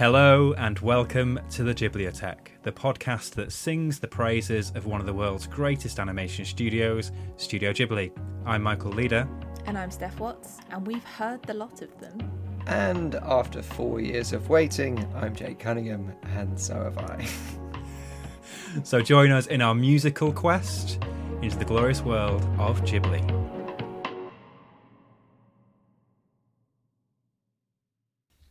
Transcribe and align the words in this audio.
Hello 0.00 0.54
and 0.54 0.78
welcome 0.78 1.38
to 1.50 1.62
the 1.62 1.74
Ghibliotheque, 1.74 2.52
the 2.62 2.72
podcast 2.72 3.32
that 3.32 3.52
sings 3.52 3.98
the 3.98 4.08
praises 4.08 4.72
of 4.74 4.86
one 4.86 4.98
of 4.98 5.06
the 5.06 5.12
world's 5.12 5.46
greatest 5.46 6.00
animation 6.00 6.46
studios, 6.46 7.12
Studio 7.36 7.70
Ghibli. 7.70 8.10
I'm 8.46 8.62
Michael 8.62 8.92
Leader. 8.92 9.28
And 9.66 9.76
I'm 9.76 9.90
Steph 9.90 10.18
Watts, 10.18 10.56
and 10.70 10.86
we've 10.86 11.04
heard 11.04 11.42
the 11.42 11.52
lot 11.52 11.82
of 11.82 12.00
them. 12.00 12.32
And 12.66 13.16
after 13.16 13.60
four 13.60 14.00
years 14.00 14.32
of 14.32 14.48
waiting, 14.48 15.06
I'm 15.16 15.36
Jake 15.36 15.58
Cunningham, 15.58 16.14
and 16.34 16.58
so 16.58 16.82
have 16.82 16.96
I. 16.96 17.28
So 18.84 19.02
join 19.02 19.30
us 19.32 19.48
in 19.48 19.60
our 19.60 19.74
musical 19.74 20.32
quest 20.32 20.98
into 21.42 21.58
the 21.58 21.64
glorious 21.66 22.00
world 22.00 22.42
of 22.58 22.80
Ghibli. 22.84 23.59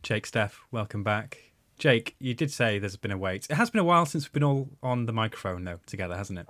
Jake, 0.02 0.26
Steph, 0.26 0.60
welcome 0.70 1.02
back. 1.02 1.52
Jake, 1.78 2.14
you 2.18 2.34
did 2.34 2.50
say 2.50 2.78
there's 2.78 2.96
been 2.96 3.10
a 3.10 3.18
wait. 3.18 3.46
It 3.50 3.54
has 3.56 3.70
been 3.70 3.80
a 3.80 3.84
while 3.84 4.06
since 4.06 4.24
we've 4.24 4.32
been 4.32 4.44
all 4.44 4.68
on 4.82 5.06
the 5.06 5.12
microphone, 5.12 5.64
though, 5.64 5.80
together, 5.86 6.16
hasn't 6.16 6.38
it? 6.38 6.48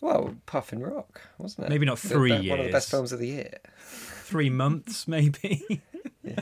Well, 0.00 0.36
Puff 0.46 0.72
and 0.72 0.84
Rock, 0.86 1.20
wasn't 1.38 1.66
it? 1.66 1.70
Maybe 1.70 1.86
not 1.86 1.98
three 1.98 2.36
the- 2.36 2.50
One 2.50 2.60
of 2.60 2.66
the 2.66 2.72
best 2.72 2.90
films 2.90 3.12
of 3.12 3.18
the 3.18 3.26
year. 3.28 3.58
Three 3.80 4.50
months, 4.50 5.08
maybe. 5.08 5.80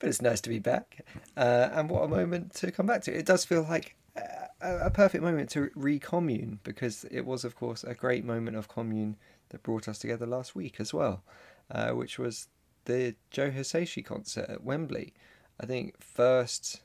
But 0.00 0.10
it's 0.10 0.22
nice 0.22 0.40
to 0.42 0.48
be 0.48 0.60
back. 0.60 1.04
Uh, 1.36 1.70
and 1.72 1.90
what 1.90 2.04
a 2.04 2.08
moment 2.08 2.54
to 2.54 2.70
come 2.70 2.86
back 2.86 3.02
to. 3.02 3.12
It 3.12 3.26
does 3.26 3.44
feel 3.44 3.62
like 3.68 3.96
a, 4.14 4.50
a 4.60 4.90
perfect 4.90 5.24
moment 5.24 5.50
to 5.50 5.70
recommune 5.74 6.60
because 6.62 7.04
it 7.10 7.22
was, 7.22 7.42
of 7.44 7.56
course, 7.56 7.82
a 7.82 7.94
great 7.94 8.24
moment 8.24 8.56
of 8.56 8.68
commune 8.68 9.16
that 9.48 9.64
brought 9.64 9.88
us 9.88 9.98
together 9.98 10.24
last 10.24 10.54
week 10.54 10.76
as 10.78 10.94
well, 10.94 11.24
uh, 11.72 11.90
which 11.90 12.16
was 12.16 12.46
the 12.88 13.14
Joe 13.30 13.50
Hisaishi 13.50 14.04
concert 14.04 14.46
at 14.48 14.64
Wembley. 14.64 15.12
I 15.60 15.66
think 15.66 16.02
first 16.02 16.80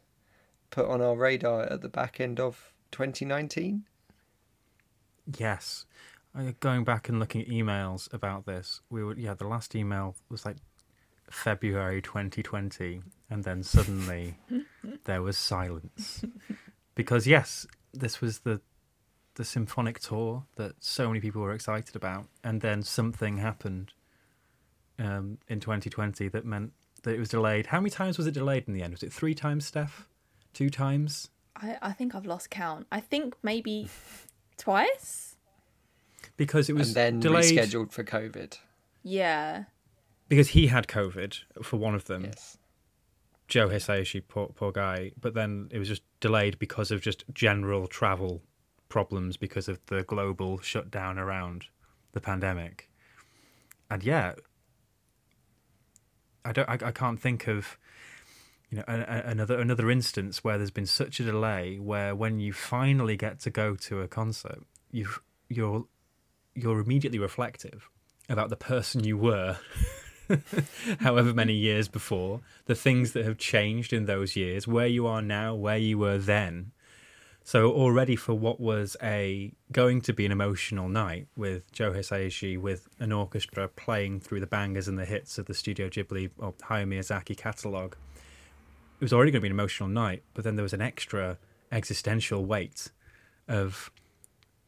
put 0.70 0.86
on 0.86 1.02
our 1.02 1.16
radar 1.16 1.64
at 1.64 1.82
the 1.82 1.90
back 1.90 2.20
end 2.20 2.40
of 2.40 2.74
2019. 2.92 3.86
Yes. 5.38 5.86
Uh, 6.38 6.52
Going 6.60 6.84
back 6.84 7.10
and 7.10 7.20
looking 7.20 7.42
at 7.42 7.48
emails 7.48 8.14
about 8.14 8.46
this, 8.46 8.82
we 8.90 9.04
were 9.04 9.16
yeah, 9.16 9.34
the 9.34 9.48
last 9.48 9.76
email 9.76 10.16
was 10.30 10.46
like 10.46 10.58
February 11.32 12.02
2020 12.02 13.02
and 13.30 13.44
then 13.44 13.64
suddenly 13.64 14.36
there 15.06 15.22
was 15.22 15.38
silence. 15.38 16.26
Because 16.96 17.26
yes, 17.26 17.66
this 17.94 18.20
was 18.20 18.40
the 18.40 18.62
the 19.36 19.46
symphonic 19.46 20.00
tour 20.00 20.44
that 20.58 20.76
so 20.80 21.08
many 21.08 21.20
people 21.20 21.42
were 21.42 21.54
excited 21.54 21.96
about 21.96 22.26
and 22.44 22.62
then 22.62 22.84
something 22.84 23.38
happened 23.38 23.94
um, 25.00 25.38
in 25.48 25.60
2020 25.60 26.28
that 26.30 26.46
meant 26.46 26.74
that 27.04 27.14
it 27.16 27.20
was 27.20 27.30
delayed. 27.30 27.68
How 27.68 27.80
many 27.80 27.90
times 27.90 28.18
was 28.18 28.28
it 28.28 28.34
delayed 28.34 28.66
in 28.68 28.74
the 28.74 28.82
end? 28.82 28.94
Was 28.94 29.04
it 29.04 29.12
3 29.12 29.34
times, 29.34 29.66
Steph? 29.66 30.08
2 30.54 30.70
times? 30.70 31.30
I, 31.56 31.78
I 31.82 31.92
think 31.92 32.16
I've 32.16 32.26
lost 32.26 32.50
count. 32.50 32.88
I 32.92 33.00
think 33.00 33.36
maybe 33.44 33.90
twice? 34.58 35.36
Because 36.38 36.70
it 36.70 36.76
was 36.76 36.90
and 36.90 36.96
then 36.96 37.20
delayed 37.20 37.58
rescheduled 37.58 37.92
for 37.92 38.04
COVID. 38.04 38.58
Yeah. 39.04 39.66
because 40.30 40.50
he 40.50 40.68
had 40.68 40.88
COVID 40.88 41.40
for 41.62 41.78
one 41.78 41.94
of 41.94 42.06
them. 42.06 42.24
Yes. 42.24 42.58
Joe 43.50 43.68
Hisaishi, 43.68 44.24
poor, 44.28 44.48
poor 44.48 44.72
guy. 44.72 45.12
But 45.20 45.34
then 45.34 45.68
it 45.72 45.78
was 45.78 45.90
just 45.90 46.02
delayed 46.22 46.58
because 46.58 46.90
of 46.90 47.02
just 47.02 47.26
general 47.34 47.88
travel 47.88 48.42
problems 48.88 49.36
because 49.38 49.68
of 49.68 49.80
the 49.88 50.04
global 50.04 50.60
shutdown 50.60 51.20
around 51.20 51.66
the 52.14 52.22
pandemic. 52.22 52.90
And 53.92 54.02
yeah, 54.02 54.34
I 56.46 56.52
don't. 56.52 56.70
I, 56.70 56.78
I 56.88 56.92
can't 56.92 57.20
think 57.20 57.48
of 57.48 57.78
you 58.70 58.78
know 58.78 58.84
a, 58.88 59.00
a- 59.00 59.30
another 59.32 59.60
another 59.60 59.90
instance 59.92 60.44
where 60.44 60.58
there's 60.58 60.72
been 60.72 60.86
such 60.86 61.20
a 61.20 61.24
delay 61.24 61.78
where 61.80 62.16
when 62.16 62.40
you 62.40 62.54
finally 62.54 63.16
get 63.18 63.40
to 63.42 63.50
go 63.50 63.76
to 63.76 64.02
a 64.02 64.08
concert, 64.08 64.64
you 64.92 65.08
you're 65.50 65.86
you're 66.56 66.80
immediately 66.80 67.20
reflective 67.20 67.90
about 68.30 68.50
the 68.50 68.56
person 68.56 69.04
you 69.04 69.18
were 69.18 69.58
however 71.00 71.34
many 71.34 71.54
years 71.54 71.88
before, 71.88 72.42
the 72.66 72.76
things 72.76 73.12
that 73.14 73.26
have 73.26 73.38
changed 73.38 73.92
in 73.94 74.06
those 74.06 74.36
years, 74.36 74.68
where 74.68 74.88
you 74.88 75.06
are 75.08 75.22
now, 75.22 75.54
where 75.56 75.78
you 75.78 75.98
were 75.98 76.18
then. 76.18 76.72
So 77.46 77.72
already 77.72 78.16
for 78.16 78.34
what 78.34 78.60
was 78.60 78.96
a 79.04 79.52
going 79.72 80.02
to 80.02 80.14
be 80.14 80.26
an 80.26 80.32
emotional 80.32 80.88
night 80.88 81.28
with 81.36 81.70
Joe 81.74 81.92
Hisaishi 81.92 82.58
with 82.60 82.88
an 83.00 83.12
orchestra 83.12 83.68
playing 83.68 84.22
through 84.22 84.40
the 84.40 84.48
bangers 84.48 84.88
and 84.88 84.98
the 84.98 85.06
hits 85.06 85.38
of 85.38 85.48
the 85.48 85.54
Studio 85.54 85.90
Ghibli 85.90 86.32
or 86.38 86.54
Hayao 86.54 86.88
Miyazaki 86.88 87.36
catalogue, 87.36 87.98
it 89.00 89.04
was 89.04 89.12
already 89.12 89.32
going 89.32 89.42
to 89.42 89.44
be 89.44 89.50
an 89.50 89.54
emotional 89.54 89.90
night. 89.90 90.24
But 90.34 90.46
then 90.46 90.56
there 90.56 90.64
was 90.64 90.74
an 90.74 90.82
extra 90.82 91.38
existential 91.70 92.46
weight 92.46 92.92
of 93.50 93.92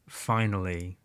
finally 0.07 0.97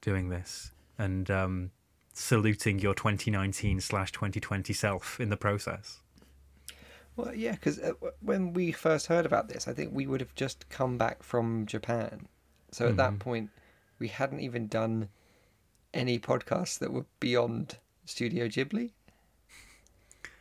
doing 0.00 0.28
this 0.28 0.70
and 0.96 1.28
um, 1.28 1.70
saluting 2.12 2.78
your 2.78 2.94
2019 2.94 3.80
slash 3.80 4.12
2020 4.12 4.72
self 4.72 5.18
in 5.18 5.30
the 5.30 5.36
process. 5.36 6.02
Well, 7.16 7.34
yeah, 7.34 7.52
because 7.52 7.78
uh, 7.78 7.92
when 8.20 8.52
we 8.52 8.72
first 8.72 9.06
heard 9.06 9.24
about 9.24 9.48
this, 9.48 9.66
I 9.66 9.72
think 9.72 9.90
we 9.92 10.06
would 10.06 10.20
have 10.20 10.34
just 10.34 10.68
come 10.68 10.98
back 10.98 11.22
from 11.22 11.64
Japan. 11.64 12.28
So 12.70 12.88
at 12.88 12.96
that 12.98 13.18
point, 13.18 13.50
we 13.98 14.08
hadn't 14.08 14.40
even 14.40 14.66
done 14.66 15.08
any 15.94 16.18
podcasts 16.18 16.78
that 16.78 16.92
were 16.92 17.06
beyond 17.20 17.78
Studio 18.04 18.48
Ghibli. 18.48 18.90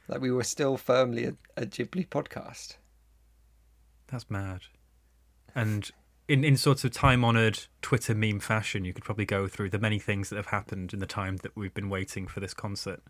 Like 0.09 0.19
we 0.19 0.31
were 0.31 0.43
still 0.43 0.75
firmly 0.75 1.25
a, 1.25 1.35
a 1.55 1.65
Ghibli 1.65 2.07
podcast. 2.09 2.75
That's 4.07 4.29
mad. 4.29 4.61
And 5.55 5.89
in, 6.27 6.43
in 6.43 6.57
sort 6.57 6.83
of 6.83 6.91
time 6.91 7.23
honoured 7.23 7.63
Twitter 7.81 8.13
meme 8.13 8.39
fashion, 8.39 8.85
you 8.85 8.93
could 8.93 9.03
probably 9.03 9.25
go 9.25 9.47
through 9.47 9.69
the 9.69 9.79
many 9.79 9.99
things 9.99 10.29
that 10.29 10.35
have 10.35 10.47
happened 10.47 10.93
in 10.93 10.99
the 10.99 11.05
time 11.05 11.37
that 11.37 11.55
we've 11.55 11.73
been 11.73 11.89
waiting 11.89 12.27
for 12.27 12.39
this 12.39 12.53
concert. 12.53 13.01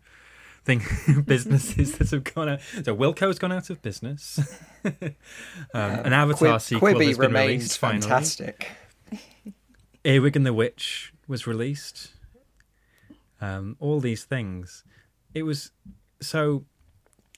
Thing 0.66 0.82
businesses 1.26 1.96
that 1.98 2.10
have 2.10 2.24
gone 2.24 2.48
out. 2.48 2.60
So 2.82 2.96
Wilko's 2.96 3.38
gone 3.38 3.52
out 3.52 3.70
of 3.70 3.80
business. 3.82 4.40
um, 4.84 5.14
an 5.72 6.12
Avatar 6.12 6.58
Quib- 6.58 6.60
sequel 6.60 6.88
Quibi 6.88 7.06
has 7.06 7.18
been 7.18 7.28
remains 7.28 7.48
released 7.48 7.78
finally. 7.78 8.00
fantastic. 8.00 8.68
Earwig 10.04 10.34
and 10.34 10.44
the 10.44 10.52
Witch 10.52 11.12
was 11.28 11.46
released. 11.46 12.14
Um, 13.40 13.76
all 13.78 14.00
these 14.00 14.24
things. 14.24 14.82
It 15.34 15.44
was 15.44 15.70
so. 16.20 16.64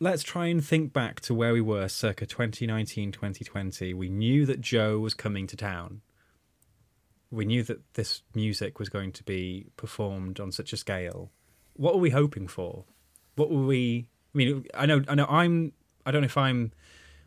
Let's 0.00 0.22
try 0.22 0.46
and 0.46 0.64
think 0.64 0.94
back 0.94 1.20
to 1.22 1.34
where 1.34 1.52
we 1.52 1.60
were 1.60 1.86
circa 1.88 2.24
2019, 2.24 3.12
2020. 3.12 3.92
We 3.92 4.08
knew 4.08 4.46
that 4.46 4.62
Joe 4.62 5.00
was 5.00 5.12
coming 5.12 5.46
to 5.48 5.56
town. 5.56 6.00
We 7.30 7.44
knew 7.44 7.62
that 7.64 7.92
this 7.92 8.22
music 8.34 8.78
was 8.78 8.88
going 8.88 9.12
to 9.12 9.22
be 9.22 9.66
performed 9.76 10.40
on 10.40 10.50
such 10.50 10.72
a 10.72 10.78
scale. 10.78 11.30
What 11.74 11.94
were 11.94 12.00
we 12.00 12.10
hoping 12.10 12.48
for? 12.48 12.86
What 13.38 13.50
were 13.50 13.64
we? 13.66 14.08
I 14.34 14.38
mean, 14.38 14.66
I 14.74 14.86
know, 14.86 15.02
I 15.08 15.14
know, 15.14 15.26
I'm. 15.26 15.72
I 16.04 16.10
don't 16.10 16.22
know 16.22 16.26
if 16.26 16.36
I'm 16.36 16.72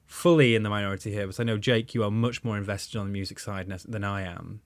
fully 0.06 0.56
in 0.56 0.64
the 0.64 0.70
minority 0.70 1.12
here, 1.12 1.26
but 1.28 1.40
I 1.40 1.44
know 1.44 1.58
Jake, 1.58 1.94
you 1.96 2.04
are 2.04 2.12
much 2.12 2.44
more 2.44 2.58
invested 2.58 2.98
on 3.00 3.06
the 3.08 3.12
music 3.14 3.40
side 3.40 3.68
than 3.88 4.04
I 4.04 4.24
am. 4.24 4.62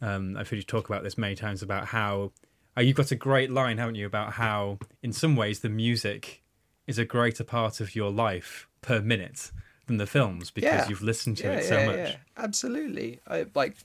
Um, 0.00 0.36
I've 0.36 0.48
heard 0.48 0.56
you 0.56 0.62
talk 0.62 0.88
about 0.88 1.02
this 1.02 1.18
many 1.18 1.34
times 1.34 1.62
about 1.62 1.86
how 1.86 2.32
uh, 2.76 2.80
you've 2.80 2.96
got 2.96 3.10
a 3.10 3.16
great 3.16 3.50
line, 3.50 3.78
haven't 3.78 3.96
you, 3.96 4.06
about 4.06 4.34
how 4.34 4.78
in 5.02 5.12
some 5.12 5.36
ways 5.36 5.60
the 5.60 5.68
music 5.68 6.42
is 6.86 6.98
a 6.98 7.04
greater 7.04 7.44
part 7.44 7.80
of 7.80 7.94
your 7.94 8.10
life 8.10 8.66
per 8.80 9.00
minute 9.00 9.50
than 9.86 9.96
the 9.98 10.06
films 10.06 10.50
because 10.50 10.82
Yeah. 10.82 10.88
you've 10.88 11.02
listened 11.02 11.36
to 11.38 11.44
yeah, 11.44 11.52
it 11.58 11.64
so 11.64 11.78
yeah, 11.78 11.86
much. 11.86 11.96
yeah, 11.96 12.16
absolutely. 12.36 13.20
I 13.26 13.46
like. 13.54 13.76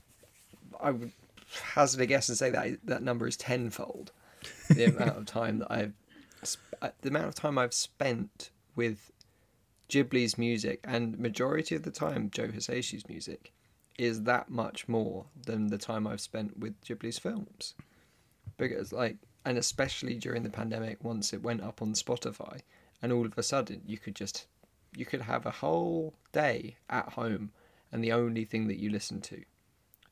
I 0.80 0.90
would 0.90 1.12
hazard 1.74 2.00
a 2.00 2.06
guess 2.06 2.28
and 2.28 2.36
say 2.38 2.50
that 2.50 2.78
that 2.84 3.02
number 3.02 3.26
is 3.26 3.36
tenfold. 3.36 4.10
The 4.70 4.84
amount 4.84 5.16
of 5.16 5.26
time 5.26 5.58
that 5.60 5.70
I've, 5.70 5.92
the 6.80 7.08
amount 7.08 7.26
of 7.26 7.34
time 7.34 7.58
I've 7.58 7.74
spent 7.74 8.50
with 8.76 9.10
Ghibli's 9.88 10.38
music 10.38 10.80
and 10.84 11.18
majority 11.18 11.74
of 11.74 11.82
the 11.82 11.90
time 11.90 12.30
Joe 12.30 12.48
Hisaishi's 12.48 13.08
music 13.08 13.52
is 13.98 14.22
that 14.22 14.50
much 14.50 14.88
more 14.88 15.26
than 15.46 15.68
the 15.68 15.78
time 15.78 16.06
I've 16.06 16.20
spent 16.20 16.58
with 16.58 16.80
Ghibli's 16.82 17.18
films. 17.18 17.74
Because 18.56 18.92
like 18.92 19.16
and 19.44 19.58
especially 19.58 20.14
during 20.14 20.42
the 20.42 20.50
pandemic 20.50 21.02
once 21.04 21.32
it 21.32 21.42
went 21.42 21.62
up 21.62 21.82
on 21.82 21.92
Spotify 21.92 22.60
and 23.02 23.12
all 23.12 23.26
of 23.26 23.36
a 23.36 23.42
sudden 23.42 23.82
you 23.86 23.98
could 23.98 24.14
just 24.14 24.46
you 24.96 25.04
could 25.04 25.22
have 25.22 25.44
a 25.44 25.50
whole 25.50 26.14
day 26.32 26.76
at 26.88 27.10
home 27.10 27.50
and 27.92 28.02
the 28.02 28.12
only 28.12 28.44
thing 28.44 28.66
that 28.68 28.80
you 28.80 28.90
listen 28.90 29.20
to 29.22 29.42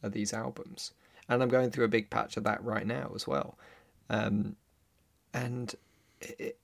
are 0.03 0.09
these 0.09 0.33
albums. 0.33 0.93
And 1.29 1.43
I'm 1.43 1.49
going 1.49 1.71
through 1.71 1.85
a 1.85 1.89
big 1.89 2.11
patch 2.11 2.37
of 2.37 2.45
that 2.45 2.63
right 2.63 2.87
now 2.87 3.11
as 3.15 3.27
well. 3.27 3.57
Um, 4.11 4.57
and 5.33 5.75
it, 6.39 6.59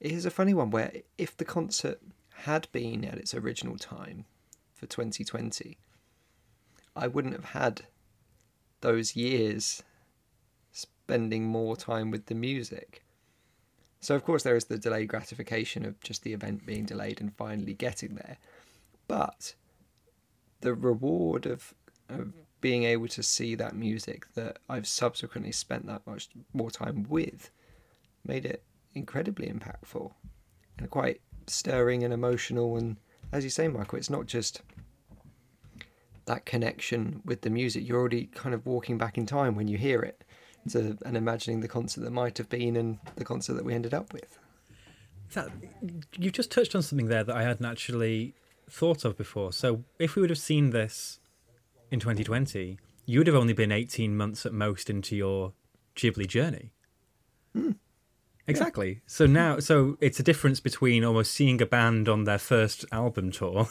it 0.00 0.12
is 0.12 0.26
a 0.26 0.30
funny 0.30 0.54
one 0.54 0.70
where 0.70 0.92
if 1.18 1.36
the 1.36 1.44
concert 1.44 2.00
had 2.42 2.68
been 2.72 3.04
at 3.04 3.18
its 3.18 3.34
original 3.34 3.76
time 3.76 4.24
for 4.74 4.86
2020, 4.86 5.78
I 6.96 7.06
wouldn't 7.06 7.34
have 7.34 7.46
had 7.46 7.82
those 8.80 9.16
years 9.16 9.82
spending 10.72 11.46
more 11.46 11.76
time 11.76 12.10
with 12.10 12.26
the 12.26 12.34
music. 12.34 13.04
So, 14.00 14.16
of 14.16 14.24
course, 14.24 14.42
there 14.42 14.56
is 14.56 14.64
the 14.64 14.78
delayed 14.78 15.08
gratification 15.08 15.84
of 15.86 16.00
just 16.00 16.24
the 16.24 16.32
event 16.32 16.66
being 16.66 16.84
delayed 16.84 17.20
and 17.20 17.32
finally 17.32 17.74
getting 17.74 18.16
there. 18.16 18.38
But 19.06 19.54
the 20.60 20.74
reward 20.74 21.46
of, 21.46 21.74
of 22.08 22.32
being 22.60 22.84
able 22.84 23.08
to 23.08 23.22
see 23.22 23.54
that 23.54 23.76
music 23.76 24.26
that 24.34 24.58
I've 24.68 24.88
subsequently 24.88 25.52
spent 25.52 25.86
that 25.86 26.06
much 26.06 26.28
more 26.52 26.70
time 26.70 27.06
with 27.08 27.50
made 28.24 28.46
it 28.46 28.62
incredibly 28.94 29.48
impactful 29.48 30.12
and 30.78 30.90
quite 30.90 31.20
stirring 31.46 32.04
and 32.04 32.12
emotional. 32.12 32.76
And 32.76 32.96
as 33.32 33.44
you 33.44 33.50
say, 33.50 33.68
Michael, 33.68 33.98
it's 33.98 34.10
not 34.10 34.26
just 34.26 34.62
that 36.26 36.44
connection 36.46 37.20
with 37.24 37.42
the 37.42 37.50
music. 37.50 37.86
You're 37.86 37.98
already 37.98 38.26
kind 38.26 38.54
of 38.54 38.66
walking 38.66 38.98
back 38.98 39.18
in 39.18 39.26
time 39.26 39.56
when 39.56 39.68
you 39.68 39.78
hear 39.78 40.00
it 40.00 40.24
to, 40.70 40.96
and 41.04 41.16
imagining 41.16 41.60
the 41.60 41.68
concert 41.68 42.02
that 42.02 42.10
might 42.10 42.38
have 42.38 42.48
been 42.48 42.76
and 42.76 42.98
the 43.16 43.24
concert 43.24 43.54
that 43.54 43.64
we 43.64 43.74
ended 43.74 43.94
up 43.94 44.12
with. 44.12 44.38
That, 45.34 45.48
you've 46.18 46.32
just 46.32 46.50
touched 46.50 46.74
on 46.74 46.82
something 46.82 47.06
there 47.06 47.24
that 47.24 47.34
I 47.34 47.42
hadn't 47.42 47.66
actually 47.66 48.34
thought 48.70 49.04
of 49.04 49.16
before. 49.16 49.52
So 49.52 49.84
if 49.98 50.14
we 50.14 50.20
would 50.20 50.30
have 50.30 50.38
seen 50.38 50.70
this 50.70 51.20
in 51.90 52.00
2020, 52.00 52.78
you 53.06 53.18
would 53.18 53.26
have 53.26 53.36
only 53.36 53.52
been 53.52 53.72
18 53.72 54.16
months 54.16 54.46
at 54.46 54.52
most 54.52 54.88
into 54.88 55.16
your 55.16 55.52
Ghibli 55.96 56.26
journey. 56.26 56.72
Mm. 57.56 57.76
Exactly. 58.46 58.88
Yeah. 58.88 58.98
So 59.06 59.26
now, 59.26 59.60
so 59.60 59.96
it's 60.00 60.18
a 60.18 60.22
difference 60.22 60.60
between 60.60 61.04
almost 61.04 61.32
seeing 61.32 61.62
a 61.62 61.66
band 61.66 62.08
on 62.08 62.24
their 62.24 62.38
first 62.38 62.84
album 62.90 63.30
tour 63.30 63.68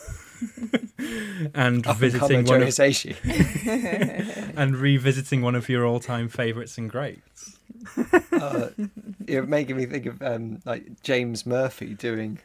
and 1.53 1.85
Up 1.85 1.97
visiting 1.97 2.45
one 2.45 2.63
of, 2.63 2.79
and 4.57 4.77
revisiting 4.77 5.41
one 5.41 5.55
of 5.55 5.67
your 5.67 5.85
all-time 5.85 6.29
favorites 6.29 6.77
and 6.77 6.89
greats. 6.89 7.57
Uh, 8.31 8.69
you're 9.27 9.45
making 9.45 9.77
me 9.77 9.85
think 9.85 10.05
of 10.07 10.21
um, 10.21 10.59
like 10.65 11.01
James 11.03 11.45
Murphy 11.45 11.93
doing 11.93 12.39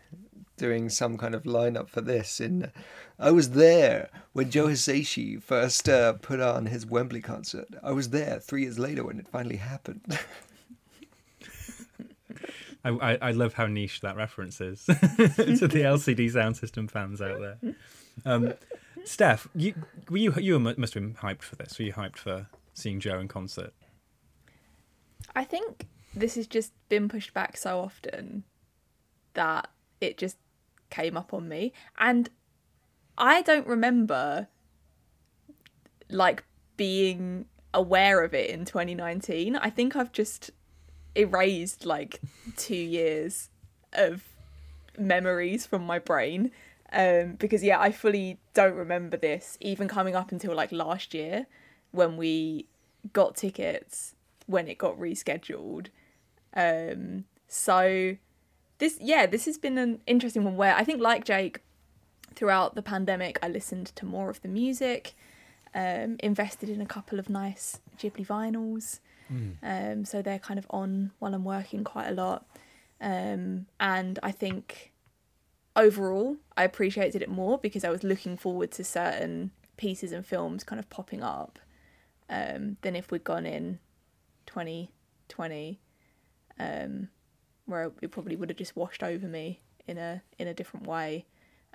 doing 0.56 0.88
some 0.88 1.16
kind 1.16 1.34
of 1.34 1.44
lineup 1.44 1.88
for 1.88 2.00
this. 2.00 2.40
In 2.40 2.70
I 3.18 3.30
was 3.30 3.50
there 3.50 4.10
when 4.32 4.50
Joe 4.50 4.66
Hisaishi 4.66 5.42
first 5.42 5.88
uh, 5.88 6.14
put 6.14 6.40
on 6.40 6.66
his 6.66 6.84
Wembley 6.86 7.20
concert. 7.20 7.68
I 7.82 7.92
was 7.92 8.10
there 8.10 8.40
three 8.40 8.62
years 8.62 8.78
later 8.78 9.04
when 9.04 9.18
it 9.18 9.28
finally 9.28 9.56
happened. 9.56 10.18
I, 12.86 13.12
I, 13.12 13.18
I, 13.20 13.30
love 13.32 13.54
how 13.54 13.66
niche 13.66 14.00
that 14.02 14.16
reference 14.16 14.60
is 14.60 14.84
to 14.86 14.94
the 14.94 14.96
LCD 15.82 16.32
Soundsystem 16.32 16.90
fans 16.90 17.20
out 17.20 17.40
there. 17.40 17.74
Um, 18.24 18.54
Steph, 19.04 19.48
you 19.54 19.74
were 20.08 20.18
you 20.18 20.32
you 20.34 20.58
must 20.58 20.94
have 20.94 21.02
been 21.02 21.14
hyped 21.14 21.42
for 21.42 21.56
this. 21.56 21.78
Were 21.78 21.84
you 21.84 21.92
hyped 21.92 22.16
for 22.16 22.48
seeing 22.74 23.00
Joe 23.00 23.18
in 23.18 23.28
concert? 23.28 23.72
I 25.34 25.44
think 25.44 25.86
this 26.14 26.36
has 26.36 26.46
just 26.46 26.72
been 26.88 27.08
pushed 27.08 27.34
back 27.34 27.56
so 27.56 27.80
often 27.80 28.44
that 29.34 29.68
it 30.00 30.16
just 30.16 30.36
came 30.90 31.16
up 31.16 31.34
on 31.34 31.48
me, 31.48 31.72
and 31.98 32.28
I 33.18 33.42
don't 33.42 33.66
remember 33.66 34.48
like 36.08 36.44
being 36.76 37.46
aware 37.74 38.22
of 38.22 38.34
it 38.34 38.50
in 38.50 38.64
2019. 38.64 39.56
I 39.56 39.70
think 39.70 39.96
I've 39.96 40.12
just 40.12 40.50
erased 41.16 41.86
like 41.86 42.20
two 42.56 42.76
years 42.76 43.48
of 43.92 44.22
memories 44.98 45.66
from 45.66 45.84
my 45.84 45.98
brain. 45.98 46.50
Um, 46.92 47.34
because 47.38 47.64
yeah, 47.64 47.80
I 47.80 47.90
fully 47.90 48.38
don't 48.54 48.74
remember 48.74 49.16
this 49.16 49.58
even 49.60 49.88
coming 49.88 50.14
up 50.14 50.30
until 50.30 50.54
like 50.54 50.70
last 50.70 51.14
year 51.14 51.46
when 51.90 52.16
we 52.16 52.66
got 53.12 53.36
tickets 53.36 54.14
when 54.46 54.68
it 54.68 54.78
got 54.78 54.98
rescheduled. 54.98 55.88
Um, 56.54 57.24
so 57.48 58.16
this 58.78 58.98
yeah, 59.00 59.26
this 59.26 59.44
has 59.46 59.58
been 59.58 59.78
an 59.78 60.00
interesting 60.06 60.44
one 60.44 60.56
where 60.56 60.74
I 60.74 60.84
think 60.84 61.00
like 61.00 61.24
Jake, 61.24 61.60
throughout 62.34 62.74
the 62.74 62.82
pandemic, 62.82 63.38
I 63.42 63.48
listened 63.48 63.88
to 63.96 64.06
more 64.06 64.30
of 64.30 64.40
the 64.42 64.48
music, 64.48 65.14
um, 65.74 66.16
invested 66.20 66.68
in 66.68 66.80
a 66.80 66.86
couple 66.86 67.18
of 67.18 67.28
nice 67.28 67.80
Ghibli 67.98 68.26
vinyls. 68.26 69.00
Mm. 69.32 69.56
Um, 69.62 70.04
so 70.04 70.22
they're 70.22 70.38
kind 70.38 70.58
of 70.58 70.66
on 70.70 71.12
while 71.18 71.34
I'm 71.34 71.44
working 71.44 71.84
quite 71.84 72.08
a 72.08 72.14
lot. 72.14 72.46
Um, 73.00 73.66
and 73.78 74.18
I 74.22 74.32
think 74.32 74.92
overall, 75.74 76.36
I 76.56 76.64
appreciated 76.64 77.22
it 77.22 77.28
more 77.28 77.58
because 77.58 77.84
I 77.84 77.90
was 77.90 78.02
looking 78.02 78.36
forward 78.36 78.70
to 78.72 78.84
certain 78.84 79.50
pieces 79.76 80.12
and 80.12 80.24
films 80.24 80.64
kind 80.64 80.80
of 80.80 80.88
popping 80.88 81.22
up 81.22 81.58
um, 82.28 82.76
than 82.82 82.96
if 82.96 83.10
we'd 83.10 83.24
gone 83.24 83.46
in 83.46 83.78
2020, 84.46 85.80
um, 86.58 87.08
where 87.66 87.92
it 88.00 88.10
probably 88.10 88.36
would 88.36 88.48
have 88.48 88.58
just 88.58 88.76
washed 88.76 89.02
over 89.02 89.26
me 89.26 89.60
in 89.86 89.98
a 89.98 90.22
in 90.38 90.48
a 90.48 90.54
different 90.54 90.86
way. 90.86 91.26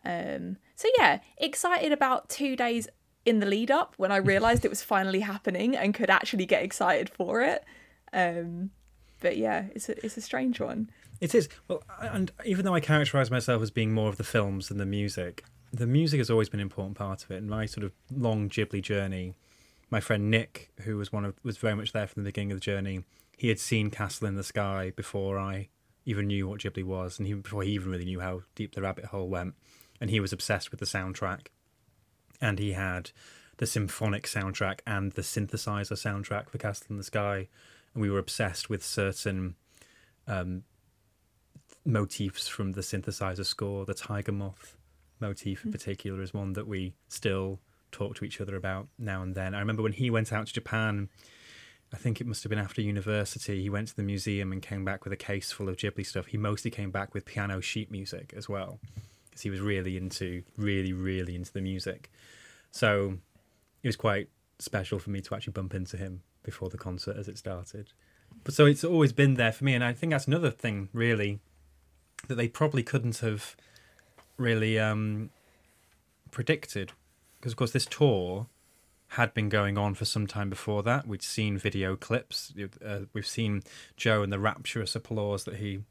Um, 0.03 0.57
so 0.75 0.89
yeah, 0.97 1.19
excited 1.37 1.91
about 1.91 2.27
two 2.29 2.55
days 2.55 2.87
in 3.25 3.39
the 3.39 3.45
lead 3.45 3.71
up 3.71 3.93
when 3.97 4.11
I 4.11 4.17
realised 4.33 4.65
it 4.65 4.69
was 4.69 4.83
finally 4.83 5.21
happening 5.21 5.75
and 5.75 5.93
could 5.93 6.09
actually 6.09 6.45
get 6.45 6.63
excited 6.63 7.09
for 7.09 7.41
it. 7.41 7.63
Um, 8.13 8.71
but 9.19 9.37
yeah, 9.37 9.65
it's 9.73 9.87
a 9.89 10.05
it's 10.05 10.17
a 10.17 10.21
strange 10.21 10.59
one. 10.59 10.89
It 11.19 11.35
is 11.35 11.47
well, 11.67 11.83
and 11.99 12.31
even 12.45 12.65
though 12.65 12.73
I 12.73 12.81
characterise 12.81 13.29
myself 13.29 13.61
as 13.61 13.71
being 13.71 13.93
more 13.93 14.09
of 14.09 14.17
the 14.17 14.23
films 14.23 14.69
than 14.69 14.77
the 14.77 14.85
music, 14.85 15.45
the 15.71 15.87
music 15.87 16.19
has 16.19 16.29
always 16.29 16.49
been 16.49 16.59
an 16.59 16.65
important 16.65 16.97
part 16.97 17.23
of 17.23 17.31
it. 17.31 17.37
In 17.37 17.49
my 17.49 17.65
sort 17.67 17.85
of 17.85 17.93
long 18.11 18.49
Ghibli 18.49 18.81
journey, 18.81 19.35
my 19.91 19.99
friend 19.99 20.31
Nick, 20.31 20.71
who 20.81 20.97
was 20.97 21.13
one 21.13 21.23
of 21.23 21.35
was 21.43 21.57
very 21.57 21.75
much 21.75 21.93
there 21.93 22.07
from 22.07 22.23
the 22.23 22.29
beginning 22.29 22.51
of 22.51 22.57
the 22.57 22.61
journey, 22.65 23.03
he 23.37 23.49
had 23.49 23.59
seen 23.59 23.91
Castle 23.91 24.27
in 24.27 24.35
the 24.35 24.43
Sky 24.43 24.91
before 24.95 25.37
I 25.37 25.69
even 26.05 26.27
knew 26.27 26.47
what 26.47 26.61
Ghibli 26.61 26.83
was, 26.83 27.19
and 27.19 27.27
he, 27.27 27.35
before 27.35 27.61
he 27.61 27.71
even 27.73 27.91
really 27.91 28.05
knew 28.05 28.19
how 28.19 28.41
deep 28.55 28.73
the 28.73 28.81
rabbit 28.81 29.05
hole 29.05 29.29
went, 29.29 29.53
and 29.99 30.09
he 30.09 30.19
was 30.19 30.33
obsessed 30.33 30.71
with 30.71 30.79
the 30.79 30.85
soundtrack 30.87 31.47
and 32.41 32.59
he 32.59 32.73
had 32.73 33.11
the 33.57 33.67
symphonic 33.67 34.25
soundtrack 34.25 34.79
and 34.87 35.11
the 35.11 35.21
synthesizer 35.21 35.93
soundtrack 35.93 36.49
for 36.49 36.57
Castle 36.57 36.87
in 36.89 36.97
the 36.97 37.03
Sky, 37.03 37.47
and 37.93 38.01
we 38.01 38.09
were 38.09 38.19
obsessed 38.19 38.69
with 38.69 38.83
certain 38.83 39.55
um, 40.27 40.63
motifs 41.85 42.47
from 42.47 42.73
the 42.73 42.81
synthesizer 42.81 43.45
score. 43.45 43.85
The 43.85 43.93
tiger 43.93 44.31
moth 44.31 44.77
motif, 45.19 45.63
in 45.63 45.69
hmm. 45.69 45.71
particular, 45.71 46.21
is 46.21 46.33
one 46.33 46.53
that 46.53 46.67
we 46.67 46.93
still 47.07 47.59
talk 47.91 48.15
to 48.15 48.25
each 48.25 48.41
other 48.41 48.55
about 48.55 48.87
now 48.97 49.21
and 49.21 49.35
then. 49.35 49.53
I 49.53 49.59
remember 49.59 49.83
when 49.83 49.93
he 49.93 50.09
went 50.09 50.33
out 50.33 50.47
to 50.47 50.53
Japan. 50.53 51.09
I 51.93 51.97
think 51.97 52.21
it 52.21 52.27
must 52.27 52.41
have 52.43 52.49
been 52.49 52.57
after 52.57 52.81
university. 52.81 53.61
He 53.61 53.69
went 53.69 53.89
to 53.89 53.95
the 53.97 54.03
museum 54.03 54.53
and 54.53 54.61
came 54.61 54.85
back 54.85 55.03
with 55.03 55.11
a 55.11 55.17
case 55.17 55.51
full 55.51 55.67
of 55.67 55.75
Ghibli 55.75 56.05
stuff. 56.05 56.27
He 56.27 56.37
mostly 56.37 56.71
came 56.71 56.89
back 56.89 57.13
with 57.13 57.25
piano 57.25 57.59
sheet 57.59 57.91
music 57.91 58.33
as 58.35 58.47
well, 58.47 58.79
because 59.31 59.41
he 59.41 59.49
was 59.49 59.61
really 59.61 59.97
into, 59.97 60.43
really, 60.57 60.93
really 60.93 61.35
into 61.35 61.51
the 61.51 61.61
music. 61.61 62.11
So 62.69 63.17
it 63.81 63.87
was 63.87 63.95
quite 63.95 64.29
special 64.59 64.99
for 64.99 65.09
me 65.09 65.21
to 65.21 65.33
actually 65.33 65.53
bump 65.53 65.73
into 65.73 65.97
him 65.97 66.21
before 66.43 66.69
the 66.69 66.77
concert 66.77 67.17
as 67.17 67.27
it 67.27 67.37
started. 67.37 67.93
But 68.43 68.53
so 68.53 68.65
it's 68.65 68.83
always 68.83 69.11
been 69.11 69.33
there 69.33 69.51
for 69.51 69.63
me, 69.63 69.73
and 69.73 69.83
I 69.83 69.93
think 69.93 70.11
that's 70.11 70.27
another 70.27 70.51
thing 70.51 70.89
really 70.93 71.39
that 72.27 72.35
they 72.35 72.47
probably 72.47 72.83
couldn't 72.83 73.17
have 73.17 73.55
really 74.37 74.77
um, 74.77 75.31
predicted, 76.29 76.91
because 77.39 77.53
of 77.53 77.57
course 77.57 77.71
this 77.71 77.85
tour 77.85 78.47
had 79.09 79.33
been 79.33 79.49
going 79.49 79.77
on 79.77 79.93
for 79.93 80.05
some 80.05 80.25
time 80.27 80.49
before 80.49 80.83
that. 80.83 81.05
We'd 81.05 81.21
seen 81.21 81.57
video 81.57 81.95
clips. 81.95 82.53
Uh, 82.85 82.99
we've 83.11 83.27
seen 83.27 83.63
Joe 83.97 84.23
and 84.23 84.31
the 84.31 84.39
rapturous 84.39 84.95
applause 84.95 85.43
that 85.43 85.55
he 85.55 85.81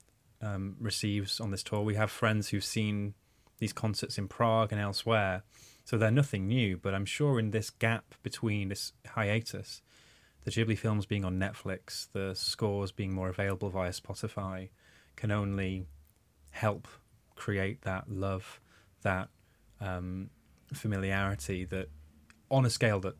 um, 0.40 0.76
receives 0.80 1.38
on 1.38 1.50
this 1.50 1.62
tour. 1.62 1.82
We 1.82 1.96
have 1.96 2.10
friends 2.10 2.48
who've 2.48 2.64
seen 2.64 3.14
these 3.60 3.72
concerts 3.72 4.18
in 4.18 4.26
Prague 4.26 4.72
and 4.72 4.80
elsewhere, 4.80 5.44
so 5.84 5.96
they're 5.96 6.10
nothing 6.10 6.46
new, 6.46 6.76
but 6.76 6.94
I'm 6.94 7.04
sure 7.04 7.38
in 7.38 7.50
this 7.50 7.70
gap 7.70 8.14
between 8.22 8.68
this 8.68 8.92
hiatus, 9.06 9.82
the 10.44 10.50
Ghibli 10.50 10.78
films 10.78 11.06
being 11.06 11.24
on 11.24 11.38
Netflix, 11.38 12.10
the 12.12 12.34
scores 12.34 12.92
being 12.92 13.12
more 13.12 13.28
available 13.28 13.70
via 13.70 13.90
Spotify, 13.90 14.70
can 15.16 15.30
only 15.30 15.86
help 16.50 16.88
create 17.36 17.82
that 17.82 18.10
love, 18.10 18.60
that 19.02 19.28
um, 19.80 20.30
familiarity 20.72 21.64
that 21.64 21.88
on 22.50 22.64
a 22.64 22.70
scale 22.70 23.00
that 23.00 23.16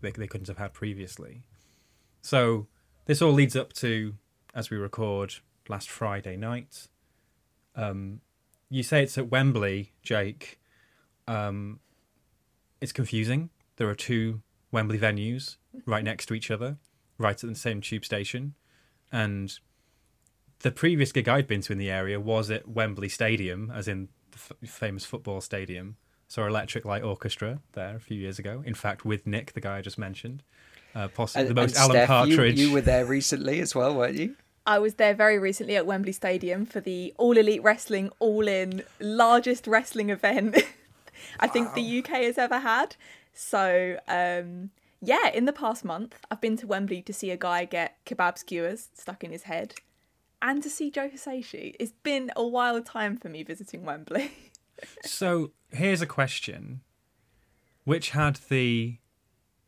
they, 0.00 0.10
they 0.10 0.26
couldn't 0.26 0.48
have 0.48 0.58
had 0.58 0.72
previously. 0.72 1.42
So 2.22 2.66
this 3.06 3.20
all 3.20 3.32
leads 3.32 3.56
up 3.56 3.72
to, 3.74 4.14
as 4.54 4.70
we 4.70 4.76
record, 4.76 5.34
last 5.68 5.90
Friday 5.90 6.36
night. 6.36 6.88
Um, 7.76 8.20
you 8.70 8.82
say 8.82 9.02
it's 9.02 9.16
at 9.18 9.30
Wembley, 9.30 9.92
Jake. 10.02 10.58
Um, 11.26 11.80
it's 12.80 12.92
confusing. 12.92 13.50
There 13.76 13.88
are 13.88 13.94
two 13.94 14.42
Wembley 14.72 14.98
venues 14.98 15.56
right 15.86 16.04
next 16.04 16.26
to 16.26 16.34
each 16.34 16.50
other, 16.50 16.76
right 17.18 17.42
at 17.42 17.48
the 17.48 17.54
same 17.56 17.80
tube 17.80 18.04
station. 18.04 18.54
And 19.12 19.52
the 20.60 20.70
previous 20.70 21.12
gig 21.12 21.28
I'd 21.28 21.46
been 21.46 21.60
to 21.62 21.72
in 21.72 21.78
the 21.78 21.90
area 21.90 22.18
was 22.20 22.50
at 22.50 22.68
Wembley 22.68 23.08
Stadium, 23.08 23.70
as 23.74 23.88
in 23.88 24.08
the 24.32 24.38
f- 24.38 24.68
famous 24.70 25.04
football 25.04 25.40
stadium. 25.40 25.96
Saw 26.26 26.46
Electric 26.46 26.84
Light 26.84 27.02
Orchestra 27.02 27.60
there 27.72 27.94
a 27.96 28.00
few 28.00 28.18
years 28.18 28.38
ago. 28.38 28.62
In 28.66 28.74
fact, 28.74 29.04
with 29.04 29.26
Nick, 29.26 29.52
the 29.52 29.60
guy 29.60 29.78
I 29.78 29.80
just 29.82 29.98
mentioned, 29.98 30.42
uh, 30.94 31.08
possibly 31.08 31.46
the 31.48 31.54
most 31.54 31.76
Alan 31.76 31.90
Steph, 31.92 32.08
you- 32.08 32.36
Partridge. 32.36 32.58
You, 32.58 32.72
were 32.72 32.80
there 32.80 33.04
recently 33.04 33.60
as 33.60 33.74
well, 33.74 33.94
weren't 33.94 34.16
you? 34.16 34.34
I 34.66 34.78
was 34.78 34.94
there 34.94 35.14
very 35.14 35.38
recently 35.38 35.76
at 35.76 35.86
Wembley 35.86 36.12
Stadium 36.12 36.64
for 36.64 36.80
the 36.80 37.12
All 37.18 37.36
Elite 37.36 37.62
Wrestling 37.62 38.10
All 38.18 38.48
In 38.48 38.82
largest 38.98 39.66
wrestling 39.66 40.10
event 40.10 40.56
I 41.40 41.46
think 41.46 41.74
the 41.74 41.98
UK 41.98 42.08
has 42.22 42.38
ever 42.38 42.58
had. 42.58 42.96
So, 43.32 43.98
um, 44.08 44.70
yeah, 45.00 45.30
in 45.30 45.44
the 45.44 45.52
past 45.52 45.84
month, 45.84 46.18
I've 46.30 46.40
been 46.40 46.56
to 46.58 46.66
Wembley 46.66 47.02
to 47.02 47.12
see 47.12 47.30
a 47.30 47.36
guy 47.36 47.64
get 47.64 47.96
kebab 48.06 48.38
skewers 48.38 48.88
stuck 48.94 49.24
in 49.24 49.32
his 49.32 49.44
head 49.44 49.74
and 50.40 50.62
to 50.62 50.70
see 50.70 50.90
Joe 50.90 51.08
Hisaishi. 51.08 51.74
It's 51.80 51.92
been 52.02 52.30
a 52.36 52.46
wild 52.46 52.86
time 52.86 53.16
for 53.16 53.28
me 53.28 53.42
visiting 53.42 53.84
Wembley. 53.84 54.32
So 55.04 55.52
here's 55.70 56.02
a 56.02 56.06
question: 56.06 56.80
Which 57.84 58.10
had 58.10 58.40
the 58.48 58.98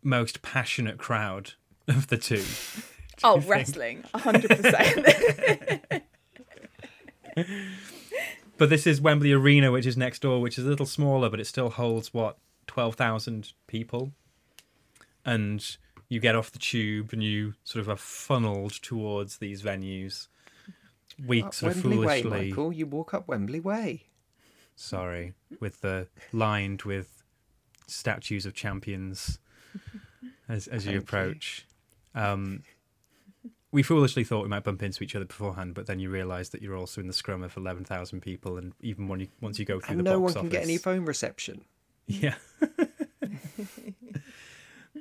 most 0.03 0.43
passionate 0.43 0.99
crowd 0.99 1.53
of 1.87 2.09
the 2.09 2.19
two? 2.19 2.43
oh, 3.25 3.39
think? 3.39 3.51
wrestling, 3.51 4.05
100%. 4.15 6.03
But 8.59 8.71
this 8.71 8.87
is 8.87 9.01
Wembley 9.01 9.33
Arena, 9.33 9.71
which 9.71 9.87
is 9.87 9.97
next 9.97 10.21
door, 10.23 10.41
which 10.41 10.59
is 10.59 10.65
a 10.65 10.69
little 10.69 10.87
smaller, 10.87 11.29
but 11.29 11.41
it 11.41 11.47
still 11.47 11.71
holds 11.71 12.15
what 12.15 12.39
twelve 12.67 12.95
thousand 12.95 13.53
people. 13.67 14.13
And 15.25 15.77
you 16.09 16.21
get 16.21 16.37
off 16.37 16.53
the 16.53 16.59
tube 16.59 17.13
and 17.13 17.23
you 17.23 17.55
sort 17.65 17.81
of 17.83 17.89
are 17.89 17.97
funneled 17.97 18.73
towards 18.73 19.39
these 19.39 19.63
venues. 19.63 20.29
Weeks 21.27 21.63
Up 21.63 21.71
of 21.71 21.85
Wembley 21.85 22.07
Way, 22.07 22.23
Michael. 22.23 22.73
You 22.73 22.87
walk 22.87 23.13
up 23.15 23.29
Wembley 23.29 23.61
Way. 23.61 24.05
sorry, 24.75 25.35
with 25.61 25.81
the 25.81 26.09
lined 26.33 26.83
with 26.83 27.23
statues 27.87 28.47
of 28.47 28.55
champions 28.55 29.39
as 30.49 30.67
as 30.67 30.87
you 30.87 30.93
Thank 30.93 30.95
you. 30.95 30.99
approach. 31.01 31.67
Um, 32.15 32.63
we 33.73 33.83
foolishly 33.83 34.25
thought 34.25 34.43
we 34.43 34.49
might 34.49 34.65
bump 34.65 34.83
into 34.83 35.03
each 35.05 35.15
other 35.17 35.25
beforehand, 35.25 35.75
but 35.75 35.87
then 35.87 35.99
you 35.99 36.11
realise 36.11 36.49
that 36.51 36.63
you're 36.63 36.77
also 36.77 37.01
in 37.01 37.07
the 37.07 37.13
scrum 37.13 37.43
of 37.43 37.57
eleven 37.57 37.85
thousand 37.85 38.21
people, 38.21 38.57
and 38.59 38.73
even 38.81 39.09
when 39.09 39.21
you 39.21 39.29
once 39.41 39.59
you 39.59 39.65
go 39.65 39.81
through 39.81 39.99
And 39.99 40.07
the 40.07 40.11
no 40.11 40.21
box 40.21 40.35
one 40.35 40.35
can 40.35 40.41
office, 40.47 40.53
get 40.53 40.63
any 40.65 40.79
phone 40.79 41.05
reception. 41.05 41.65
yeah. 42.07 42.35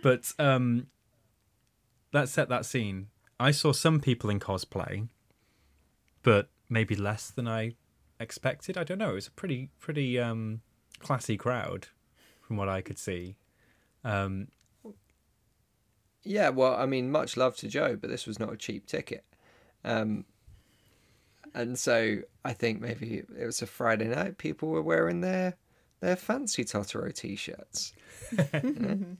but 0.04 0.32
um, 0.40 0.88
that 2.12 2.30
set 2.30 2.50
that 2.50 2.66
scene. 2.66 3.08
I 3.40 3.52
saw 3.52 3.74
some 3.74 4.00
people 4.00 4.30
in 4.30 4.40
cosplay, 4.40 5.08
but 6.24 6.50
maybe 6.70 6.96
less 6.96 7.30
than 7.30 7.48
I 7.48 7.76
expected. 8.20 8.78
I 8.78 8.84
don't 8.84 8.98
know. 8.98 9.12
It 9.12 9.16
was 9.16 9.28
a 9.28 9.32
pretty 9.32 9.70
pretty 9.80 10.20
um, 10.20 10.62
classy 11.00 11.38
crowd 11.38 11.88
from 12.42 12.58
what 12.58 12.70
I 12.70 12.82
could 12.82 12.98
see. 12.98 13.36
Um, 14.04 14.48
Yeah, 16.26 16.50
well, 16.50 16.76
I 16.76 16.86
mean, 16.88 17.12
much 17.12 17.38
love 17.38 17.56
to 17.58 17.68
Joe, 17.68 17.96
but 17.96 18.10
this 18.10 18.26
was 18.26 18.40
not 18.40 18.52
a 18.52 18.58
cheap 18.58 18.88
ticket. 18.88 19.24
Um, 19.84 20.26
and 21.54 21.78
so 21.80 22.18
I 22.44 22.54
think 22.54 22.82
maybe 22.82 23.24
it 23.40 23.46
was 23.46 23.62
a 23.62 23.68
Friday 23.68 24.08
night. 24.08 24.38
People 24.38 24.70
were 24.70 24.82
wearing 24.82 25.22
their 25.22 25.56
their 26.02 26.16
fancy 26.16 26.66
Totoro 26.66 27.14
t-shirts, 27.14 27.94
and 28.54 29.18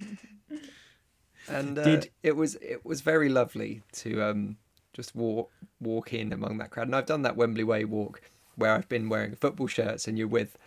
uh, 1.48 1.84
Did- 1.84 2.10
it 2.24 2.36
was 2.36 2.56
it 2.56 2.86
was 2.86 3.02
very 3.02 3.30
lovely 3.30 3.82
to 3.94 4.22
um, 4.22 4.58
just 4.94 5.16
walk 5.16 5.52
walk 5.80 6.14
in 6.14 6.34
among 6.34 6.58
that 6.58 6.72
crowd. 6.72 6.88
And 6.88 6.96
I've 6.96 7.06
done 7.06 7.22
that 7.22 7.38
Wembley 7.38 7.64
Way 7.64 7.86
walk 7.86 8.22
where 8.56 8.74
I've 8.74 8.90
been 8.90 9.10
wearing 9.10 9.36
football 9.36 9.68
shirts, 9.68 10.08
and 10.08 10.18
you're 10.18 10.28
with 10.28 10.58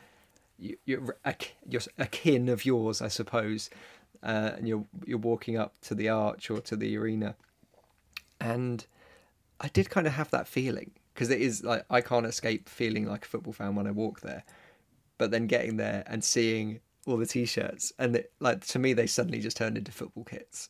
you, 0.59 0.76
you're 0.85 1.16
a, 1.25 1.35
you're 1.68 1.83
a 1.99 2.07
kin 2.07 2.49
of 2.49 2.64
yours, 2.64 3.00
I 3.00 3.09
suppose, 3.09 3.71
uh, 4.23 4.53
and 4.57 4.69
you're 4.69 4.85
you're 5.07 5.19
walking 5.19 5.57
up 5.57 5.79
to 5.83 5.95
the 5.95 6.09
arch 6.09 6.51
or 6.51 6.61
to 6.61 6.77
the 6.77 6.97
arena, 6.97 7.37
and 8.41 8.87
I 9.61 9.69
did 9.69 9.91
kind 9.91 10.07
of 10.07 10.15
have 10.15 10.31
that 10.31 10.49
feeling 10.49 10.93
because 11.15 11.31
it 11.31 11.41
is 11.41 11.65
like 11.65 11.85
I 11.91 12.01
can't 12.01 12.27
escape 12.27 12.69
feeling 12.69 13.07
like 13.07 13.25
a 13.25 13.29
football 13.29 13.53
fan 13.53 13.75
when 13.75 13.87
I 13.87 13.91
walk 13.91 14.21
there, 14.21 14.45
but 15.19 15.31
then 15.31 15.47
getting 15.47 15.77
there 15.77 16.05
and 16.07 16.23
seeing 16.23 16.81
all 17.07 17.17
the 17.17 17.27
t-shirts 17.27 17.93
and 17.99 18.17
it, 18.17 18.33
like 18.39 18.67
to 18.67 18.79
me 18.79 18.93
they 18.93 19.07
suddenly 19.07 19.41
just 19.41 19.57
turned 19.57 19.79
into 19.79 19.93
football 19.93 20.25
kits, 20.25 20.69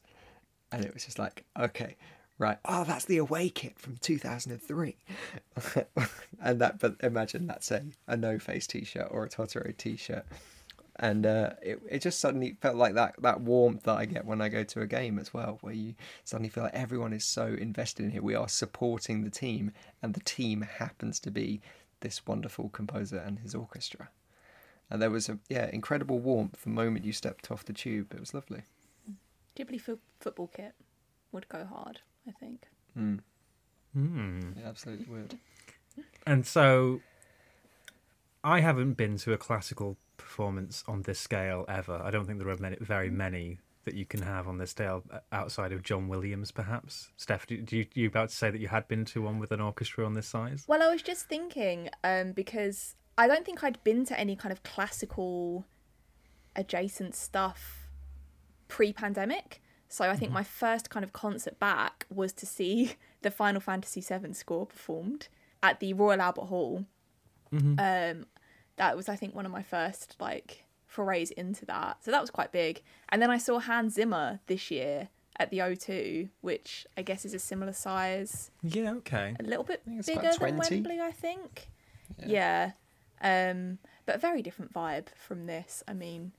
and 0.72 0.84
it 0.84 0.92
was 0.94 1.04
just 1.04 1.18
like 1.18 1.44
okay. 1.58 1.96
Right. 2.40 2.58
Oh, 2.64 2.84
that's 2.84 3.04
the 3.06 3.16
away 3.16 3.48
kit 3.48 3.80
from 3.80 3.96
2003. 3.96 4.96
and 6.40 6.60
that, 6.60 6.78
but 6.78 6.94
imagine 7.02 7.48
that's 7.48 7.72
a, 7.72 7.82
a 8.06 8.16
no 8.16 8.38
face 8.38 8.68
t 8.68 8.84
shirt 8.84 9.08
or 9.10 9.24
a 9.24 9.28
Totoro 9.28 9.76
t 9.76 9.96
shirt. 9.96 10.24
And 11.00 11.26
uh, 11.26 11.50
it, 11.62 11.80
it 11.88 12.02
just 12.02 12.18
suddenly 12.18 12.56
felt 12.60 12.76
like 12.76 12.94
that, 12.94 13.14
that 13.22 13.40
warmth 13.40 13.84
that 13.84 13.96
I 13.96 14.04
get 14.04 14.24
when 14.24 14.40
I 14.40 14.48
go 14.48 14.64
to 14.64 14.80
a 14.80 14.86
game 14.86 15.18
as 15.18 15.32
well, 15.32 15.58
where 15.60 15.74
you 15.74 15.94
suddenly 16.24 16.48
feel 16.48 16.64
like 16.64 16.74
everyone 16.74 17.12
is 17.12 17.24
so 17.24 17.46
invested 17.46 18.06
in 18.06 18.12
it. 18.12 18.24
We 18.24 18.34
are 18.34 18.48
supporting 18.48 19.22
the 19.22 19.30
team, 19.30 19.70
and 20.02 20.14
the 20.14 20.20
team 20.20 20.62
happens 20.62 21.20
to 21.20 21.30
be 21.30 21.60
this 22.00 22.26
wonderful 22.26 22.68
composer 22.70 23.18
and 23.18 23.38
his 23.38 23.54
orchestra. 23.54 24.08
And 24.90 25.02
there 25.02 25.10
was 25.10 25.28
a 25.28 25.38
yeah 25.48 25.68
incredible 25.72 26.18
warmth 26.18 26.62
the 26.62 26.70
moment 26.70 27.04
you 27.04 27.12
stepped 27.12 27.50
off 27.50 27.64
the 27.64 27.72
tube. 27.72 28.12
It 28.12 28.20
was 28.20 28.34
lovely. 28.34 28.62
Ghibli 29.56 29.80
fo- 29.80 29.98
football 30.20 30.48
kit 30.48 30.74
would 31.32 31.48
go 31.48 31.64
hard, 31.64 32.00
I 32.26 32.32
think. 32.32 32.68
Mm. 32.96 33.20
hmm. 33.92 34.40
Yeah, 34.56 34.68
absolutely 34.68 35.06
would. 35.06 35.38
And 36.26 36.46
so 36.46 37.00
I 38.42 38.60
haven't 38.60 38.94
been 38.94 39.16
to 39.18 39.32
a 39.32 39.38
classical 39.38 39.96
performance 40.18 40.84
on 40.86 41.02
this 41.02 41.18
scale 41.18 41.64
ever. 41.68 42.00
I 42.04 42.10
don't 42.10 42.26
think 42.26 42.38
there 42.38 42.48
are 42.48 42.56
many, 42.58 42.76
very 42.80 43.10
many 43.10 43.58
that 43.84 43.94
you 43.94 44.04
can 44.04 44.20
have 44.20 44.46
on 44.46 44.58
this 44.58 44.72
scale 44.72 45.02
uh, 45.10 45.20
outside 45.32 45.72
of 45.72 45.82
John 45.82 46.08
Williams, 46.08 46.50
perhaps. 46.50 47.08
Steph, 47.16 47.46
do, 47.46 47.56
do 47.62 47.78
you, 47.78 47.86
you 47.94 48.08
about 48.08 48.28
to 48.28 48.34
say 48.34 48.50
that 48.50 48.60
you 48.60 48.68
had 48.68 48.86
been 48.86 49.06
to 49.06 49.22
one 49.22 49.38
with 49.38 49.50
an 49.50 49.62
orchestra 49.62 50.04
on 50.04 50.12
this 50.12 50.26
size? 50.26 50.64
Well, 50.68 50.82
I 50.82 50.88
was 50.88 51.00
just 51.00 51.26
thinking 51.26 51.88
um, 52.04 52.32
because 52.32 52.96
I 53.16 53.26
don't 53.26 53.46
think 53.46 53.64
I'd 53.64 53.82
been 53.84 54.04
to 54.06 54.20
any 54.20 54.36
kind 54.36 54.52
of 54.52 54.62
classical 54.62 55.64
adjacent 56.54 57.14
stuff 57.14 57.88
pre-pandemic. 58.68 59.62
So 59.88 60.10
I 60.10 60.16
think 60.16 60.32
my 60.32 60.44
first 60.44 60.90
kind 60.90 61.02
of 61.02 61.14
concert 61.14 61.58
back 61.58 62.04
was 62.14 62.34
to 62.34 62.46
see 62.46 62.96
the 63.22 63.30
Final 63.30 63.60
Fantasy 63.60 64.02
VII 64.02 64.34
score 64.34 64.66
performed 64.66 65.28
at 65.62 65.80
the 65.80 65.94
Royal 65.94 66.20
Albert 66.20 66.46
Hall. 66.46 66.84
Um, 67.50 68.26
that 68.78 68.96
was, 68.96 69.08
I 69.08 69.16
think, 69.16 69.34
one 69.34 69.46
of 69.46 69.52
my 69.52 69.62
first 69.62 70.16
like 70.18 70.64
forays 70.86 71.30
into 71.30 71.66
that. 71.66 72.02
So 72.04 72.10
that 72.10 72.20
was 72.20 72.30
quite 72.30 72.50
big. 72.50 72.82
And 73.10 73.20
then 73.20 73.30
I 73.30 73.38
saw 73.38 73.58
Hans 73.58 73.94
Zimmer 73.94 74.40
this 74.46 74.70
year 74.70 75.08
at 75.38 75.50
the 75.50 75.58
O2, 75.58 76.28
which 76.40 76.86
I 76.96 77.02
guess 77.02 77.24
is 77.24 77.34
a 77.34 77.38
similar 77.38 77.72
size 77.72 78.50
Yeah, 78.62 78.94
okay. 78.94 79.36
a 79.38 79.42
little 79.42 79.64
bit 79.64 79.82
bigger 79.86 80.32
than 80.38 80.56
Wembley, 80.56 81.00
I 81.00 81.12
think. 81.12 81.68
Yeah. 82.26 82.72
Um, 83.20 83.78
but 84.06 84.16
a 84.16 84.18
very 84.18 84.42
different 84.42 84.72
vibe 84.72 85.06
from 85.14 85.46
this. 85.46 85.82
I 85.86 85.92
mean, 85.92 86.32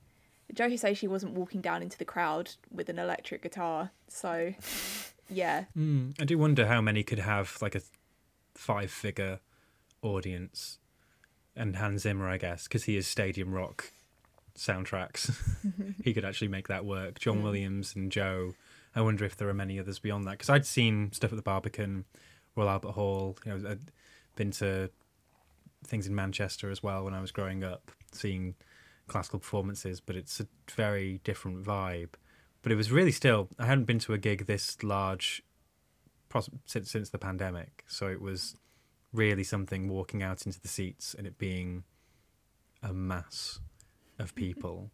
Joe 0.52 0.68
Hisaishi 0.68 1.08
wasn't 1.08 1.32
walking 1.32 1.60
down 1.60 1.82
into 1.82 1.96
the 1.96 2.04
crowd 2.04 2.50
with 2.70 2.88
an 2.88 2.98
electric 2.98 3.42
guitar, 3.42 3.90
so 4.08 4.52
yeah. 5.30 5.64
Mm, 5.76 6.20
I 6.20 6.24
do 6.24 6.36
wonder 6.38 6.66
how 6.66 6.80
many 6.80 7.02
could 7.02 7.20
have 7.20 7.56
like 7.62 7.74
a 7.74 7.82
five 8.54 8.90
figure 8.90 9.40
audience. 10.02 10.78
And 11.56 11.76
Hans 11.76 12.02
Zimmer, 12.02 12.28
I 12.28 12.38
guess, 12.38 12.64
because 12.64 12.84
he 12.84 12.96
is 12.96 13.06
Stadium 13.06 13.52
Rock 13.52 13.92
soundtracks. 14.56 15.34
he 16.04 16.12
could 16.12 16.24
actually 16.24 16.48
make 16.48 16.68
that 16.68 16.84
work. 16.84 17.18
John 17.18 17.42
Williams 17.42 17.94
and 17.96 18.12
Joe. 18.12 18.54
I 18.94 19.00
wonder 19.00 19.24
if 19.24 19.36
there 19.36 19.48
are 19.48 19.54
many 19.54 19.78
others 19.78 19.98
beyond 19.98 20.26
that. 20.26 20.32
Because 20.32 20.50
I'd 20.50 20.66
seen 20.66 21.12
stuff 21.12 21.32
at 21.32 21.36
the 21.36 21.42
Barbican, 21.42 22.04
Royal 22.56 22.68
Albert 22.68 22.92
Hall. 22.92 23.36
You 23.44 23.56
know, 23.56 23.70
I'd 23.70 23.90
been 24.36 24.50
to 24.52 24.90
things 25.86 26.06
in 26.06 26.14
Manchester 26.14 26.70
as 26.70 26.82
well 26.82 27.04
when 27.04 27.14
I 27.14 27.20
was 27.20 27.32
growing 27.32 27.64
up, 27.64 27.90
seeing 28.12 28.54
classical 29.06 29.38
performances. 29.38 30.00
But 30.00 30.16
it's 30.16 30.40
a 30.40 30.46
very 30.74 31.20
different 31.24 31.64
vibe. 31.64 32.10
But 32.62 32.72
it 32.72 32.76
was 32.76 32.92
really 32.92 33.12
still. 33.12 33.48
I 33.58 33.66
hadn't 33.66 33.84
been 33.84 33.98
to 34.00 34.12
a 34.12 34.18
gig 34.18 34.46
this 34.46 34.82
large 34.82 35.42
since 36.66 36.90
since 36.90 37.10
the 37.10 37.18
pandemic. 37.18 37.84
So 37.88 38.06
it 38.06 38.20
was 38.20 38.56
really 39.12 39.44
something 39.44 39.88
walking 39.88 40.22
out 40.22 40.46
into 40.46 40.60
the 40.60 40.68
seats 40.68 41.14
and 41.14 41.26
it 41.26 41.38
being 41.38 41.84
a 42.82 42.92
mass 42.92 43.60
of 44.18 44.34
mm-hmm. 44.34 44.46
people 44.46 44.90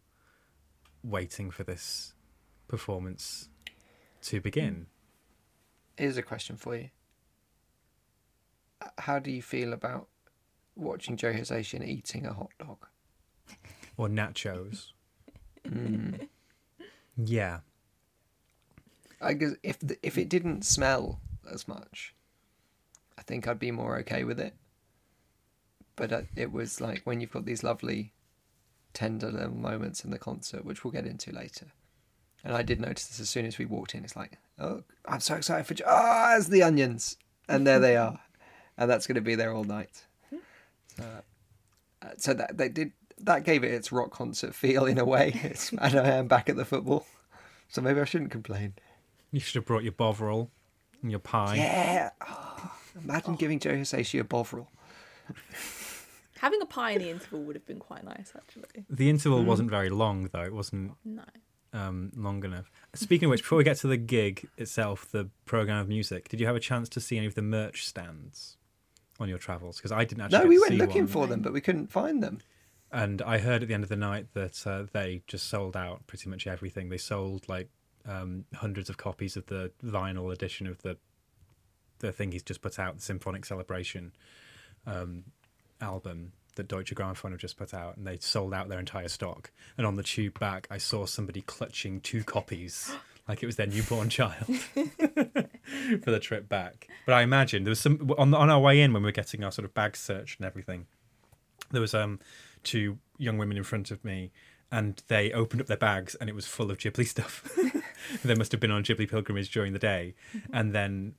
waiting 1.03 1.51
for 1.51 1.63
this 1.63 2.13
performance 2.67 3.49
to 4.21 4.41
begin. 4.41 4.73
Mm. 4.73 4.85
Here's 5.97 6.17
a 6.17 6.21
question 6.21 6.57
for 6.57 6.75
you. 6.75 6.89
How 8.99 9.19
do 9.19 9.31
you 9.31 9.41
feel 9.41 9.73
about 9.73 10.07
watching 10.75 11.17
Joe 11.17 11.33
Hisaishi 11.33 11.85
eating 11.87 12.25
a 12.25 12.33
hot 12.33 12.51
dog? 12.59 12.85
Or 13.97 14.07
nachos. 14.07 14.91
Mm. 15.67 16.27
Yeah. 17.17 17.59
I 19.19 19.33
guess 19.33 19.53
if 19.63 19.79
the, 19.79 19.97
if 20.03 20.17
it 20.17 20.29
didn't 20.29 20.63
smell 20.63 21.19
as 21.51 21.67
much, 21.67 22.13
I 23.17 23.21
think 23.23 23.47
I'd 23.47 23.59
be 23.59 23.71
more 23.71 23.97
okay 23.99 24.23
with 24.23 24.39
it. 24.39 24.53
But 25.95 26.13
uh, 26.13 26.21
it 26.35 26.51
was 26.51 26.79
like 26.79 27.01
when 27.03 27.19
you've 27.21 27.31
got 27.31 27.45
these 27.45 27.63
lovely, 27.63 28.13
tender 28.93 29.31
little 29.31 29.55
moments 29.55 30.03
in 30.03 30.11
the 30.11 30.19
concert, 30.19 30.63
which 30.63 30.83
we'll 30.83 30.91
get 30.91 31.07
into 31.07 31.31
later. 31.31 31.67
And 32.43 32.55
I 32.55 32.61
did 32.61 32.79
notice 32.79 33.07
this 33.07 33.19
as 33.19 33.29
soon 33.29 33.45
as 33.45 33.57
we 33.57 33.65
walked 33.65 33.95
in. 33.95 34.03
It's 34.03 34.15
like, 34.15 34.37
oh, 34.59 34.83
I'm 35.05 35.19
so 35.19 35.35
excited 35.35 35.65
for 35.65 35.83
ah, 35.87 36.37
it's 36.37 36.47
the 36.47 36.63
onions, 36.63 37.17
and 37.49 37.65
there 37.65 37.79
they 37.79 37.97
are, 37.97 38.19
and 38.77 38.89
that's 38.89 39.07
going 39.07 39.15
to 39.15 39.21
be 39.21 39.35
there 39.35 39.53
all 39.53 39.63
night. 39.63 40.05
So, 40.95 41.03
uh, 42.01 42.07
so 42.17 42.33
that 42.35 42.57
they 42.57 42.69
did 42.69 42.91
that 43.19 43.43
gave 43.43 43.63
it 43.63 43.73
its 43.73 43.91
rock 43.91 44.11
concert 44.11 44.53
feel 44.53 44.85
in 44.85 44.97
a 44.99 45.05
way. 45.05 45.39
It's, 45.43 45.71
and 45.71 45.99
I 45.99 46.09
am 46.09 46.27
back 46.27 46.49
at 46.49 46.55
the 46.55 46.65
football, 46.65 47.05
so 47.67 47.81
maybe 47.81 47.99
I 47.99 48.05
shouldn't 48.05 48.31
complain. 48.31 48.73
You 49.31 49.39
should 49.39 49.55
have 49.55 49.65
brought 49.65 49.83
your 49.83 49.91
bovril 49.91 50.51
and 51.01 51.11
your 51.11 51.19
pie. 51.19 51.55
Yeah. 51.55 52.11
Oh, 52.27 52.46
imagine 53.03 53.35
giving 53.35 53.59
Joe 53.59 53.71
Hisaishi 53.75 54.19
a 54.19 54.23
bovril. 54.23 54.69
Having 56.39 56.61
a 56.61 56.65
pie 56.67 56.91
in 56.91 56.99
the 57.01 57.09
interval 57.09 57.41
would 57.43 57.55
have 57.55 57.65
been 57.65 57.79
quite 57.79 58.03
nice, 58.03 58.31
actually. 58.35 58.85
The 58.89 59.09
interval 59.09 59.43
wasn't 59.43 59.69
very 59.71 59.89
long, 59.89 60.29
though. 60.31 60.43
It 60.43 60.53
wasn't 60.53 60.93
No. 61.03 61.23
um, 61.73 62.11
long 62.15 62.43
enough. 62.43 62.69
Speaking 62.93 63.25
of 63.25 63.31
which, 63.31 63.41
before 63.41 63.57
we 63.57 63.63
get 63.63 63.77
to 63.77 63.87
the 63.87 63.97
gig 63.97 64.47
itself, 64.57 65.09
the 65.11 65.29
program 65.45 65.79
of 65.79 65.87
music, 65.87 66.29
did 66.29 66.39
you 66.39 66.45
have 66.45 66.55
a 66.55 66.59
chance 66.59 66.89
to 66.89 66.99
see 67.01 67.17
any 67.17 67.25
of 67.25 67.33
the 67.33 67.41
merch 67.41 67.85
stands 67.87 68.57
on 69.19 69.27
your 69.29 69.39
travels? 69.39 69.77
Because 69.77 69.91
I 69.91 70.05
didn't 70.05 70.21
actually. 70.25 70.39
No, 70.39 70.45
we 70.47 70.55
to 70.55 70.61
went 70.61 70.71
see 70.73 70.77
looking 70.77 71.01
one. 71.03 71.07
for 71.07 71.25
them, 71.27 71.41
but 71.41 71.53
we 71.53 71.61
couldn't 71.61 71.91
find 71.91 72.21
them. 72.21 72.39
And 72.91 73.21
I 73.23 73.39
heard 73.39 73.63
at 73.63 73.67
the 73.67 73.73
end 73.73 73.83
of 73.83 73.89
the 73.89 73.97
night 73.97 74.27
that 74.33 74.65
uh, 74.67 74.83
they 74.93 75.23
just 75.27 75.47
sold 75.49 75.75
out 75.75 76.05
pretty 76.05 76.29
much 76.29 76.45
everything. 76.45 76.89
They 76.89 76.97
sold 76.97 77.49
like 77.49 77.69
um, 78.07 78.45
hundreds 78.53 78.89
of 78.91 78.97
copies 78.97 79.35
of 79.35 79.47
the 79.47 79.71
vinyl 79.83 80.31
edition 80.31 80.67
of 80.67 80.81
the 80.83 80.97
the 81.99 82.11
thing 82.11 82.31
he's 82.31 82.43
just 82.43 82.61
put 82.61 82.79
out, 82.79 82.95
the 82.95 83.01
Symphonic 83.01 83.45
Celebration 83.45 84.11
um, 84.85 85.25
album 85.81 86.31
that 86.55 86.67
Deutsche 86.67 86.93
Grammophon 86.93 87.31
have 87.31 87.39
just 87.39 87.57
put 87.57 87.73
out, 87.73 87.97
and 87.97 88.05
they 88.05 88.17
sold 88.17 88.53
out 88.53 88.67
their 88.67 88.79
entire 88.79 89.07
stock. 89.07 89.51
And 89.77 89.87
on 89.87 89.95
the 89.95 90.03
tube 90.03 90.39
back, 90.39 90.67
I 90.69 90.77
saw 90.77 91.05
somebody 91.05 91.41
clutching 91.41 92.01
two 92.01 92.23
copies, 92.23 92.93
like 93.27 93.41
it 93.41 93.45
was 93.45 93.55
their 93.55 93.67
newborn 93.67 94.09
child, 94.09 94.45
for 94.75 96.11
the 96.11 96.19
trip 96.19 96.49
back. 96.49 96.87
But 97.05 97.13
I 97.13 97.21
imagine 97.21 97.63
there 97.63 97.71
was 97.71 97.79
some 97.79 98.11
on 98.17 98.33
on 98.33 98.49
our 98.49 98.59
way 98.59 98.81
in 98.81 98.91
when 98.91 99.03
we 99.03 99.07
were 99.07 99.13
getting 99.13 99.43
our 99.43 99.51
sort 99.51 99.65
of 99.65 99.73
bag 99.73 99.95
searched 99.95 100.39
and 100.39 100.45
everything. 100.45 100.87
There 101.71 101.81
was 101.81 101.93
um 101.93 102.19
two 102.63 102.97
young 103.17 103.37
women 103.37 103.57
in 103.57 103.63
front 103.63 103.91
of 103.91 104.03
me, 104.03 104.31
and 104.71 105.01
they 105.07 105.31
opened 105.31 105.61
up 105.61 105.67
their 105.67 105.77
bags, 105.77 106.15
and 106.15 106.29
it 106.29 106.35
was 106.35 106.45
full 106.45 106.71
of 106.71 106.77
Ghibli 106.77 107.07
stuff. 107.07 107.57
they 108.23 108.35
must 108.35 108.51
have 108.51 108.61
been 108.61 108.71
on 108.71 108.83
Ghibli 108.83 109.09
pilgrimage 109.09 109.51
during 109.51 109.73
the 109.73 109.79
day, 109.79 110.15
and 110.51 110.73
then 110.73 111.15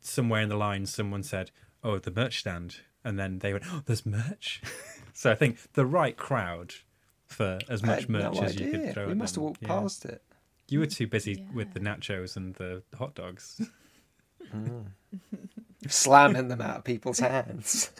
somewhere 0.00 0.40
in 0.42 0.48
the 0.48 0.56
line, 0.56 0.86
someone 0.86 1.22
said, 1.22 1.50
"Oh, 1.82 1.98
the 1.98 2.10
merch 2.10 2.40
stand," 2.40 2.76
and 3.04 3.18
then 3.18 3.38
they 3.40 3.52
went, 3.52 3.64
"Oh, 3.68 3.82
there's 3.86 4.06
merch." 4.06 4.62
so 5.12 5.30
I 5.30 5.34
think 5.34 5.72
the 5.74 5.86
right 5.86 6.16
crowd 6.16 6.74
for 7.26 7.58
as 7.68 7.82
much 7.82 8.02
had 8.02 8.08
merch 8.10 8.34
no 8.34 8.42
as 8.42 8.58
you 8.58 8.70
could 8.70 8.92
throw. 8.92 9.06
We 9.06 9.12
at 9.12 9.18
must 9.18 9.34
have 9.34 9.44
walked 9.44 9.62
Yeah. 9.62 9.68
past 9.68 10.04
it. 10.04 10.22
You 10.68 10.80
were 10.80 10.86
too 10.86 11.06
busy 11.06 11.46
with 11.54 11.72
the 11.72 11.80
nachos 11.80 12.36
and 12.36 12.54
the 12.54 12.82
hot 12.96 13.14
dogs. 13.14 13.60
Hmm. 14.50 14.80
Slamming 15.88 16.48
them 16.48 16.60
out 16.60 16.78
of 16.78 16.84
people's 16.84 17.20
hands. 17.20 17.90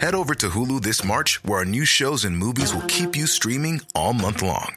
Head 0.00 0.14
over 0.14 0.34
to 0.34 0.48
Hulu 0.50 0.82
this 0.82 1.04
March, 1.04 1.42
where 1.44 1.58
our 1.60 1.64
new 1.64 1.84
shows 1.84 2.24
and 2.24 2.36
movies 2.36 2.74
will 2.74 2.82
keep 2.82 3.16
you 3.16 3.26
streaming 3.26 3.80
all 3.94 4.12
month 4.12 4.42
long. 4.42 4.76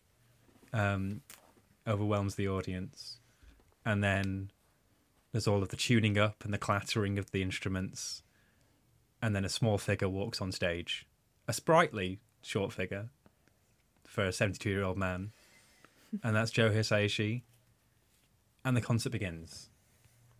um, 0.73 1.21
overwhelms 1.87 2.35
the 2.35 2.47
audience, 2.47 3.19
and 3.85 4.03
then 4.03 4.51
there's 5.31 5.47
all 5.47 5.61
of 5.61 5.69
the 5.69 5.77
tuning 5.77 6.17
up 6.17 6.43
and 6.43 6.53
the 6.53 6.57
clattering 6.57 7.17
of 7.17 7.31
the 7.31 7.41
instruments, 7.41 8.23
and 9.21 9.35
then 9.35 9.45
a 9.45 9.49
small 9.49 9.77
figure 9.77 10.09
walks 10.09 10.41
on 10.41 10.51
stage, 10.51 11.05
a 11.47 11.53
sprightly 11.53 12.19
short 12.41 12.73
figure 12.73 13.09
for 14.05 14.25
a 14.25 14.29
72-year-old 14.29 14.97
man, 14.97 15.31
and 16.23 16.35
that's 16.35 16.51
Joe 16.51 16.69
Hisaishi, 16.69 17.43
and 18.65 18.75
the 18.75 18.81
concert 18.81 19.11
begins. 19.11 19.69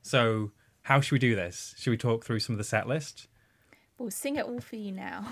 So 0.01 0.51
how 0.83 0.99
should 0.99 1.13
we 1.13 1.19
do 1.19 1.35
this? 1.35 1.75
Should 1.77 1.91
we 1.91 1.97
talk 1.97 2.25
through 2.25 2.39
some 2.39 2.53
of 2.53 2.57
the 2.57 2.63
set 2.63 2.87
list? 2.87 3.27
We'll 3.97 4.11
sing 4.11 4.35
it 4.35 4.45
all 4.45 4.59
for 4.59 4.75
you 4.75 4.91
now. 4.91 5.25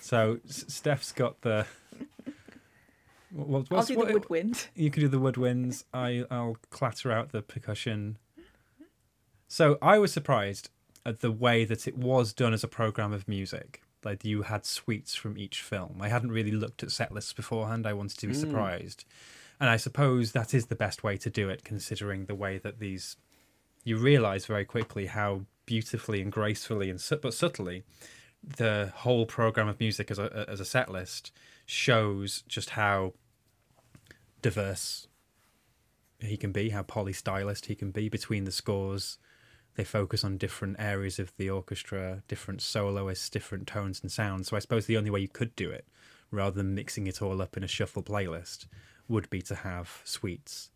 So 0.00 0.38
S- 0.48 0.64
Steph's 0.68 1.12
got 1.12 1.40
the. 1.42 1.66
What, 3.32 3.66
I'll 3.70 3.84
do 3.84 3.96
what- 3.96 4.08
the 4.08 4.14
woodwind. 4.14 4.66
You 4.74 4.90
can 4.90 5.02
do 5.02 5.08
the 5.08 5.20
woodwinds. 5.20 5.84
I 5.94 6.24
I'll 6.30 6.56
clatter 6.70 7.12
out 7.12 7.32
the 7.32 7.42
percussion. 7.42 8.18
So 9.48 9.78
I 9.82 9.98
was 9.98 10.12
surprised 10.12 10.70
at 11.04 11.20
the 11.20 11.32
way 11.32 11.64
that 11.64 11.88
it 11.88 11.96
was 11.96 12.32
done 12.32 12.52
as 12.52 12.62
a 12.62 12.68
program 12.68 13.12
of 13.12 13.26
music. 13.26 13.82
Like 14.04 14.24
you 14.24 14.42
had 14.42 14.64
suites 14.64 15.14
from 15.14 15.36
each 15.36 15.60
film. 15.60 15.98
I 16.00 16.08
hadn't 16.08 16.32
really 16.32 16.52
looked 16.52 16.82
at 16.82 16.90
set 16.90 17.12
lists 17.12 17.32
beforehand. 17.32 17.86
I 17.86 17.92
wanted 17.92 18.18
to 18.18 18.26
be 18.26 18.34
surprised, 18.34 19.04
and 19.58 19.68
I 19.68 19.76
suppose 19.76 20.32
that 20.32 20.54
is 20.54 20.66
the 20.66 20.74
best 20.74 21.02
way 21.04 21.18
to 21.18 21.28
do 21.28 21.48
it, 21.50 21.64
considering 21.64 22.24
the 22.24 22.34
way 22.34 22.58
that 22.58 22.78
these. 22.78 23.16
You 23.84 23.96
realise 23.96 24.44
very 24.46 24.64
quickly 24.64 25.06
how 25.06 25.46
beautifully 25.66 26.20
and 26.20 26.32
gracefully 26.32 26.90
and 26.90 27.02
but 27.22 27.32
subtly 27.32 27.82
the 28.42 28.92
whole 28.96 29.26
program 29.26 29.68
of 29.68 29.80
music 29.80 30.10
as 30.10 30.18
a 30.18 30.46
as 30.48 30.60
a 30.60 30.64
set 30.64 30.90
list 30.90 31.32
shows 31.66 32.42
just 32.48 32.70
how 32.70 33.12
diverse 34.42 35.06
he 36.20 36.36
can 36.36 36.52
be, 36.52 36.70
how 36.70 36.82
polystylist 36.82 37.66
he 37.66 37.74
can 37.74 37.90
be 37.90 38.08
between 38.08 38.44
the 38.44 38.52
scores. 38.52 39.18
They 39.76 39.84
focus 39.84 40.24
on 40.24 40.36
different 40.36 40.76
areas 40.78 41.18
of 41.18 41.32
the 41.36 41.48
orchestra, 41.48 42.22
different 42.28 42.60
soloists, 42.60 43.30
different 43.30 43.66
tones 43.66 44.00
and 44.02 44.10
sounds. 44.10 44.48
So 44.48 44.56
I 44.56 44.60
suppose 44.60 44.86
the 44.86 44.96
only 44.96 45.10
way 45.10 45.20
you 45.20 45.28
could 45.28 45.54
do 45.56 45.70
it, 45.70 45.86
rather 46.30 46.56
than 46.56 46.74
mixing 46.74 47.06
it 47.06 47.22
all 47.22 47.40
up 47.40 47.56
in 47.56 47.64
a 47.64 47.68
shuffle 47.68 48.02
playlist, 48.02 48.66
would 49.08 49.30
be 49.30 49.40
to 49.42 49.54
have 49.54 50.02
suites. 50.04 50.70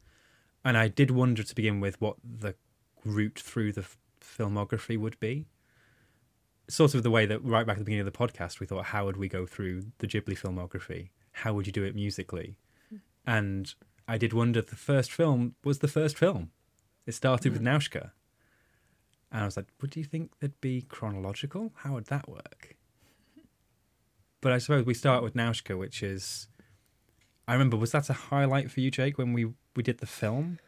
And 0.65 0.79
I 0.79 0.89
did 0.89 1.11
wonder 1.11 1.43
to 1.43 1.55
begin 1.55 1.81
with 1.81 2.01
what 2.01 2.17
the 2.23 2.55
route 3.05 3.39
through 3.39 3.73
the 3.73 3.85
filmography 4.21 4.99
would 4.99 5.19
be. 5.21 5.47
Sort 6.69 6.95
of 6.95 7.03
the 7.03 7.11
way 7.11 7.27
that 7.27 7.45
right 7.45 7.67
back 7.67 7.75
at 7.75 7.79
the 7.81 7.85
beginning 7.85 8.07
of 8.07 8.13
the 8.13 8.19
podcast, 8.19 8.59
we 8.59 8.67
thought, 8.67 8.87
how 8.87 9.05
would 9.05 9.17
we 9.17 9.29
go 9.29 9.45
through 9.45 9.83
the 9.99 10.07
Ghibli 10.07 10.39
filmography? 10.39 11.11
How 11.33 11.53
would 11.53 11.67
you 11.67 11.73
do 11.73 11.85
it 11.85 11.95
musically? 11.95 12.59
Mm-hmm. 12.87 12.97
And 13.27 13.75
I 14.07 14.19
did 14.19 14.33
wonder 14.33 14.63
the 14.63 14.77
first 14.77 15.13
film 15.13 15.55
was 15.65 15.81
the 15.81 15.89
first 15.89 16.17
film. 16.17 16.51
It 17.07 17.13
started 17.13 17.53
with 17.53 17.63
mm. 17.63 17.67
Nausicaä. 17.67 18.11
And 19.31 19.43
I 19.43 19.45
was 19.45 19.57
like, 19.57 19.67
would 19.81 19.97
you 19.97 20.05
think 20.05 20.31
that'd 20.41 20.61
be 20.61 20.83
chronological? 20.83 21.73
How 21.77 21.95
would 21.95 22.07
that 22.07 22.29
work? 22.29 22.77
But 24.41 24.53
I 24.53 24.59
suppose 24.59 24.85
we 24.85 24.95
start 24.95 25.23
with 25.23 25.35
Nausicaä, 25.35 25.79
which 25.79 26.03
is. 26.03 26.49
I 27.49 27.55
remember, 27.55 27.77
was 27.77 27.93
that 27.93 28.11
a 28.11 28.15
highlight 28.15 28.71
for 28.71 28.81
you, 28.81 28.91
Jake, 28.91 29.19
when 29.19 29.33
we, 29.33 29.47
we 29.77 29.83
did 29.83 29.99
the 29.99 30.07
film? 30.07 30.59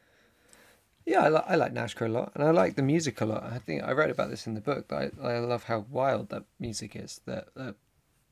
Yeah, 1.06 1.22
I, 1.22 1.28
li- 1.28 1.46
I 1.46 1.54
like 1.54 1.72
Nausicaä 1.72 2.06
a 2.06 2.12
lot, 2.12 2.32
and 2.34 2.42
I 2.42 2.50
like 2.50 2.74
the 2.74 2.82
music 2.82 3.20
a 3.20 3.24
lot. 3.24 3.44
I 3.44 3.58
think 3.58 3.82
I 3.84 3.92
wrote 3.92 4.10
about 4.10 4.28
this 4.28 4.46
in 4.48 4.54
the 4.54 4.60
book. 4.60 4.92
I, 4.92 5.10
I 5.22 5.38
love 5.38 5.62
how 5.62 5.86
wild 5.88 6.30
that 6.30 6.44
music 6.58 6.96
is. 6.96 7.20
That 7.26 7.46
at 7.56 7.76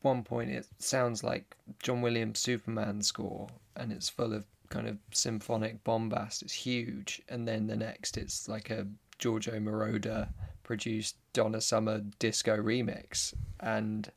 one 0.02 0.24
point 0.24 0.50
it 0.50 0.66
sounds 0.78 1.22
like 1.22 1.56
John 1.80 2.02
Williams' 2.02 2.40
Superman 2.40 3.00
score, 3.00 3.48
and 3.76 3.92
it's 3.92 4.08
full 4.08 4.34
of 4.34 4.44
kind 4.70 4.88
of 4.88 4.98
symphonic 5.12 5.84
bombast. 5.84 6.42
It's 6.42 6.52
huge, 6.52 7.22
and 7.28 7.46
then 7.46 7.68
the 7.68 7.76
next 7.76 8.16
it's 8.16 8.48
like 8.48 8.70
a 8.70 8.88
Giorgio 9.18 9.60
Moroder 9.60 10.28
produced 10.64 11.16
Donna 11.32 11.60
Summer 11.60 12.00
disco 12.18 12.56
remix, 12.56 13.34
and 13.60 14.10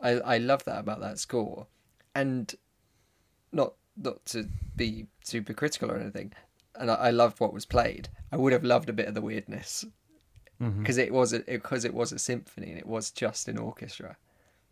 I 0.00 0.10
I 0.34 0.38
love 0.38 0.64
that 0.64 0.80
about 0.80 1.00
that 1.00 1.20
score, 1.20 1.68
and 2.16 2.52
not 3.52 3.74
not 3.96 4.26
to 4.26 4.48
be 4.74 5.06
super 5.22 5.54
critical 5.54 5.92
or 5.92 5.98
anything, 5.98 6.32
and 6.82 6.90
I, 6.90 6.94
I 6.94 7.10
loved 7.10 7.40
what 7.40 7.54
was 7.54 7.64
played. 7.64 8.08
I 8.30 8.36
would 8.36 8.52
have 8.52 8.64
loved 8.64 8.90
a 8.90 8.92
bit 8.92 9.06
of 9.06 9.14
the 9.14 9.22
weirdness 9.22 9.86
because 10.80 10.98
it 10.98 11.12
was 11.12 11.32
a 11.32 11.38
because 11.40 11.84
it 11.84 11.94
was 11.94 12.12
a 12.12 12.18
symphony 12.18 12.70
and 12.70 12.78
it 12.78 12.86
was 12.86 13.10
just 13.10 13.48
an 13.48 13.56
orchestra. 13.56 14.16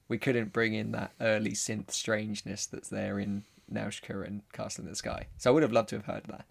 We 0.09 0.18
couldn't 0.18 0.53
bring 0.53 0.75
in 0.75 0.90
that 0.92 1.12
early 1.20 1.53
synth 1.53 1.92
strangeness 1.92 2.66
that's 2.66 2.88
there 2.88 3.18
in 3.20 3.44
Nausicaä 3.73 4.27
and 4.27 4.42
Castle 4.53 4.85
in 4.85 4.90
the 4.90 4.96
Sky. 4.96 5.27
So 5.38 5.51
I 5.51 5.55
would 5.55 5.62
have 5.62 5.73
loved 5.73 5.88
to 5.90 5.96
have 5.96 6.07
heard 6.07 6.25
that. 6.29 6.44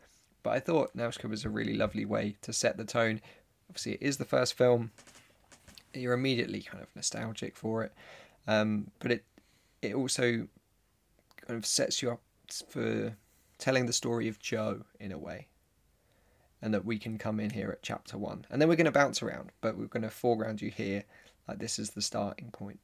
But 0.43 0.51
I 0.51 0.59
thought 0.59 0.95
Nausicaä 0.95 1.29
was 1.29 1.43
a 1.43 1.49
really 1.49 1.75
lovely 1.75 2.05
way 2.05 2.37
to 2.41 2.53
set 2.53 2.77
the 2.77 2.85
tone. 2.85 3.19
Obviously, 3.69 3.93
it 3.93 4.01
is 4.01 4.17
the 4.17 4.25
first 4.25 4.57
film. 4.57 4.91
You're 5.93 6.13
immediately 6.13 6.61
kind 6.61 6.81
of 6.81 6.87
nostalgic 6.95 7.57
for 7.57 7.83
it, 7.83 7.93
um, 8.47 8.91
but 8.99 9.11
it 9.11 9.25
it 9.81 9.93
also 9.93 10.47
kind 11.45 11.57
of 11.57 11.65
sets 11.65 12.01
you 12.01 12.11
up 12.11 12.21
for 12.69 13.15
telling 13.59 13.85
the 13.85 13.93
story 13.93 14.27
of 14.27 14.39
Joe 14.39 14.85
in 14.99 15.11
a 15.11 15.17
way 15.17 15.47
and 16.61 16.73
that 16.73 16.85
we 16.85 16.97
can 16.97 17.17
come 17.17 17.39
in 17.39 17.51
here 17.51 17.69
at 17.69 17.83
chapter 17.83 18.17
one. 18.17 18.45
And 18.49 18.61
then 18.61 18.67
we're 18.67 18.75
going 18.75 18.85
to 18.85 18.91
bounce 18.91 19.21
around, 19.21 19.51
but 19.61 19.77
we're 19.77 19.85
going 19.85 20.03
to 20.03 20.09
foreground 20.09 20.61
you 20.61 20.71
here, 20.71 21.03
like 21.47 21.59
this 21.59 21.79
is 21.79 21.91
the 21.91 22.01
starting 22.01 22.51
point. 22.51 22.79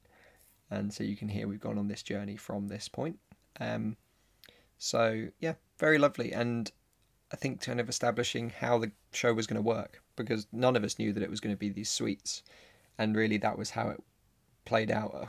And 0.71 0.93
so 0.93 1.03
you 1.03 1.15
can 1.15 1.27
hear 1.27 1.47
we've 1.47 1.59
gone 1.59 1.77
on 1.77 1.87
this 1.87 2.03
journey 2.03 2.37
from 2.37 2.67
this 2.67 2.87
point. 2.87 3.19
Um, 3.59 3.97
so, 4.77 5.27
yeah, 5.39 5.53
very 5.79 5.97
lovely. 5.97 6.31
And 6.33 6.71
I 7.31 7.35
think 7.35 7.61
kind 7.61 7.79
of 7.79 7.89
establishing 7.89 8.49
how 8.49 8.77
the 8.77 8.91
show 9.11 9.33
was 9.33 9.47
going 9.47 9.61
to 9.61 9.67
work, 9.67 10.01
because 10.15 10.47
none 10.51 10.75
of 10.75 10.83
us 10.83 10.99
knew 10.99 11.13
that 11.13 11.23
it 11.23 11.29
was 11.29 11.39
going 11.39 11.55
to 11.55 11.59
be 11.59 11.69
these 11.69 11.89
suites. 11.89 12.43
And 12.97 13.15
really, 13.15 13.37
that 13.37 13.57
was 13.57 13.71
how 13.71 13.89
it 13.89 14.01
played 14.65 14.91
out. 14.91 15.13
Uh, 15.13 15.25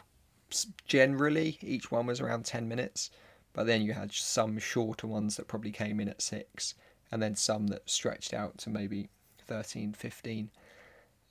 Generally, 0.86 1.58
each 1.60 1.90
one 1.90 2.06
was 2.06 2.20
around 2.20 2.44
10 2.44 2.68
minutes, 2.68 3.10
but 3.56 3.66
then 3.66 3.80
you 3.80 3.94
had 3.94 4.12
some 4.12 4.58
shorter 4.58 5.06
ones 5.06 5.36
that 5.36 5.48
probably 5.48 5.70
came 5.70 5.98
in 5.98 6.10
at 6.10 6.20
six 6.20 6.74
and 7.10 7.22
then 7.22 7.34
some 7.34 7.68
that 7.68 7.88
stretched 7.88 8.34
out 8.34 8.58
to 8.58 8.68
maybe 8.68 9.08
13, 9.46 9.94
15. 9.94 10.50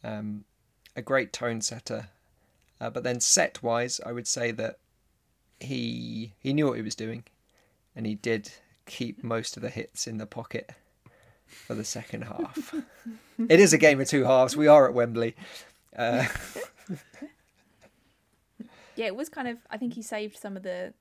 Um, 0.03 0.43
a 0.95 1.03
great 1.03 1.31
tone 1.31 1.61
setter. 1.61 2.09
Uh, 2.81 2.89
but 2.89 3.03
then 3.03 3.19
set 3.19 3.61
wise, 3.61 4.01
I 4.03 4.11
would 4.11 4.25
say 4.25 4.49
that 4.51 4.79
he 5.59 6.33
he 6.39 6.51
knew 6.51 6.67
what 6.67 6.77
he 6.77 6.81
was 6.81 6.95
doing, 6.95 7.23
and 7.95 8.05
he 8.05 8.15
did 8.15 8.51
keep 8.85 9.23
most 9.23 9.55
of 9.55 9.61
the 9.61 9.69
hits 9.69 10.07
in 10.07 10.17
the 10.17 10.25
pocket 10.25 10.71
for 11.45 11.75
the 11.75 11.85
second 11.85 12.23
half. 12.23 12.73
it 13.49 13.59
is 13.59 13.71
a 13.71 13.77
game 13.77 14.01
of 14.01 14.09
two 14.09 14.25
halves. 14.25 14.57
We 14.57 14.67
are 14.67 14.87
at 14.87 14.93
Wembley. 14.93 15.35
Uh, 15.95 16.25
Yeah, 18.95 19.07
it 19.07 19.15
was 19.15 19.29
kind 19.29 19.47
of. 19.47 19.57
I 19.69 19.77
think 19.77 19.93
he 19.93 20.01
saved 20.01 20.37
some 20.37 20.57
of 20.57 20.63
the 20.63 20.93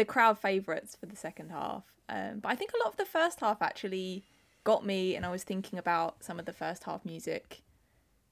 the 0.00 0.04
crowd 0.06 0.38
favourites 0.38 0.96
for 0.96 1.04
the 1.04 1.14
second 1.14 1.50
half. 1.50 1.84
Um, 2.08 2.38
but 2.40 2.50
I 2.50 2.54
think 2.54 2.72
a 2.72 2.78
lot 2.82 2.88
of 2.88 2.96
the 2.96 3.04
first 3.04 3.38
half 3.40 3.60
actually 3.60 4.24
got 4.64 4.84
me, 4.84 5.14
and 5.14 5.26
I 5.26 5.30
was 5.30 5.44
thinking 5.44 5.78
about 5.78 6.24
some 6.24 6.38
of 6.38 6.46
the 6.46 6.54
first 6.54 6.84
half 6.84 7.04
music 7.04 7.60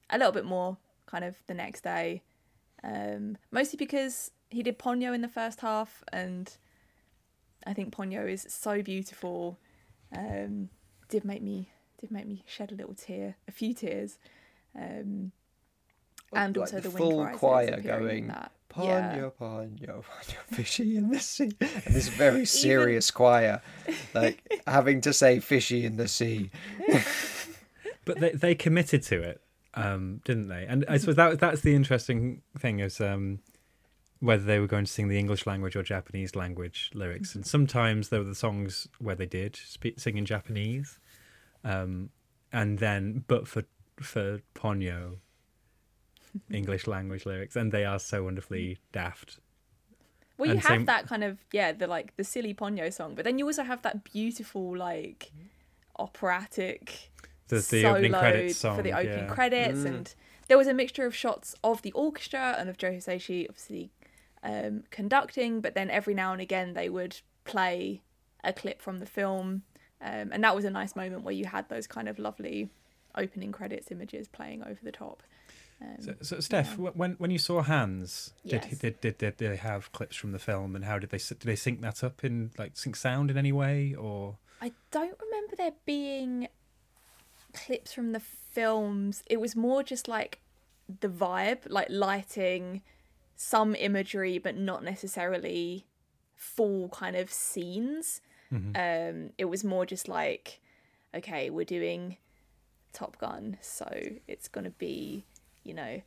a 0.09 0.17
little 0.17 0.33
bit 0.33 0.45
more, 0.45 0.77
kind 1.05 1.23
of 1.23 1.35
the 1.45 1.53
next 1.53 1.83
day. 1.83 2.23
Um, 2.83 3.37
mostly 3.51 3.77
because 3.77 4.31
he 4.49 4.63
did 4.63 4.79
Ponyo 4.79 5.13
in 5.13 5.21
the 5.21 5.27
first 5.27 5.61
half, 5.61 6.03
and 6.11 6.51
I 7.67 7.73
think 7.73 7.95
Ponyo 7.95 8.27
is 8.27 8.47
so 8.49 8.81
beautiful. 8.81 9.59
Um, 10.17 10.69
did 11.07 11.23
make 11.23 11.43
me 11.43 11.69
did 11.99 12.09
make 12.09 12.25
me 12.25 12.43
shed 12.47 12.71
a 12.71 12.75
little 12.75 12.95
tear, 12.95 13.35
a 13.47 13.51
few 13.51 13.75
tears. 13.75 14.17
Um, 14.75 15.33
and 16.33 16.55
like 16.57 16.61
also 16.73 16.79
the 16.79 16.89
the, 16.89 16.97
full 16.97 17.17
wind 17.17 17.37
choir 17.37 17.79
going, 17.81 18.27
that. 18.27 18.51
Ponyo, 18.69 18.85
Yeah. 18.85 19.29
ponyo, 19.39 20.03
ponyo, 20.03 20.03
fishy 20.51 20.95
in 20.95 21.09
the 21.09 21.19
sea. 21.19 21.51
And 21.59 21.95
this 21.95 22.07
very 22.09 22.45
serious 22.65 23.09
choir, 23.11 23.61
like 24.13 24.43
having 24.67 25.01
to 25.01 25.11
say 25.13 25.39
fishy 25.39 25.85
in 25.85 25.97
the 25.97 26.07
sea. 26.07 26.51
but 28.05 28.19
they 28.19 28.31
they 28.31 28.55
committed 28.55 29.01
to 29.03 29.21
it, 29.21 29.41
um, 29.73 30.21
didn't 30.23 30.49
they? 30.49 30.65
And 30.67 30.85
I 30.87 30.97
suppose 30.97 31.15
that 31.15 31.39
that's 31.39 31.61
the 31.61 31.73
interesting 31.75 32.41
thing 32.57 32.79
is 32.79 33.01
um, 33.01 33.39
whether 34.19 34.43
they 34.43 34.59
were 34.59 34.67
going 34.67 34.85
to 34.85 34.91
sing 34.91 35.07
the 35.07 35.17
English 35.17 35.47
language 35.47 35.75
or 35.75 35.81
Japanese 35.83 36.35
language 36.35 36.91
lyrics. 36.93 37.33
And 37.35 37.45
sometimes 37.45 38.09
there 38.09 38.19
were 38.19 38.25
the 38.25 38.35
songs 38.35 38.87
where 38.99 39.15
they 39.15 39.25
did 39.25 39.55
speak, 39.55 39.99
sing 39.99 40.17
in 40.17 40.25
Japanese, 40.25 40.99
um, 41.63 42.09
and 42.51 42.77
then 42.79 43.23
but 43.27 43.47
for 43.47 43.63
for 43.99 44.41
Ponyo, 44.55 45.17
English 46.51 46.87
language 46.87 47.25
lyrics, 47.25 47.55
and 47.55 47.71
they 47.71 47.85
are 47.85 47.99
so 47.99 48.23
wonderfully 48.23 48.77
daft. 48.91 49.39
Well, 50.37 50.47
you 50.47 50.53
And 50.53 50.61
have 50.61 50.69
same- 50.69 50.85
that 50.85 51.07
kind 51.07 51.23
of 51.23 51.37
yeah, 51.51 51.71
the 51.73 51.87
like 51.87 52.15
the 52.15 52.23
silly 52.23 52.53
Ponyo 52.53 52.91
song, 52.93 53.15
but 53.15 53.25
then 53.25 53.37
you 53.39 53.45
also 53.45 53.63
have 53.63 53.81
that 53.81 54.03
beautiful 54.03 54.77
like 54.77 55.31
operatic 55.97 57.11
The, 57.47 57.55
the 57.55 57.61
solo 57.61 57.89
opening 57.95 58.11
credits 58.13 58.57
song 58.57 58.77
for 58.77 58.83
the 58.83 58.93
opening 58.93 59.25
yeah. 59.25 59.33
credits, 59.33 59.83
and 59.83 60.13
there 60.47 60.57
was 60.57 60.67
a 60.67 60.73
mixture 60.73 61.05
of 61.05 61.15
shots 61.15 61.55
of 61.63 61.81
the 61.81 61.91
orchestra 61.91 62.55
and 62.57 62.69
of 62.69 62.77
Joe 62.77 62.91
Hisaishi 62.91 63.47
obviously 63.49 63.91
um, 64.43 64.83
conducting, 64.91 65.59
but 65.61 65.73
then 65.75 65.89
every 65.89 66.13
now 66.13 66.31
and 66.31 66.41
again 66.41 66.73
they 66.73 66.89
would 66.89 67.19
play 67.43 68.01
a 68.43 68.53
clip 68.53 68.81
from 68.81 68.99
the 68.99 69.05
film, 69.05 69.63
um, 70.01 70.31
and 70.31 70.43
that 70.43 70.55
was 70.55 70.63
a 70.63 70.69
nice 70.69 70.95
moment 70.95 71.23
where 71.23 71.33
you 71.33 71.45
had 71.45 71.67
those 71.69 71.87
kind 71.87 72.07
of 72.07 72.17
lovely 72.19 72.69
opening 73.15 73.51
credits 73.51 73.91
images 73.91 74.27
playing 74.27 74.63
over 74.63 74.79
the 74.83 74.91
top. 74.91 75.21
Um, 75.81 76.01
So, 76.01 76.15
so 76.21 76.39
Steph, 76.39 76.75
wh- 76.75 76.95
when 76.95 77.13
when 77.13 77.31
you 77.31 77.37
saw 77.39 77.61
Hans, 77.61 78.33
did, 78.45 78.65
Yes. 78.65 78.79
did 78.79 79.01
did 79.01 79.17
did 79.17 79.37
they 79.37 79.55
have 79.55 79.91
clips 79.91 80.15
from 80.15 80.31
the 80.31 80.39
film, 80.39 80.75
and 80.75 80.85
how 80.85 80.99
did 80.99 81.09
they 81.09 81.17
did 81.19 81.39
they 81.41 81.55
sync 81.55 81.81
that 81.81 82.03
up 82.03 82.23
in 82.23 82.51
like 82.57 82.75
sync 82.77 82.95
sound 82.95 83.31
in 83.31 83.37
any 83.37 83.51
way, 83.51 83.93
or 83.93 84.37
I 84.61 84.71
don't 84.91 85.17
remember 85.19 85.55
there 85.55 85.73
being 85.85 86.47
clips 87.53 87.93
from 87.93 88.11
the 88.11 88.19
films. 88.19 89.23
It 89.27 89.39
was 89.39 89.55
more 89.55 89.83
just 89.83 90.07
like 90.07 90.39
the 91.01 91.07
vibe, 91.09 91.59
like 91.69 91.87
lighting, 91.89 92.81
some 93.35 93.73
imagery, 93.75 94.37
but 94.37 94.57
not 94.57 94.83
necessarily 94.83 95.85
full 96.35 96.89
kind 96.89 97.15
of 97.15 97.31
scenes. 97.31 98.21
Um, 98.51 99.29
it 99.37 99.45
was 99.45 99.63
more 99.63 99.85
just 99.85 100.07
like, 100.07 100.59
okay, 101.13 101.51
we're 101.51 101.65
doing 101.65 102.17
Top 102.93 103.17
Gun, 103.19 103.57
so 103.61 103.87
it's 104.27 104.47
gonna 104.47 104.71
be, 104.71 105.25
you 105.69 105.73
know, 105.73 106.01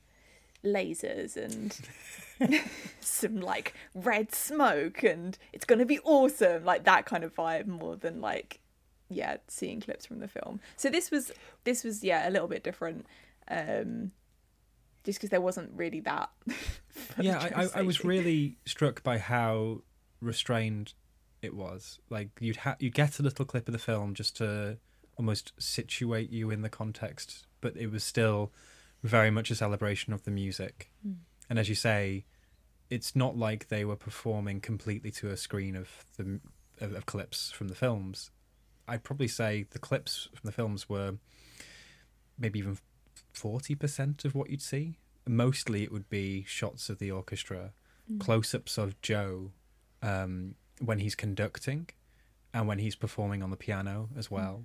lasers 0.65 1.37
and 1.37 2.61
some 3.01 3.41
like 3.41 3.75
red 3.95 4.35
smoke 4.35 5.03
and 5.03 5.39
it's 5.53 5.65
going 5.65 5.79
to 5.79 5.85
be 5.85 5.99
awesome 6.05 6.65
like 6.65 6.85
that 6.85 7.05
kind 7.05 7.25
of 7.25 7.35
vibe 7.35 7.67
more 7.67 7.97
than 7.97 8.21
like 8.21 8.61
yeah 9.09 9.37
seeing 9.49 9.81
clips 9.81 10.07
from 10.07 10.21
the 10.21 10.29
film 10.29 10.61
so 10.77 10.89
this 10.89 11.11
was 11.11 11.33
this 11.65 11.83
was 11.83 12.05
yeah 12.05 12.29
a 12.29 12.31
little 12.31 12.47
bit 12.47 12.63
different 12.63 13.05
um 13.49 14.13
just 15.03 15.19
because 15.19 15.31
there 15.31 15.41
wasn't 15.41 15.69
really 15.75 15.99
that 15.99 16.31
yeah, 17.19 17.51
I, 17.55 17.65
I, 17.65 17.69
I 17.77 17.83
was 17.83 18.05
really 18.05 18.57
struck 18.65 19.03
by 19.03 19.19
how 19.19 19.81
restrained 20.21 20.95
it 21.43 21.55
was. 21.55 21.99
Like 22.09 22.31
you'd 22.41 22.57
ha- 22.57 22.77
you 22.79 22.91
get 22.91 23.19
a 23.19 23.23
little 23.23 23.45
clip 23.45 23.69
of 23.69 23.73
the 23.73 23.79
film 23.79 24.15
just 24.15 24.37
to 24.37 24.79
almost 25.17 25.53
situate 25.59 26.31
you 26.31 26.51
in 26.51 26.63
the 26.63 26.69
context, 26.69 27.47
but 27.61 27.77
it 27.77 27.91
was 27.91 28.05
still 28.05 28.53
very 29.03 29.31
much 29.31 29.51
a 29.51 29.55
celebration 29.55 30.13
of 30.13 30.23
the 30.25 30.31
music. 30.31 30.91
Hmm. 31.03 31.13
And 31.51 31.59
as 31.59 31.69
you 31.69 31.75
say, 31.75 32.25
it's 32.89 33.17
not 33.17 33.37
like 33.37 33.69
they 33.69 33.85
were 33.85 33.97
performing 33.97 34.61
completely 34.61 35.11
to 35.13 35.31
a 35.31 35.37
screen 35.37 35.77
of 35.77 35.89
the 36.17 36.41
of, 36.81 36.93
of 36.95 37.07
clips 37.07 37.51
from 37.51 37.69
the 37.69 37.75
films. 37.75 38.31
I'd 38.89 39.05
probably 39.05 39.29
say 39.29 39.67
the 39.71 39.79
clips 39.79 40.29
from 40.35 40.47
the 40.47 40.53
films 40.53 40.89
were 40.89 41.15
maybe 42.39 42.59
even 42.59 42.79
forty 43.33 43.75
percent 43.75 44.25
of 44.25 44.35
what 44.35 44.51
you'd 44.51 44.63
see. 44.63 44.99
Mostly, 45.27 45.85
it 45.85 45.93
would 45.93 46.09
be 46.09 46.45
shots 46.49 46.91
of 46.91 46.99
the 46.99 47.11
orchestra, 47.11 47.73
hmm. 48.09 48.19
close-ups 48.19 48.77
of 48.77 49.01
Joe 49.03 49.53
um, 50.03 50.57
when 50.81 50.99
he's 50.99 51.15
conducting, 51.15 51.89
and 52.53 52.67
when 52.67 52.79
he's 52.79 52.97
performing 52.97 53.43
on 53.43 53.51
the 53.51 53.57
piano 53.57 54.09
as 54.17 54.27
hmm. 54.27 54.35
well. 54.35 54.65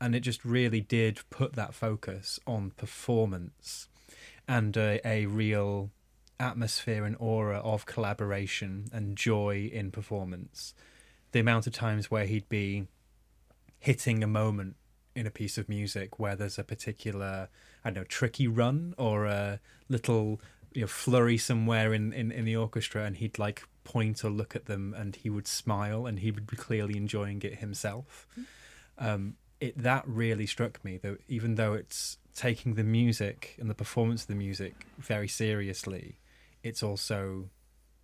And 0.00 0.14
it 0.14 0.20
just 0.20 0.44
really 0.44 0.80
did 0.80 1.20
put 1.30 1.54
that 1.54 1.74
focus 1.74 2.38
on 2.46 2.70
performance 2.70 3.88
and 4.46 4.76
a, 4.76 5.00
a 5.06 5.26
real 5.26 5.90
atmosphere 6.38 7.04
and 7.04 7.16
aura 7.18 7.58
of 7.58 7.86
collaboration 7.86 8.88
and 8.92 9.16
joy 9.16 9.70
in 9.72 9.90
performance. 9.90 10.74
The 11.32 11.40
amount 11.40 11.66
of 11.66 11.72
times 11.72 12.10
where 12.10 12.26
he'd 12.26 12.48
be 12.48 12.86
hitting 13.78 14.22
a 14.22 14.26
moment 14.26 14.76
in 15.14 15.26
a 15.26 15.30
piece 15.30 15.56
of 15.56 15.68
music 15.68 16.18
where 16.18 16.36
there's 16.36 16.58
a 16.58 16.64
particular, 16.64 17.48
I 17.84 17.90
don't 17.90 18.02
know, 18.02 18.04
tricky 18.04 18.46
run 18.46 18.94
or 18.98 19.24
a 19.24 19.60
little 19.88 20.40
you 20.72 20.82
know, 20.82 20.86
flurry 20.86 21.38
somewhere 21.38 21.94
in, 21.94 22.12
in, 22.12 22.30
in 22.30 22.44
the 22.44 22.54
orchestra, 22.54 23.04
and 23.04 23.16
he'd 23.16 23.38
like 23.38 23.66
point 23.82 24.22
or 24.22 24.30
look 24.30 24.54
at 24.54 24.66
them 24.66 24.94
and 24.94 25.16
he 25.16 25.30
would 25.30 25.46
smile 25.46 26.04
and 26.04 26.18
he 26.18 26.30
would 26.30 26.46
be 26.46 26.56
clearly 26.56 26.98
enjoying 26.98 27.40
it 27.42 27.56
himself. 27.56 28.26
Um, 28.98 29.36
it 29.60 29.76
that 29.82 30.04
really 30.06 30.46
struck 30.46 30.84
me, 30.84 30.98
though, 31.02 31.16
even 31.28 31.54
though 31.54 31.74
it's 31.74 32.18
taking 32.34 32.74
the 32.74 32.84
music 32.84 33.56
and 33.58 33.70
the 33.70 33.74
performance 33.74 34.22
of 34.22 34.28
the 34.28 34.34
music 34.34 34.86
very 34.98 35.28
seriously, 35.28 36.18
it's 36.62 36.82
also 36.82 37.50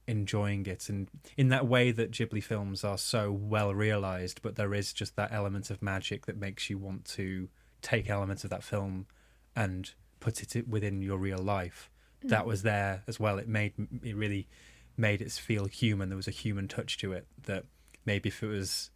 enjoying 0.09 0.67
it 0.67 0.89
and 0.89 1.09
in 1.37 1.49
that 1.49 1.65
way 1.65 1.93
that 1.93 2.11
Ghibli 2.11 2.43
films 2.43 2.83
are 2.83 2.99
so 2.99 3.31
well 3.31 3.73
realized 3.73 4.43
but 4.43 4.57
there 4.57 4.75
is 4.75 4.93
just 4.93 5.15
that 5.15 5.31
element 5.33 5.71
of 5.71 5.81
magic 5.81 6.27
that 6.27 6.37
makes 6.37 6.69
you 6.69 6.77
want 6.77 7.05
to 7.05 7.49
take 7.83 8.09
elements 8.09 8.43
of 8.43 8.51
that 8.51 8.65
film 8.65 9.07
and 9.55 9.93
put 10.21 10.43
it 10.43 10.69
within 10.69 11.03
your 11.03 11.19
real 11.19 11.39
life. 11.39 11.91
Mm. 12.25 12.31
That 12.31 12.47
was 12.47 12.63
there 12.63 13.03
as 13.07 13.21
well. 13.21 13.39
It 13.39 13.49
made 13.49 13.75
it 14.03 14.17
really 14.17 14.49
made 14.97 15.21
it 15.21 15.33
feel 15.33 15.67
human. 15.67 16.09
There 16.09 16.17
was 16.17 16.29
a 16.29 16.33
human 16.33 16.69
touch 16.69 16.97
to 16.99 17.13
it 17.13 17.27
that 17.43 17.65
maybe 18.07 18.29
if 18.29 18.43
it 18.43 18.47
was 18.47 18.91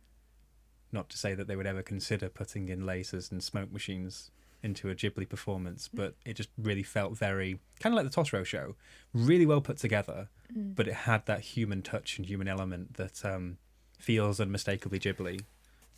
not 0.97 1.09
to 1.11 1.19
say 1.19 1.35
that 1.35 1.47
they 1.47 1.55
would 1.55 1.67
ever 1.67 1.83
consider 1.83 2.29
putting 2.29 2.69
in 2.69 2.81
lasers 2.83 3.31
and 3.31 3.43
smoke 3.43 3.73
machines 3.73 4.31
into 4.63 4.91
a 4.91 4.95
Ghibli 4.95 5.29
performance, 5.29 5.89
mm. 5.89 5.97
but 5.97 6.15
it 6.25 6.35
just 6.35 6.49
really 6.59 6.83
felt 6.83 7.17
very 7.17 7.61
kind 7.81 7.95
of 7.95 8.03
like 8.03 8.11
the 8.11 8.21
Totoro 8.21 8.45
show, 8.45 8.75
really 9.15 9.47
well 9.47 9.61
put 9.61 9.77
together, 9.77 10.29
mm. 10.55 10.75
but 10.75 10.89
it 10.89 10.95
had 10.95 11.27
that 11.27 11.41
human 11.41 11.83
touch 11.83 12.19
and 12.19 12.27
human 12.27 12.49
element 12.49 12.95
that 12.95 13.25
um, 13.25 13.59
feels 13.99 14.41
unmistakably 14.41 14.99
Ghibli. 14.99 15.43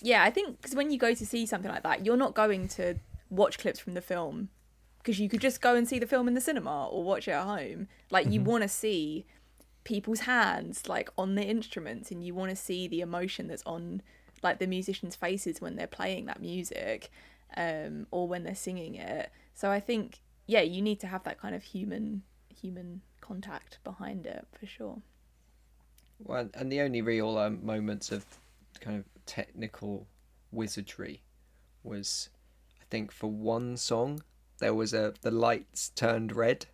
Yeah, 0.00 0.22
I 0.22 0.30
think 0.30 0.60
because 0.60 0.74
when 0.74 0.90
you 0.90 0.98
go 0.98 1.14
to 1.14 1.26
see 1.26 1.46
something 1.46 1.70
like 1.70 1.82
that, 1.82 2.04
you're 2.04 2.16
not 2.16 2.34
going 2.34 2.68
to 2.68 2.96
watch 3.30 3.58
clips 3.58 3.78
from 3.80 3.94
the 3.94 4.00
film 4.00 4.48
because 4.98 5.18
you 5.18 5.28
could 5.28 5.40
just 5.40 5.60
go 5.60 5.74
and 5.74 5.88
see 5.88 5.98
the 5.98 6.06
film 6.06 6.28
in 6.28 6.34
the 6.34 6.40
cinema 6.40 6.86
or 6.86 7.02
watch 7.02 7.26
it 7.26 7.32
at 7.32 7.44
home. 7.44 7.88
Like 8.10 8.26
you 8.26 8.40
mm-hmm. 8.40 8.50
want 8.50 8.62
to 8.62 8.68
see 8.68 9.26
people's 9.84 10.20
hands 10.20 10.88
like 10.88 11.08
on 11.16 11.34
the 11.34 11.42
instruments 11.42 12.10
and 12.10 12.22
you 12.22 12.34
want 12.34 12.50
to 12.50 12.56
see 12.56 12.86
the 12.86 13.00
emotion 13.00 13.48
that's 13.48 13.62
on 13.64 14.02
like 14.42 14.58
the 14.58 14.66
musicians' 14.66 15.16
faces 15.16 15.60
when 15.60 15.76
they're 15.76 15.86
playing 15.86 16.26
that 16.26 16.40
music 16.40 17.10
um, 17.56 18.06
or 18.10 18.28
when 18.28 18.44
they're 18.44 18.54
singing 18.54 18.94
it. 18.94 19.30
So 19.54 19.70
I 19.70 19.80
think 19.80 20.20
yeah, 20.48 20.62
you 20.62 20.82
need 20.82 20.98
to 21.00 21.06
have 21.06 21.22
that 21.24 21.40
kind 21.40 21.54
of 21.54 21.62
human 21.62 22.22
human 22.48 23.02
contact 23.20 23.78
behind 23.84 24.26
it 24.26 24.46
for 24.58 24.66
sure. 24.66 25.00
Well, 26.18 26.48
and 26.54 26.72
the 26.72 26.80
only 26.80 27.02
real 27.02 27.38
um, 27.38 27.64
moments 27.64 28.10
of 28.10 28.24
kind 28.80 28.98
of 28.98 29.04
technical 29.26 30.08
wizardry 30.50 31.22
was, 31.84 32.30
I 32.80 32.84
think, 32.90 33.12
for 33.12 33.30
one 33.30 33.76
song, 33.76 34.22
there 34.58 34.74
was 34.74 34.94
a 34.94 35.14
the 35.20 35.30
lights 35.30 35.90
turned 35.90 36.34
red 36.34 36.66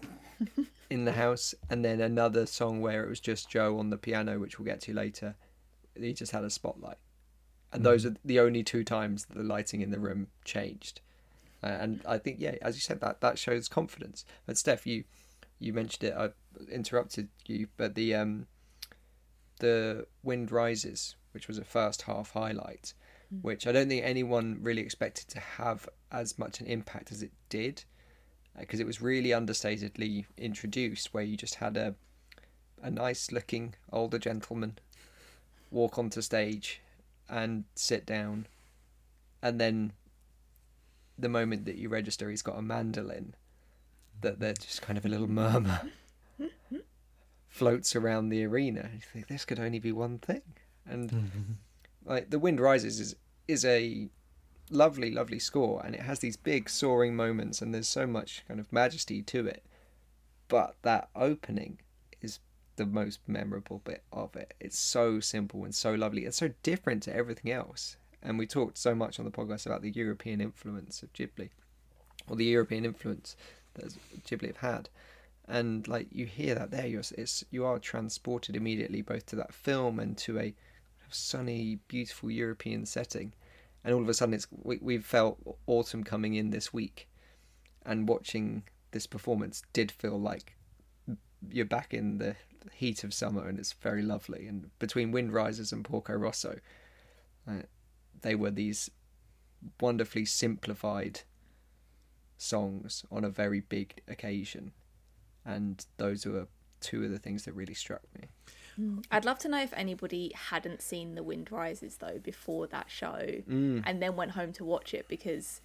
in 0.90 1.04
the 1.04 1.12
house, 1.12 1.54
and 1.70 1.84
then 1.84 2.00
another 2.00 2.46
song 2.46 2.80
where 2.80 3.04
it 3.04 3.08
was 3.08 3.20
just 3.20 3.50
Joe 3.50 3.78
on 3.78 3.90
the 3.90 3.98
piano, 3.98 4.38
which 4.38 4.58
we'll 4.58 4.66
get 4.66 4.80
to 4.82 4.94
later. 4.94 5.36
He 6.00 6.12
just 6.12 6.32
had 6.32 6.44
a 6.44 6.50
spotlight, 6.50 6.98
and 7.72 7.84
those 7.84 8.06
are 8.06 8.14
the 8.24 8.40
only 8.40 8.62
two 8.62 8.84
times 8.84 9.26
the 9.26 9.42
lighting 9.42 9.80
in 9.80 9.90
the 9.90 10.00
room 10.00 10.28
changed. 10.44 11.00
Uh, 11.62 11.66
and 11.66 12.00
I 12.06 12.18
think, 12.18 12.36
yeah, 12.38 12.54
as 12.62 12.76
you 12.76 12.80
said, 12.80 13.00
that 13.00 13.20
that 13.20 13.38
shows 13.38 13.68
confidence. 13.68 14.24
But 14.46 14.58
Steph, 14.58 14.86
you 14.86 15.04
you 15.58 15.72
mentioned 15.72 16.10
it. 16.10 16.14
I 16.16 16.30
interrupted 16.70 17.28
you, 17.46 17.68
but 17.76 17.94
the 17.94 18.14
um 18.14 18.46
the 19.58 20.06
Wind 20.22 20.52
Rises, 20.52 21.16
which 21.32 21.48
was 21.48 21.58
a 21.58 21.64
first 21.64 22.02
half 22.02 22.30
highlight, 22.30 22.94
which 23.42 23.66
I 23.66 23.72
don't 23.72 23.88
think 23.88 24.04
anyone 24.04 24.58
really 24.60 24.82
expected 24.82 25.28
to 25.28 25.40
have 25.40 25.88
as 26.12 26.38
much 26.38 26.60
an 26.60 26.66
impact 26.66 27.10
as 27.10 27.22
it 27.22 27.32
did, 27.48 27.84
because 28.58 28.80
it 28.80 28.86
was 28.86 29.02
really 29.02 29.30
understatedly 29.30 30.26
introduced, 30.36 31.12
where 31.12 31.24
you 31.24 31.36
just 31.36 31.56
had 31.56 31.76
a 31.76 31.94
a 32.80 32.90
nice 32.90 33.32
looking 33.32 33.74
older 33.92 34.18
gentleman 34.18 34.78
walk 35.70 35.98
onto 35.98 36.20
stage 36.20 36.80
and 37.28 37.64
sit 37.74 38.06
down, 38.06 38.46
and 39.42 39.60
then 39.60 39.92
the 41.18 41.28
moment 41.28 41.64
that 41.66 41.76
you 41.76 41.88
register 41.88 42.30
he's 42.30 42.42
got 42.42 42.58
a 42.58 42.62
mandolin, 42.62 43.34
that 44.20 44.40
there's 44.40 44.58
just 44.58 44.82
kind 44.82 44.96
of 44.96 45.04
a 45.04 45.08
little 45.08 45.28
murmur 45.28 45.90
floats 47.48 47.96
around 47.96 48.28
the 48.28 48.44
arena. 48.44 48.90
You 48.94 49.00
think 49.00 49.28
this 49.28 49.44
could 49.44 49.60
only 49.60 49.78
be 49.78 49.92
one 49.92 50.18
thing, 50.18 50.42
and 50.86 51.58
like 52.04 52.30
the 52.30 52.38
wind 52.38 52.60
rises 52.60 53.00
is 53.00 53.16
is 53.46 53.64
a 53.64 54.08
lovely, 54.70 55.10
lovely 55.10 55.38
score, 55.38 55.82
and 55.84 55.94
it 55.94 56.02
has 56.02 56.20
these 56.20 56.36
big 56.36 56.68
soaring 56.68 57.16
moments, 57.16 57.60
and 57.60 57.74
there's 57.74 57.88
so 57.88 58.06
much 58.06 58.44
kind 58.46 58.60
of 58.60 58.72
majesty 58.72 59.22
to 59.22 59.46
it. 59.46 59.64
But 60.48 60.76
that 60.82 61.08
opening 61.14 61.78
the 62.78 62.86
most 62.86 63.20
memorable 63.26 63.82
bit 63.84 64.02
of 64.12 64.34
it. 64.34 64.54
It's 64.58 64.78
so 64.78 65.20
simple 65.20 65.64
and 65.64 65.74
so 65.74 65.94
lovely. 65.94 66.24
It's 66.24 66.38
so 66.38 66.50
different 66.62 67.02
to 67.04 67.14
everything 67.14 67.52
else. 67.52 67.96
And 68.22 68.38
we 68.38 68.46
talked 68.46 68.78
so 68.78 68.94
much 68.94 69.18
on 69.18 69.24
the 69.24 69.30
podcast 69.30 69.66
about 69.66 69.82
the 69.82 69.90
European 69.90 70.40
influence 70.40 71.02
of 71.02 71.12
Ghibli, 71.12 71.50
or 72.28 72.36
the 72.36 72.44
European 72.46 72.84
influence 72.84 73.36
that 73.74 73.94
Ghibli 74.24 74.48
have 74.48 74.56
had 74.56 74.88
and 75.48 75.88
like 75.88 76.06
you 76.12 76.26
hear 76.26 76.54
that 76.54 76.70
there 76.70 76.86
you're 76.86 77.02
it's 77.16 77.44
you 77.50 77.64
are 77.64 77.78
transported 77.78 78.54
immediately 78.54 79.00
both 79.00 79.24
to 79.26 79.36
that 79.36 79.52
film 79.52 79.98
and 79.98 80.16
to 80.18 80.38
a 80.38 80.54
sunny 81.10 81.78
beautiful 81.88 82.30
european 82.30 82.84
setting 82.84 83.32
and 83.82 83.94
all 83.94 84.02
of 84.02 84.08
a 84.08 84.14
sudden 84.14 84.34
it's 84.34 84.46
we, 84.50 84.78
we've 84.82 85.06
felt 85.06 85.38
autumn 85.66 86.04
coming 86.04 86.34
in 86.34 86.50
this 86.50 86.72
week 86.72 87.08
and 87.86 88.08
watching 88.08 88.62
this 88.90 89.06
performance 89.06 89.62
did 89.72 89.90
feel 89.90 90.20
like 90.20 90.56
you're 91.50 91.64
back 91.64 91.94
in 91.94 92.18
the 92.18 92.36
heat 92.72 93.04
of 93.04 93.12
summer 93.14 93.46
and 93.46 93.58
it's 93.58 93.72
very 93.72 94.02
lovely 94.02 94.46
and 94.46 94.70
between 94.78 95.10
wind 95.10 95.32
rises 95.32 95.72
and 95.72 95.84
porco 95.84 96.14
rosso 96.14 96.58
uh, 97.48 97.62
they 98.22 98.34
were 98.34 98.50
these 98.50 98.90
wonderfully 99.80 100.24
simplified 100.24 101.20
songs 102.36 103.04
on 103.10 103.24
a 103.24 103.28
very 103.28 103.60
big 103.60 104.00
occasion 104.08 104.72
and 105.44 105.86
those 105.96 106.26
were 106.26 106.46
two 106.80 107.04
of 107.04 107.10
the 107.10 107.18
things 107.18 107.44
that 107.44 107.52
really 107.54 107.74
struck 107.74 108.02
me. 108.14 108.28
I'd 109.10 109.24
love 109.24 109.38
to 109.40 109.48
know 109.48 109.60
if 109.60 109.72
anybody 109.72 110.32
hadn't 110.34 110.82
seen 110.82 111.16
The 111.16 111.22
Wind 111.22 111.50
Rises 111.50 111.96
though 111.96 112.18
before 112.22 112.68
that 112.68 112.88
show 112.88 113.42
and 113.84 114.00
then 114.00 114.14
went 114.14 114.32
home 114.32 114.52
to 114.52 114.64
watch 114.64 114.94
it 114.94 115.08
because 115.08 115.60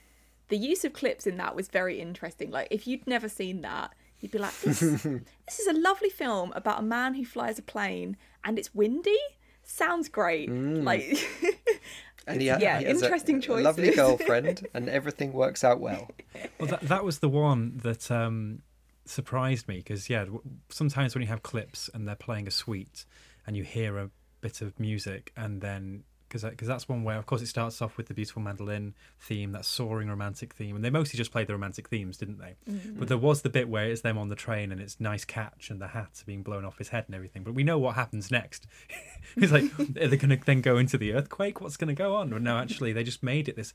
the 0.47 0.57
use 0.57 0.83
of 0.83 0.93
clips 0.93 1.27
in 1.27 1.37
that 1.37 1.55
was 1.55 1.67
very 1.67 1.99
interesting. 1.99 2.49
Like 2.49 2.69
if 2.71 2.87
you'd 2.87 3.05
never 3.05 3.29
seen 3.29 3.61
that, 3.61 3.93
you'd 4.23 4.31
be 4.31 4.39
like, 4.39 4.57
this, 4.61 4.79
this 4.79 5.59
is 5.59 5.67
a 5.67 5.73
lovely 5.73 6.09
film 6.09 6.51
about 6.55 6.79
a 6.79 6.83
man 6.83 7.13
who 7.13 7.25
flies 7.25 7.59
a 7.59 7.61
plane 7.61 8.17
and 8.43 8.57
it's 8.57 8.73
windy. 8.73 9.17
Sounds 9.63 10.09
great. 10.09 10.49
Like 10.49 11.03
And 12.27 12.41
he, 12.41 12.47
ha- 12.47 12.57
Yeah, 12.61 12.79
he 12.79 12.85
interesting 12.85 13.41
choice. 13.41 13.63
lovely 13.65 13.91
girlfriend, 13.91 14.65
and 14.73 14.87
everything 14.89 15.33
works 15.33 15.63
out 15.63 15.79
well. 15.81 16.09
Well, 16.57 16.69
that, 16.69 16.81
that 16.81 17.03
was 17.03 17.19
the 17.19 17.27
one 17.29 17.79
that 17.83 18.09
um, 18.09 18.61
surprised 19.05 19.67
me 19.67 19.77
because, 19.77 20.09
yeah, 20.09 20.25
sometimes 20.69 21.13
when 21.15 21.21
you 21.21 21.27
have 21.27 21.43
clips 21.43 21.89
and 21.93 22.07
they're 22.07 22.15
playing 22.15 22.47
a 22.47 22.51
suite 22.51 23.05
and 23.45 23.57
you 23.57 23.63
hear 23.63 23.97
a 23.97 24.09
bit 24.39 24.61
of 24.61 24.79
music 24.79 25.33
and 25.35 25.59
then 25.59 26.03
because 26.33 26.49
because 26.49 26.67
that's 26.67 26.89
one 26.89 27.03
where 27.03 27.17
of 27.17 27.27
course 27.27 27.41
it 27.41 27.47
starts 27.47 27.81
off 27.81 27.95
with 27.95 28.07
the 28.07 28.13
beautiful 28.13 28.41
mandolin 28.41 28.95
theme 29.19 29.51
that 29.51 29.65
soaring 29.65 30.09
romantic 30.09 30.53
theme 30.53 30.75
and 30.75 30.83
they 30.83 30.89
mostly 30.89 31.15
just 31.15 31.31
played 31.31 31.45
the 31.45 31.53
romantic 31.53 31.87
themes 31.89 32.17
didn't 32.17 32.39
they? 32.39 32.55
But 32.97 33.07
there 33.07 33.17
was 33.17 33.43
the 33.43 33.49
bit 33.49 33.69
where 33.69 33.85
it's 33.85 34.01
them 34.01 34.17
on 34.17 34.29
the 34.29 34.35
train 34.35 34.71
and 34.71 34.81
it's 34.81 34.99
nice 34.99 35.25
catch 35.25 35.69
and 35.69 35.79
the 35.79 35.89
hats 35.89 36.23
are 36.23 36.25
being 36.25 36.41
blown 36.41 36.65
off 36.65 36.79
his 36.79 36.89
head 36.89 37.05
and 37.05 37.15
everything 37.15 37.43
but 37.43 37.53
we 37.53 37.63
know 37.63 37.77
what 37.77 37.95
happens 37.95 38.31
next. 38.31 38.65
It's 39.37 39.53
like 39.53 39.63
are 39.79 40.07
they 40.07 40.17
going 40.17 40.37
to 40.37 40.45
then 40.45 40.61
go 40.61 40.77
into 40.77 40.97
the 40.97 41.13
earthquake? 41.13 41.61
What's 41.61 41.77
going 41.77 41.87
to 41.87 41.93
go 41.93 42.15
on? 42.15 42.29
No 42.43 42.57
actually 42.57 42.91
they 42.93 43.03
just 43.03 43.23
made 43.23 43.47
it 43.47 43.55
this 43.55 43.73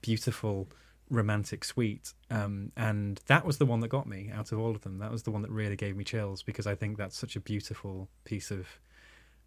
beautiful 0.00 0.68
romantic 1.08 1.62
suite 1.62 2.14
um, 2.30 2.72
and 2.76 3.20
that 3.26 3.44
was 3.44 3.58
the 3.58 3.66
one 3.66 3.80
that 3.80 3.88
got 3.88 4.08
me 4.08 4.30
out 4.34 4.50
of 4.50 4.58
all 4.58 4.70
of 4.70 4.80
them. 4.80 4.98
That 4.98 5.12
was 5.12 5.22
the 5.22 5.30
one 5.30 5.42
that 5.42 5.50
really 5.50 5.76
gave 5.76 5.96
me 5.96 6.04
chills 6.04 6.42
because 6.42 6.66
i 6.66 6.74
think 6.74 6.96
that's 6.96 7.16
such 7.16 7.36
a 7.36 7.40
beautiful 7.40 8.08
piece 8.24 8.50
of 8.50 8.66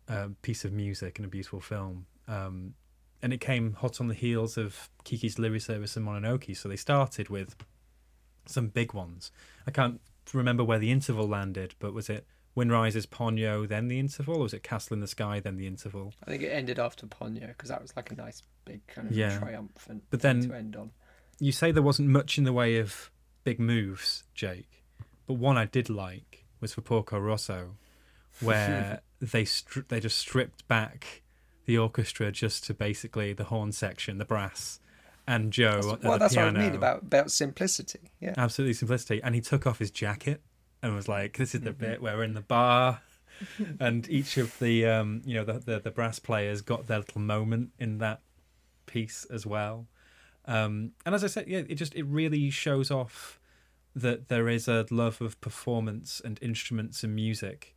uh, 0.07 0.27
piece 0.41 0.63
of 0.63 0.71
music 0.71 1.17
and 1.17 1.25
a 1.25 1.29
beautiful 1.29 1.59
film 1.59 2.05
um, 2.27 2.73
and 3.21 3.33
it 3.33 3.39
came 3.41 3.73
hot 3.73 3.99
on 4.01 4.07
the 4.07 4.13
heels 4.13 4.57
of 4.57 4.89
kiki's 5.03 5.35
delivery 5.35 5.59
service 5.59 5.95
and 5.97 6.05
mononoke 6.05 6.55
so 6.55 6.67
they 6.69 6.75
started 6.75 7.29
with 7.29 7.55
some 8.45 8.67
big 8.67 8.93
ones 8.93 9.31
i 9.67 9.71
can't 9.71 9.99
remember 10.33 10.63
where 10.63 10.79
the 10.79 10.91
interval 10.91 11.27
landed 11.27 11.73
but 11.79 11.93
was 11.93 12.09
it 12.09 12.25
wind 12.55 12.71
rises 12.71 13.05
ponyo 13.05 13.67
then 13.67 13.87
the 13.87 13.99
interval 13.99 14.35
or 14.37 14.39
was 14.43 14.53
it 14.53 14.63
castle 14.63 14.93
in 14.95 14.99
the 15.01 15.07
sky 15.07 15.39
then 15.39 15.57
the 15.57 15.67
interval 15.67 16.13
I 16.23 16.31
think 16.31 16.43
it 16.43 16.49
ended 16.49 16.79
after 16.79 17.05
Ponyo 17.05 17.47
because 17.49 17.69
that 17.69 17.81
was 17.81 17.95
like 17.95 18.11
a 18.11 18.15
nice 18.15 18.41
big 18.63 18.85
kind 18.87 19.09
of 19.09 19.15
Yeah. 19.15 19.37
triumphant 19.39 20.03
But 20.09 20.21
thing 20.21 20.39
then- 20.41 20.49
to 20.49 20.55
end 20.55 20.75
on. 20.77 20.91
you 21.39 21.51
say 21.51 21.71
there 21.71 21.83
wasn't 21.83 22.07
much 22.09 22.37
in 22.37 22.43
the 22.45 22.53
way 22.53 22.77
of 22.77 23.11
big 23.43 23.59
moves, 23.59 24.23
Jake, 24.33 24.83
but 25.27 25.33
one 25.33 25.57
I 25.57 25.65
did 25.65 25.89
like 25.89 26.45
was 26.61 26.73
for 26.73 26.81
Porco 26.81 27.19
Rosso, 27.19 27.75
where 28.39 29.01
they 29.19 29.43
stri- 29.43 29.87
they 29.89 29.99
just 29.99 30.17
stripped 30.17 30.65
back 30.69 31.23
the 31.65 31.77
orchestra 31.77 32.31
just 32.31 32.63
to 32.65 32.73
basically 32.73 33.33
the 33.33 33.45
horn 33.45 33.71
section, 33.71 34.17
the 34.17 34.25
brass, 34.25 34.79
and 35.27 35.51
Joe 35.51 35.79
at 35.93 36.03
well, 36.03 36.19
that's 36.19 36.33
piano. 36.33 36.53
what 36.53 36.61
I 36.61 36.65
mean 36.65 36.75
about 36.75 37.01
about 37.03 37.31
simplicity. 37.31 38.11
Yeah, 38.19 38.33
absolutely 38.37 38.73
simplicity. 38.73 39.21
And 39.23 39.35
he 39.35 39.41
took 39.41 39.65
off 39.65 39.79
his 39.79 39.91
jacket 39.91 40.41
and 40.81 40.95
was 40.95 41.07
like, 41.07 41.37
"This 41.37 41.55
is 41.55 41.61
the 41.61 41.71
bit 41.71 42.01
where 42.01 42.17
we're 42.17 42.23
in 42.23 42.33
the 42.33 42.41
bar." 42.41 43.01
and 43.79 44.09
each 44.09 44.37
of 44.37 44.57
the 44.59 44.85
um, 44.85 45.21
you 45.25 45.35
know 45.35 45.43
the, 45.43 45.59
the 45.59 45.79
the 45.79 45.91
brass 45.91 46.19
players 46.19 46.61
got 46.61 46.87
their 46.87 46.99
little 46.99 47.21
moment 47.21 47.71
in 47.79 47.97
that 47.99 48.21
piece 48.85 49.25
as 49.25 49.45
well. 49.45 49.87
Um, 50.45 50.91
and 51.05 51.15
as 51.15 51.23
I 51.23 51.27
said, 51.27 51.47
yeah, 51.47 51.63
it 51.67 51.75
just 51.75 51.95
it 51.95 52.03
really 52.03 52.49
shows 52.49 52.91
off 52.91 53.39
that 53.95 54.27
there 54.27 54.47
is 54.49 54.67
a 54.67 54.85
love 54.91 55.21
of 55.21 55.39
performance 55.41 56.21
and 56.23 56.37
instruments 56.41 57.03
and 57.03 57.15
music 57.15 57.74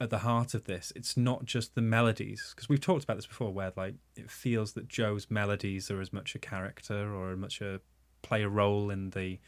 at 0.00 0.10
the 0.10 0.18
heart 0.18 0.54
of 0.54 0.64
this. 0.64 0.92
It's 0.94 1.16
not 1.16 1.44
just 1.44 1.74
the 1.74 1.82
melodies, 1.82 2.52
because 2.54 2.68
we've 2.68 2.80
talked 2.80 3.04
about 3.04 3.16
this 3.16 3.26
before, 3.26 3.52
where 3.52 3.72
like 3.76 3.94
it 4.14 4.30
feels 4.30 4.72
that 4.72 4.88
Joe's 4.88 5.30
melodies 5.30 5.90
are 5.90 6.00
as 6.00 6.12
much 6.12 6.34
a 6.34 6.38
character 6.38 7.14
or 7.14 7.32
as 7.32 7.38
much 7.38 7.60
a 7.60 7.80
play 8.22 8.42
a 8.42 8.48
role 8.48 8.90
in 8.90 9.10
the 9.10 9.38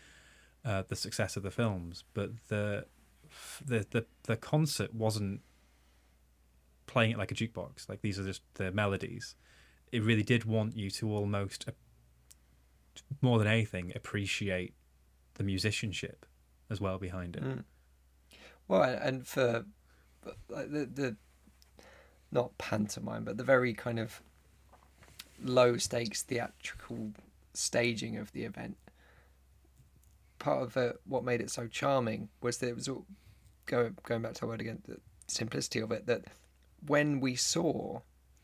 uh, 0.65 0.83
the 0.89 0.97
success 0.97 1.37
of 1.37 1.43
the 1.43 1.51
films, 1.51 2.05
but 2.15 2.31
the 2.49 2.87
the 3.65 3.87
the 3.91 4.07
the 4.25 4.37
concert 4.37 4.95
wasn't 4.95 5.41
playing 6.87 7.13
it 7.13 7.19
like 7.19 7.31
a 7.31 7.35
jukebox. 7.35 7.89
Like 7.89 8.01
these 8.01 8.19
are 8.19 8.25
just 8.25 8.43
the 8.55 8.73
melodies. 8.73 9.35
It 9.93 10.03
really 10.03 10.23
did 10.23 10.45
want 10.45 10.77
you 10.77 10.91
to 10.91 11.11
almost, 11.11 11.67
more 13.23 13.39
than 13.39 13.47
anything, 13.47 13.93
appreciate 13.95 14.75
the 15.35 15.45
musicianship 15.45 16.27
as 16.69 16.81
well 16.81 16.99
behind 16.99 17.37
it. 17.37 17.43
Mm. 17.43 17.65
Well, 18.67 18.83
and 18.83 19.27
for 19.27 19.65
like 20.49 20.71
the 20.71 20.87
the 20.87 21.17
not 22.31 22.57
pantomime, 22.59 23.25
but 23.25 23.37
the 23.37 23.45
very 23.45 23.73
kind 23.73 23.99
of 23.99 24.21
low 25.43 25.77
stakes 25.77 26.23
theatrical 26.23 27.13
staging 27.55 28.17
of 28.17 28.33
the 28.33 28.45
event. 28.45 28.77
Part 30.39 30.63
of 30.63 30.77
it, 30.77 31.01
what 31.05 31.25
made 31.25 31.41
it 31.41 31.51
so 31.51 31.67
charming 31.67 32.29
was 32.41 32.59
that 32.59 32.69
it 32.69 32.77
was 32.77 32.89
all 32.89 33.07
going 33.67 33.97
going 34.05 34.23
back 34.23 34.35
to 34.35 34.43
our 34.43 34.49
word 34.49 34.61
again, 34.61 34.83
the 34.87 34.99
simplicity 35.27 35.81
of 35.81 35.91
it. 35.91 36.07
That 36.07 36.25
when 36.87 37.21
we 37.21 37.35
saw 37.35 38.01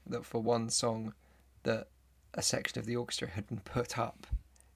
that 0.06 0.24
for 0.24 0.42
one 0.42 0.70
song, 0.70 1.14
that 1.62 1.88
a 2.34 2.42
section 2.42 2.78
of 2.78 2.86
the 2.86 2.96
orchestra 2.96 3.28
had 3.28 3.48
been 3.48 3.60
put 3.60 3.98
up 3.98 4.26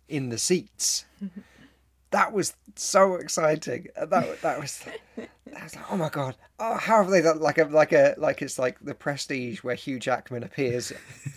in 0.09 0.29
the 0.29 0.39
seats. 0.39 1.05
that 2.11 2.33
was 2.33 2.55
so 2.77 3.17
exciting. 3.17 3.89
That 3.97 4.41
that 4.43 4.61
was 4.61 4.85
that 5.53 5.63
was 5.63 5.77
like, 5.77 5.93
oh 5.93 5.97
my 5.97 6.09
god, 6.09 6.37
oh 6.59 6.77
how 6.77 7.03
have 7.03 7.11
they 7.11 7.23
done 7.23 7.41
like 7.41 7.59
a 7.59 7.65
like 7.65 7.93
a 7.93 8.15
like 8.19 8.43
it's 8.43 8.59
like 8.59 8.79
the 8.81 8.95
Prestige 8.95 9.63
where 9.63 9.75
Hugh 9.75 9.99
Jackman 9.99 10.43
appears 10.43 10.93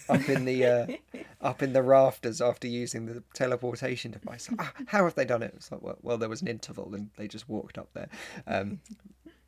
up 0.10 0.28
in 0.30 0.46
the 0.46 0.66
uh, 0.66 0.88
up 1.42 1.62
in 1.62 1.74
the 1.74 1.82
rafters 1.82 2.42
after 2.42 2.68
using 2.68 3.06
the 3.06 3.24
teleportation 3.34 4.12
device. 4.12 4.50
Ah, 4.60 4.74
how 4.88 5.04
have 5.04 5.16
they 5.16 5.26
done 5.26 5.44
it? 5.44 5.54
It's 5.56 5.72
like 5.72 5.82
well, 5.82 5.98
well, 6.02 6.18
there 6.18 6.30
was 6.30 6.42
an 6.42 6.48
interval 6.48 6.94
and 6.94 7.10
they 7.18 7.28
just 7.28 7.50
walked 7.50 7.78
up 7.78 7.90
there, 7.94 8.10
um, 8.48 8.80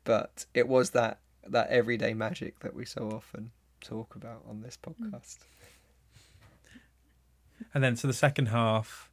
but 0.04 0.46
it 0.54 0.68
was 0.68 0.90
that 0.90 1.18
that 1.46 1.68
everyday 1.68 2.14
magic 2.14 2.60
that 2.60 2.74
we 2.74 2.84
so 2.84 3.10
often 3.10 3.50
talk 3.80 4.16
about 4.16 4.42
on 4.48 4.62
this 4.62 4.78
podcast. 4.82 5.38
And 7.72 7.82
then 7.82 7.96
so 7.96 8.08
the 8.08 8.14
second 8.14 8.46
half 8.46 9.10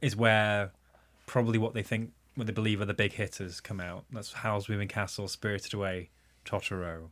is 0.00 0.16
where 0.16 0.72
probably 1.26 1.58
what 1.58 1.74
they 1.74 1.82
think, 1.82 2.12
what 2.34 2.46
they 2.46 2.52
believe 2.52 2.80
are 2.80 2.86
the 2.86 2.94
big 2.94 3.12
hitters 3.12 3.60
come 3.60 3.80
out. 3.80 4.04
That's 4.10 4.32
Howl's 4.32 4.68
Moving 4.68 4.88
Castle, 4.88 5.28
Spirited 5.28 5.74
Away, 5.74 6.10
Totoro. 6.44 7.10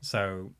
So, 0.00 0.52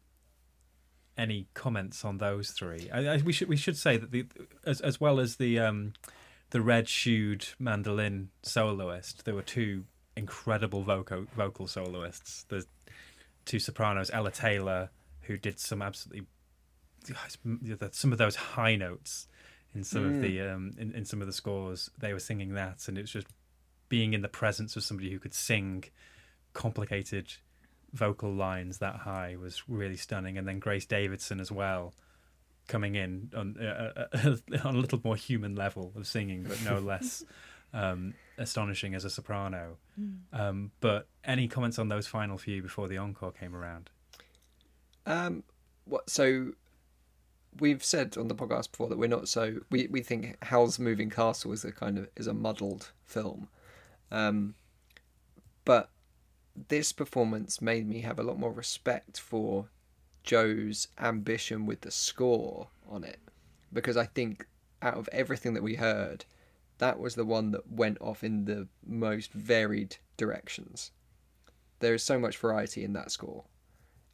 any 1.17 1.49
comments 1.55 2.05
on 2.05 2.19
those 2.19 2.51
three? 2.51 2.91
I, 2.93 3.07
I, 3.07 3.17
we 3.19 3.33
should 3.33 3.49
we 3.49 3.57
should 3.57 3.77
say 3.77 3.97
that 3.97 4.11
the 4.11 4.27
as 4.65 4.81
as 4.81 5.01
well 5.01 5.21
as 5.21 5.37
the 5.37 5.59
um, 5.59 5.93
the 6.51 6.61
red 6.61 6.89
shoed 6.89 7.47
mandolin 7.59 8.31
soloist, 8.43 9.25
there 9.25 9.35
were 9.35 9.43
two 9.43 9.85
incredible 10.17 10.83
vocal 10.83 11.27
vocal 11.37 11.67
soloists. 11.67 12.45
The 12.49 12.67
two 13.45 13.59
sopranos, 13.59 14.11
Ella 14.13 14.33
Taylor, 14.33 14.91
who 15.23 15.37
did 15.37 15.61
some 15.61 15.83
absolutely 15.83 16.27
some 17.93 18.11
of 18.13 18.19
those 18.19 18.35
high 18.35 18.75
notes 18.75 19.29
in 19.75 19.85
some 19.85 20.03
mm. 20.03 20.17
of 20.17 20.23
the 20.23 20.41
um, 20.41 20.73
in, 20.79 20.93
in 20.93 21.05
some 21.05 21.21
of 21.21 21.27
the 21.27 21.33
scores 21.33 21.91
they 21.99 22.13
were 22.13 22.19
singing 22.19 22.55
that 22.55 22.89
and 22.89 22.99
it 22.99 23.03
was 23.03 23.11
just 23.11 23.29
being 23.89 24.15
in 24.15 24.23
the 24.23 24.29
presence 24.29 24.77
of 24.77 24.83
somebody 24.83 25.11
who 25.11 25.19
could 25.19 25.35
sing 25.35 25.85
complicated 26.53 27.33
vocal 27.93 28.33
lines 28.33 28.79
that 28.79 28.97
high 28.97 29.37
was 29.41 29.69
really 29.69 29.97
stunning. 29.97 30.39
And 30.39 30.47
then 30.47 30.59
grace 30.59 30.87
davidson 30.87 31.41
as 31.41 31.51
well 31.51 31.95
coming 32.69 32.97
in 32.97 33.31
on 33.37 33.57
uh, 33.61 34.07
uh 34.13 34.37
on 34.65 34.75
a 34.75 34.79
little 34.79 35.01
more 35.05 35.15
human 35.15 35.55
level 35.55 35.93
of 35.95 36.07
singing 36.07 36.43
but 36.43 36.61
no 36.65 36.79
less 36.93 37.25
um, 37.73 38.15
astonishing 38.39 38.95
as 38.95 39.05
a 39.05 39.11
soprano. 39.11 39.77
Mm. 40.01 40.19
um, 40.33 40.71
but 40.81 41.09
any 41.25 41.47
comments 41.47 41.79
on 41.79 41.89
those 41.89 42.07
final 42.07 42.39
few 42.39 42.63
before 42.63 42.89
the 42.89 42.97
encore 42.97 43.33
came 43.33 43.55
around? 43.55 43.91
Um 45.05 45.45
what 45.85 46.11
so 46.11 46.53
we've 47.61 47.85
said 47.85 48.17
on 48.17 48.29
the 48.29 48.35
podcast 48.35 48.73
before 48.73 48.89
that 48.89 48.99
we're 48.99 49.09
not 49.09 49.29
so 49.29 49.61
we, 49.71 49.87
we 49.89 50.03
think 50.03 50.37
Howl's 50.43 50.79
Moving 50.79 51.11
Castle 51.11 51.53
is 51.53 51.65
a 51.65 51.73
kind 51.73 51.99
of 51.99 52.09
is 52.17 52.27
a 52.27 52.35
muddled 52.35 52.93
film, 53.05 53.49
um, 54.11 54.55
but 55.65 55.91
this 56.69 56.93
performance 56.93 57.61
made 57.61 57.87
me 57.89 58.01
have 58.01 58.19
a 58.19 58.23
lot 58.23 58.39
more 58.39 58.53
respect 58.53 59.21
for 59.21 59.69
Joe's 60.23 60.89
ambition 60.99 61.67
with 61.67 61.83
the 61.83 61.91
score 61.91 62.69
on 62.89 63.05
it, 63.05 63.21
because 63.73 63.97
I 63.97 64.07
think 64.07 64.47
out 64.83 64.95
of 64.95 65.09
everything 65.13 65.55
that 65.55 65.63
we 65.63 65.75
heard, 65.75 66.25
that 66.79 66.99
was 66.99 67.15
the 67.15 67.25
one 67.25 67.51
that 67.53 67.71
went 67.71 67.99
off 68.01 68.23
in 68.23 68.45
the 68.45 68.69
most 68.87 69.33
varied 69.33 69.97
directions. 70.17 70.91
There 71.81 71.95
is 71.95 72.03
so 72.03 72.19
much 72.19 72.39
variety 72.39 72.85
in 72.85 72.93
that 72.95 73.11
score, 73.11 73.45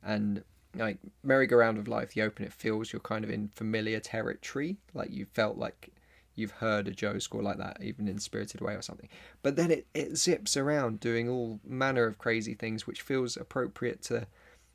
and 0.03 0.43
like 0.75 0.99
merry-go-round 1.23 1.77
of 1.79 1.87
life 1.87 2.13
the 2.15 2.23
open 2.23 2.47
it 2.47 2.53
feels 2.53 2.93
you're 2.93 3.01
kind 3.01 3.25
of 3.25 3.31
in 3.31 3.49
familiar 3.49 4.01
territory. 4.01 4.79
Like 4.95 5.11
you 5.11 5.27
felt 5.27 5.59
like 5.59 5.91
you've 6.35 6.53
heard 6.53 6.89
a 6.89 6.91
joe 6.91 7.19
score 7.19 7.43
like 7.43 7.59
that 7.59 7.77
even 7.83 8.09
in 8.09 8.19
spirited 8.19 8.61
away 8.61 8.75
or 8.75 8.83
something 8.83 9.09
but 9.43 9.57
then 9.57 9.71
it, 9.71 9.87
it 9.95 10.17
zips 10.17 10.57
around 10.57 11.01
doing 11.01 11.29
all 11.29 11.61
manner 11.65 12.05
of 12.05 12.19
crazy 12.19 12.55
things 12.55 12.87
which 12.87 13.03
feels 13.03 13.37
appropriate 13.37 14.03
to 14.03 14.27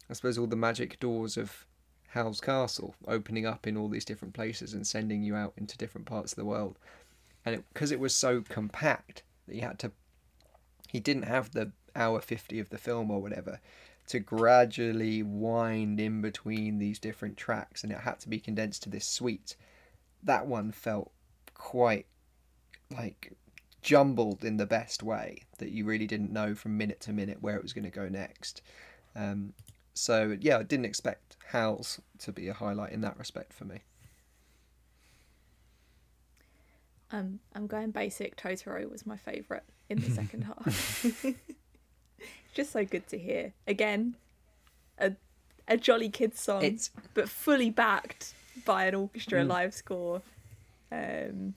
i 0.10 0.14
suppose 0.14 0.38
all 0.38 0.48
the 0.48 0.56
magic 0.56 1.00
doors 1.00 1.38
of 1.38 1.66
howl's 2.10 2.42
castle 2.42 2.96
opening 3.08 3.46
up 3.46 3.68
in 3.68 3.78
all 3.78 3.90
these 3.90 4.06
different 4.06 4.34
places 4.34 4.74
and 4.74 4.86
sending 4.86 5.24
you 5.24 5.36
out 5.36 5.54
into 5.58 5.78
different 5.78 6.08
parts 6.08 6.32
of 6.32 6.38
the 6.38 6.46
world 6.46 6.78
and 7.46 7.64
because 7.74 7.92
it, 7.92 7.96
it 7.96 8.00
was 8.00 8.14
so 8.14 8.42
compact 8.42 9.24
that 9.48 9.56
you 9.56 9.62
had 9.62 9.80
to 9.80 9.92
he 10.90 11.00
didn't 11.00 11.24
have 11.24 11.52
the 11.52 11.72
hour 11.96 12.22
50 12.22 12.60
of 12.60 12.70
the 12.70 12.78
film 12.78 13.12
or 13.12 13.22
whatever 13.22 13.60
to 14.08 14.20
gradually 14.20 15.22
wind 15.22 16.00
in 16.00 16.22
between 16.22 16.80
these 16.80 16.98
different 16.98 17.38
tracks 17.38 17.84
and 17.84 17.92
it 17.92 18.00
had 18.00 18.20
to 18.22 18.30
be 18.30 18.40
condensed 18.40 18.84
to 18.84 18.90
this 18.90 19.06
suite. 19.06 19.56
That 20.24 20.48
one 20.48 20.72
felt 20.72 21.12
quite 21.58 22.06
like 22.96 23.34
jumbled 23.82 24.44
in 24.44 24.58
the 24.58 24.66
best 24.66 25.04
way 25.04 25.42
that 25.60 25.70
you 25.70 25.86
really 25.86 26.08
didn't 26.08 26.32
know 26.32 26.56
from 26.56 26.78
minute 26.78 27.00
to 27.02 27.14
minute 27.14 27.38
where 27.42 27.56
it 27.56 27.64
was 27.64 27.74
going 27.74 27.86
to 27.86 27.92
go 27.92 28.08
next. 28.10 28.62
Um, 29.16 29.54
so 29.94 30.38
yeah, 30.40 30.58
I 30.58 30.64
didn't 30.64 30.86
expect 30.86 31.38
Howl's 31.52 32.00
to 32.20 32.32
be 32.32 32.48
a 32.48 32.54
highlight 32.54 32.92
in 32.92 33.02
that 33.02 33.18
respect 33.18 33.54
for 33.54 33.66
me. 33.66 33.80
Um, 37.12 37.40
I'm 37.56 37.68
going 37.68 37.92
basic. 37.92 38.36
Totoro 38.36 38.90
was 38.90 39.06
my 39.06 39.16
favourite 39.16 39.64
in 39.90 40.00
the 40.00 40.10
second 40.10 40.44
half. 40.66 41.26
just 42.54 42.72
so 42.72 42.84
good 42.86 43.08
to 43.08 43.18
hear. 43.18 43.54
Again, 43.66 44.16
a 45.00 45.14
a 45.68 45.78
jolly 45.78 46.10
kids 46.10 46.40
song, 46.40 46.64
it's... 46.64 46.92
but 47.14 47.30
fully 47.30 47.70
backed 47.70 48.34
by 48.66 48.86
an 48.86 48.96
orchestra 48.96 49.44
mm. 49.44 49.48
live 49.48 49.74
score. 49.74 50.22
Um, 50.92 51.56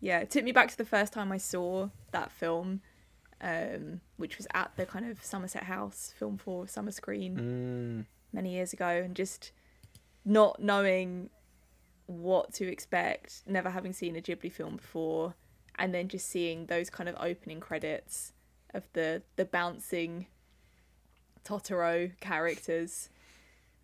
yeah, 0.00 0.18
it 0.18 0.30
took 0.30 0.44
me 0.44 0.52
back 0.52 0.68
to 0.70 0.76
the 0.76 0.84
first 0.84 1.12
time 1.12 1.32
I 1.32 1.38
saw 1.38 1.88
that 2.12 2.30
film, 2.30 2.82
um, 3.40 4.00
which 4.16 4.36
was 4.36 4.46
at 4.52 4.72
the 4.76 4.86
kind 4.86 5.10
of 5.10 5.22
Somerset 5.22 5.64
House 5.64 6.12
Film 6.18 6.36
for 6.36 6.68
Summer 6.68 6.90
Screen 6.90 7.36
mm. 7.36 8.06
many 8.32 8.52
years 8.52 8.72
ago, 8.72 8.88
and 8.88 9.14
just 9.14 9.52
not 10.24 10.60
knowing 10.60 11.30
what 12.06 12.52
to 12.54 12.70
expect, 12.70 13.42
never 13.46 13.70
having 13.70 13.92
seen 13.92 14.16
a 14.16 14.20
Ghibli 14.20 14.52
film 14.52 14.76
before, 14.76 15.34
and 15.76 15.94
then 15.94 16.08
just 16.08 16.28
seeing 16.28 16.66
those 16.66 16.90
kind 16.90 17.08
of 17.08 17.16
opening 17.18 17.60
credits 17.60 18.32
of 18.74 18.84
the 18.92 19.22
the 19.36 19.44
bouncing 19.44 20.26
Totoro 21.44 22.12
characters 22.20 23.08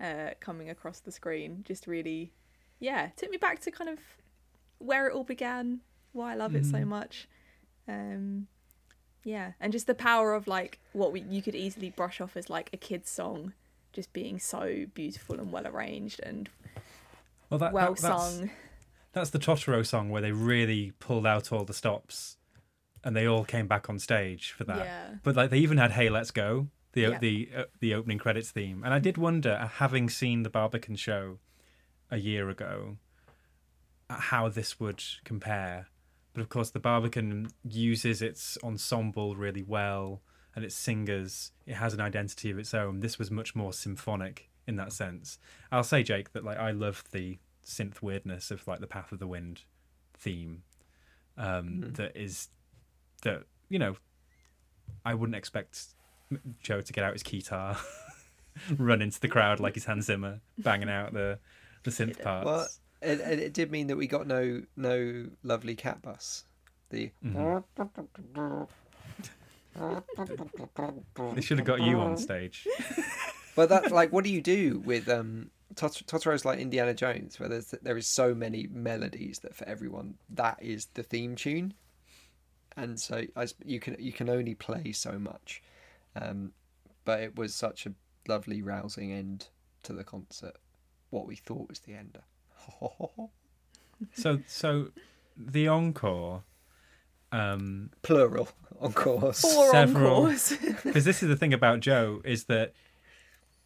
uh, 0.00 0.30
coming 0.40 0.70
across 0.70 1.00
the 1.00 1.12
screen 1.12 1.62
just 1.66 1.86
really, 1.86 2.32
yeah, 2.78 3.08
took 3.16 3.30
me 3.30 3.36
back 3.36 3.60
to 3.60 3.70
kind 3.70 3.90
of 3.90 3.98
where 4.80 5.06
it 5.06 5.14
all 5.14 5.24
began, 5.24 5.80
why 6.12 6.32
I 6.32 6.34
love 6.34 6.56
it 6.56 6.66
so 6.66 6.78
mm-hmm. 6.78 6.88
much. 6.88 7.28
Um, 7.86 8.48
yeah, 9.24 9.52
and 9.60 9.72
just 9.72 9.86
the 9.86 9.94
power 9.94 10.34
of 10.34 10.48
like 10.48 10.78
what 10.92 11.12
we 11.12 11.20
you 11.20 11.42
could 11.42 11.54
easily 11.54 11.90
brush 11.90 12.20
off 12.20 12.36
as 12.36 12.50
like 12.50 12.70
a 12.72 12.76
kid's 12.76 13.10
song, 13.10 13.52
just 13.92 14.12
being 14.12 14.38
so 14.38 14.86
beautiful 14.94 15.38
and 15.38 15.52
well 15.52 15.66
arranged 15.66 16.20
and 16.22 16.48
well, 17.50 17.58
that, 17.58 17.72
well 17.72 17.94
that, 17.94 18.02
that's, 18.02 18.24
sung. 18.24 18.50
That's 19.12 19.30
the 19.30 19.38
Totoro 19.38 19.84
song 19.84 20.10
where 20.10 20.22
they 20.22 20.32
really 20.32 20.92
pulled 21.00 21.26
out 21.26 21.52
all 21.52 21.64
the 21.64 21.74
stops, 21.74 22.36
and 23.04 23.14
they 23.14 23.26
all 23.26 23.44
came 23.44 23.66
back 23.66 23.90
on 23.90 23.98
stage 23.98 24.52
for 24.52 24.64
that. 24.64 24.78
Yeah. 24.78 25.08
But 25.22 25.36
like 25.36 25.50
they 25.50 25.58
even 25.58 25.78
had 25.78 25.92
"Hey, 25.92 26.08
Let's 26.08 26.30
Go," 26.30 26.68
the 26.92 27.00
yeah. 27.02 27.18
the 27.18 27.50
uh, 27.54 27.64
the 27.80 27.94
opening 27.94 28.18
credits 28.18 28.50
theme. 28.50 28.82
And 28.84 28.94
I 28.94 28.98
did 28.98 29.18
wonder, 29.18 29.58
uh, 29.60 29.68
having 29.68 30.08
seen 30.08 30.44
the 30.44 30.50
Barbican 30.50 30.96
show 30.96 31.38
a 32.10 32.18
year 32.18 32.48
ago, 32.48 32.96
how 34.18 34.48
this 34.48 34.80
would 34.80 35.02
compare. 35.24 35.88
But 36.32 36.42
of 36.42 36.48
course, 36.48 36.70
the 36.70 36.80
Barbican 36.80 37.48
uses 37.64 38.22
its 38.22 38.56
ensemble 38.62 39.36
really 39.36 39.62
well 39.62 40.22
and 40.54 40.64
its 40.64 40.74
singers. 40.74 41.52
It 41.66 41.74
has 41.74 41.94
an 41.94 42.00
identity 42.00 42.50
of 42.50 42.58
its 42.58 42.72
own. 42.74 43.00
This 43.00 43.18
was 43.18 43.30
much 43.30 43.54
more 43.54 43.72
symphonic 43.72 44.48
in 44.66 44.76
that 44.76 44.92
sense. 44.92 45.38
I'll 45.72 45.82
say, 45.82 46.02
Jake, 46.02 46.32
that 46.32 46.44
like 46.44 46.58
I 46.58 46.70
love 46.70 47.04
the 47.12 47.38
synth 47.64 48.02
weirdness 48.02 48.50
of 48.50 48.66
like 48.66 48.80
the 48.80 48.86
Path 48.86 49.12
of 49.12 49.18
the 49.18 49.26
Wind 49.26 49.62
theme. 50.14 50.62
Um, 51.36 51.92
That 51.92 52.16
is 52.16 52.48
that 53.22 53.44
you 53.68 53.78
know, 53.78 53.96
I 55.04 55.14
wouldn't 55.14 55.36
expect 55.36 55.86
Joe 56.62 56.80
to 56.80 56.92
get 56.92 57.04
out 57.04 57.12
his 57.12 57.22
guitar, 57.22 57.78
run 58.76 59.02
into 59.02 59.20
the 59.20 59.28
crowd 59.28 59.61
like 59.61 59.74
he's 59.74 59.84
Hans 59.84 60.06
Zimmer, 60.06 60.40
banging 60.58 60.90
out 60.90 61.12
the 61.12 61.38
the 61.82 61.90
synth 61.90 62.22
parts. 62.22 62.46
Well, 62.46 62.68
it, 63.03 63.20
it, 63.20 63.38
it 63.38 63.53
did 63.55 63.70
mean 63.70 63.86
that 63.88 63.96
we 63.96 64.07
got 64.07 64.26
no 64.26 64.62
no 64.76 65.26
lovely 65.42 65.74
cat 65.74 66.03
bus. 66.03 66.44
The 66.90 67.11
They 71.34 71.40
should 71.40 71.59
have 71.59 71.66
got 71.66 71.80
you 71.80 71.98
on 72.01 72.16
stage. 72.18 72.66
but 73.57 73.68
that 73.68 73.90
like 73.92 74.12
what 74.12 74.24
do 74.24 74.30
you 74.30 74.40
do 74.42 74.80
with 74.84 75.09
um 75.09 75.51
Tot- 75.76 76.03
Totoro's 76.07 76.44
like 76.44 76.59
Indiana 76.59 76.92
Jones 76.94 77.38
where 77.38 77.48
there's 77.48 77.70
there 77.82 77.96
is 77.96 78.07
so 78.09 78.34
many 78.34 78.66
melodies 78.72 79.38
that 79.40 79.55
for 79.55 79.66
everyone 79.68 80.14
that 80.30 80.59
is 80.61 80.86
the 80.94 81.05
theme 81.05 81.36
tune, 81.36 81.74
and 82.76 82.98
so 82.98 83.22
I, 83.36 83.44
s- 83.44 83.55
you 83.64 83.78
can 83.78 83.96
you 84.01 84.12
can 84.12 84.28
only 84.28 84.57
play 84.57 84.90
so 84.90 85.16
much, 85.18 85.62
um, 86.16 86.53
but 87.05 87.20
it 87.20 87.36
was 87.36 87.55
such 87.55 87.86
a 87.86 87.92
lovely 88.26 88.62
rousing 88.62 89.12
end 89.12 89.46
to 89.84 89.92
the 89.92 90.03
concert. 90.05 90.57
What 91.11 91.26
we 91.28 91.36
thought 91.36 91.68
was 91.68 91.78
the 91.80 91.94
ender. 91.94 92.22
So 94.14 94.40
so 94.46 94.88
the 95.36 95.68
encore. 95.68 96.44
Um, 97.32 97.90
Plural, 98.02 98.48
of 98.80 98.94
course. 98.94 99.40
Four 99.40 99.70
Several- 99.70 100.26
encores. 100.26 100.52
because 100.84 101.04
this 101.04 101.22
is 101.22 101.28
the 101.28 101.36
thing 101.36 101.54
about 101.54 101.80
Joe 101.80 102.20
is 102.24 102.44
that 102.44 102.72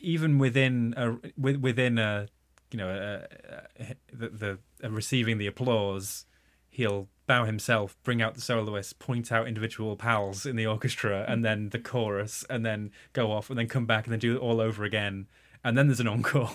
even 0.01 0.39
within 0.39 0.95
a 0.97 1.17
within 1.39 1.99
a 1.99 2.29
you 2.71 2.79
know 2.79 2.89
a, 2.91 3.83
a, 3.83 3.95
the, 4.13 4.29
the 4.29 4.59
a 4.83 4.91
receiving 4.91 5.39
the 5.39 5.47
applause, 5.47 6.27
he'll 6.69 7.09
bow 7.27 7.45
himself, 7.45 7.97
bring 8.03 8.21
out 8.21 8.35
the 8.35 8.41
soloist, 8.41 8.99
point 8.99 9.33
out 9.33 9.49
individual 9.49 9.97
pals 9.97 10.45
in 10.45 10.57
the 10.57 10.67
orchestra, 10.67 11.25
and 11.27 11.43
then 11.45 11.71
the 11.71 11.79
chorus, 11.79 12.45
and 12.51 12.67
then 12.67 12.91
go 13.15 13.33
off, 13.33 13.49
and 13.49 13.59
then 13.59 13.67
come 13.67 13.87
back, 13.87 14.05
and 14.05 14.13
then 14.13 14.19
do 14.19 14.37
it 14.37 14.41
all 14.41 14.61
over 14.61 14.85
again, 14.85 15.27
and 15.63 15.79
then 15.79 15.87
there's 15.87 16.01
an 16.01 16.09
encore. 16.09 16.51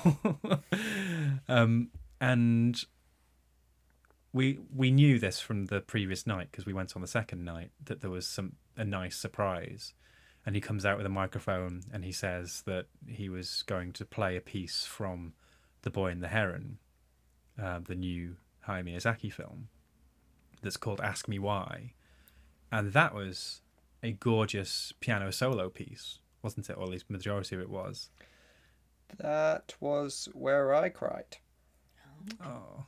um, 1.48 1.90
and 2.20 2.84
we 4.34 4.60
we 4.76 4.92
knew 4.92 5.20
this 5.20 5.40
from 5.40 5.68
the 5.68 5.82
previous 5.82 6.28
night 6.28 6.50
because 6.52 6.66
we 6.66 6.74
went 6.74 6.96
on 6.96 7.02
the 7.02 7.08
second 7.08 7.44
night 7.44 7.72
that 7.84 8.02
there 8.02 8.10
was 8.10 8.28
some 8.28 8.54
a 8.78 8.84
nice 8.84 9.18
surprise 9.18 9.94
and 10.46 10.56
he 10.56 10.62
comes 10.62 10.86
out 10.86 10.98
with 10.98 11.06
a 11.06 11.10
microphone 11.10 11.84
and 11.92 12.04
he 12.04 12.12
says 12.12 12.64
that 12.66 12.86
he 13.08 13.30
was 13.30 13.64
going 13.68 13.92
to 13.94 14.06
play 14.06 14.36
a 14.36 14.42
piece 14.42 14.86
from 14.86 15.34
The 15.82 15.90
Boy 15.90 16.12
and 16.12 16.24
the 16.24 16.30
Heron, 16.30 16.80
uh, 17.62 17.80
the 17.84 17.96
new 17.96 18.38
Hayao 18.68 18.86
Miyazaki 18.86 19.32
film 19.32 19.68
that's 20.62 20.78
called 20.78 21.02
Ask 21.02 21.28
Me 21.28 21.40
Why. 21.40 21.94
And 22.72 22.94
that 22.94 23.14
was 23.14 23.62
a 24.02 24.12
gorgeous 24.12 24.94
piano 25.00 25.32
solo 25.32 25.70
piece, 25.70 26.20
wasn't 26.42 26.70
it? 26.70 26.78
Or 26.78 26.84
at 26.84 26.90
least 26.90 27.10
majority 27.10 27.56
of 27.56 27.62
it 27.62 27.70
was. 27.70 28.10
That 29.18 29.76
was 29.80 30.30
where 30.34 30.74
I 30.74 30.90
cried. 30.90 31.38
Oh. 32.44 32.86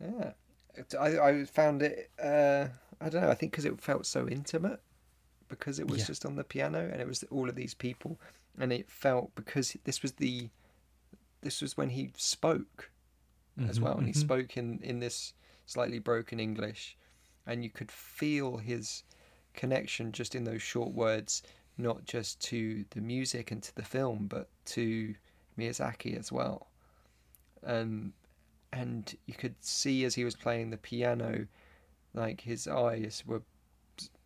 Yeah, 0.00 0.32
I 0.98 1.18
I 1.18 1.44
found 1.44 1.82
it. 1.82 2.10
Uh, 2.22 2.68
I 3.00 3.08
don't 3.08 3.22
know. 3.22 3.30
I 3.30 3.34
think 3.34 3.52
because 3.52 3.64
it 3.64 3.80
felt 3.80 4.06
so 4.06 4.28
intimate, 4.28 4.80
because 5.48 5.78
it 5.78 5.88
was 5.88 6.02
Yeah. 6.02 6.06
just 6.06 6.26
on 6.26 6.36
the 6.36 6.44
piano 6.44 6.88
and 6.92 7.00
it 7.00 7.08
was 7.08 7.24
all 7.24 7.48
of 7.48 7.54
these 7.56 7.74
people, 7.74 8.20
and 8.58 8.72
it 8.72 8.90
felt 8.90 9.34
because 9.34 9.76
this 9.84 10.02
was 10.02 10.12
the, 10.12 10.50
this 11.42 11.62
was 11.62 11.76
when 11.76 11.90
he 11.90 12.12
spoke, 12.16 12.90
as 13.68 13.80
Mhm, 13.80 13.82
well, 13.82 13.98
and 13.98 14.06
he 14.06 14.12
mhm. 14.14 14.14
spoke 14.14 14.56
in 14.56 14.80
in 14.82 15.00
this 15.00 15.34
slightly 15.66 15.98
broken 15.98 16.40
English, 16.40 16.96
and 17.46 17.64
you 17.64 17.70
could 17.70 17.90
feel 17.92 18.58
his 18.58 19.04
connection 19.54 20.12
just 20.12 20.34
in 20.34 20.44
those 20.44 20.62
short 20.62 20.92
words, 20.92 21.42
not 21.78 22.04
just 22.04 22.40
to 22.40 22.84
the 22.90 23.00
music 23.00 23.50
and 23.50 23.62
to 23.62 23.74
the 23.74 23.84
film, 23.84 24.26
but 24.28 24.48
to 24.66 25.14
Miyazaki 25.58 26.18
as 26.18 26.32
well. 26.32 26.68
Um, 27.64 28.12
and 28.72 29.16
you 29.26 29.34
could 29.34 29.54
see 29.60 30.04
as 30.04 30.14
he 30.14 30.24
was 30.24 30.36
playing 30.36 30.70
the 30.70 30.76
piano, 30.76 31.46
like 32.14 32.42
his 32.42 32.66
eyes 32.68 33.22
were 33.26 33.42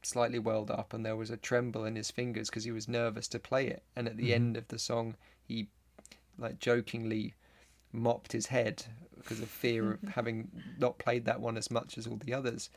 slightly 0.02 0.38
welled 0.38 0.70
up, 0.70 0.92
and 0.92 1.04
there 1.04 1.16
was 1.16 1.30
a 1.30 1.36
tremble 1.36 1.84
in 1.84 1.96
his 1.96 2.10
fingers 2.10 2.50
because 2.50 2.64
he 2.64 2.72
was 2.72 2.88
nervous 2.88 3.28
to 3.28 3.38
play 3.38 3.68
it. 3.68 3.82
And 3.94 4.06
at 4.08 4.16
the 4.16 4.30
Mhm. 4.30 4.34
end 4.34 4.56
of 4.56 4.68
the 4.68 4.78
song, 4.78 5.16
he 5.46 5.68
like 6.38 6.58
jokingly 6.58 7.34
mopped 7.92 8.32
his 8.32 8.46
head 8.46 8.84
because 9.16 9.40
of 9.40 9.48
fear 9.48 9.92
of 9.92 10.02
having 10.02 10.50
not 10.78 10.98
played 10.98 11.24
that 11.26 11.40
one 11.40 11.56
as 11.56 11.70
much 11.70 11.96
as 11.98 12.06
all 12.06 12.16
the 12.16 12.34
others. 12.34 12.70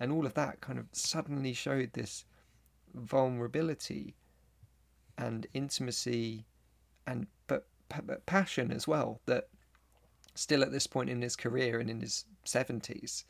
And 0.00 0.10
all 0.10 0.26
of 0.26 0.34
that 0.34 0.60
kind 0.60 0.78
of 0.78 0.88
suddenly 0.92 1.52
showed 1.52 1.92
this 1.92 2.24
vulnerability 2.94 4.14
and 5.16 5.46
intimacy 5.54 6.44
and 7.06 7.26
but, 7.46 7.66
but 8.04 8.24
passion 8.26 8.72
as 8.72 8.88
well 8.88 9.20
that 9.26 9.48
still 10.34 10.62
at 10.62 10.72
this 10.72 10.86
point 10.86 11.10
in 11.10 11.20
his 11.22 11.36
career 11.36 11.78
and 11.80 11.90
in 11.90 12.00
his 12.00 12.24
70s 12.46 13.24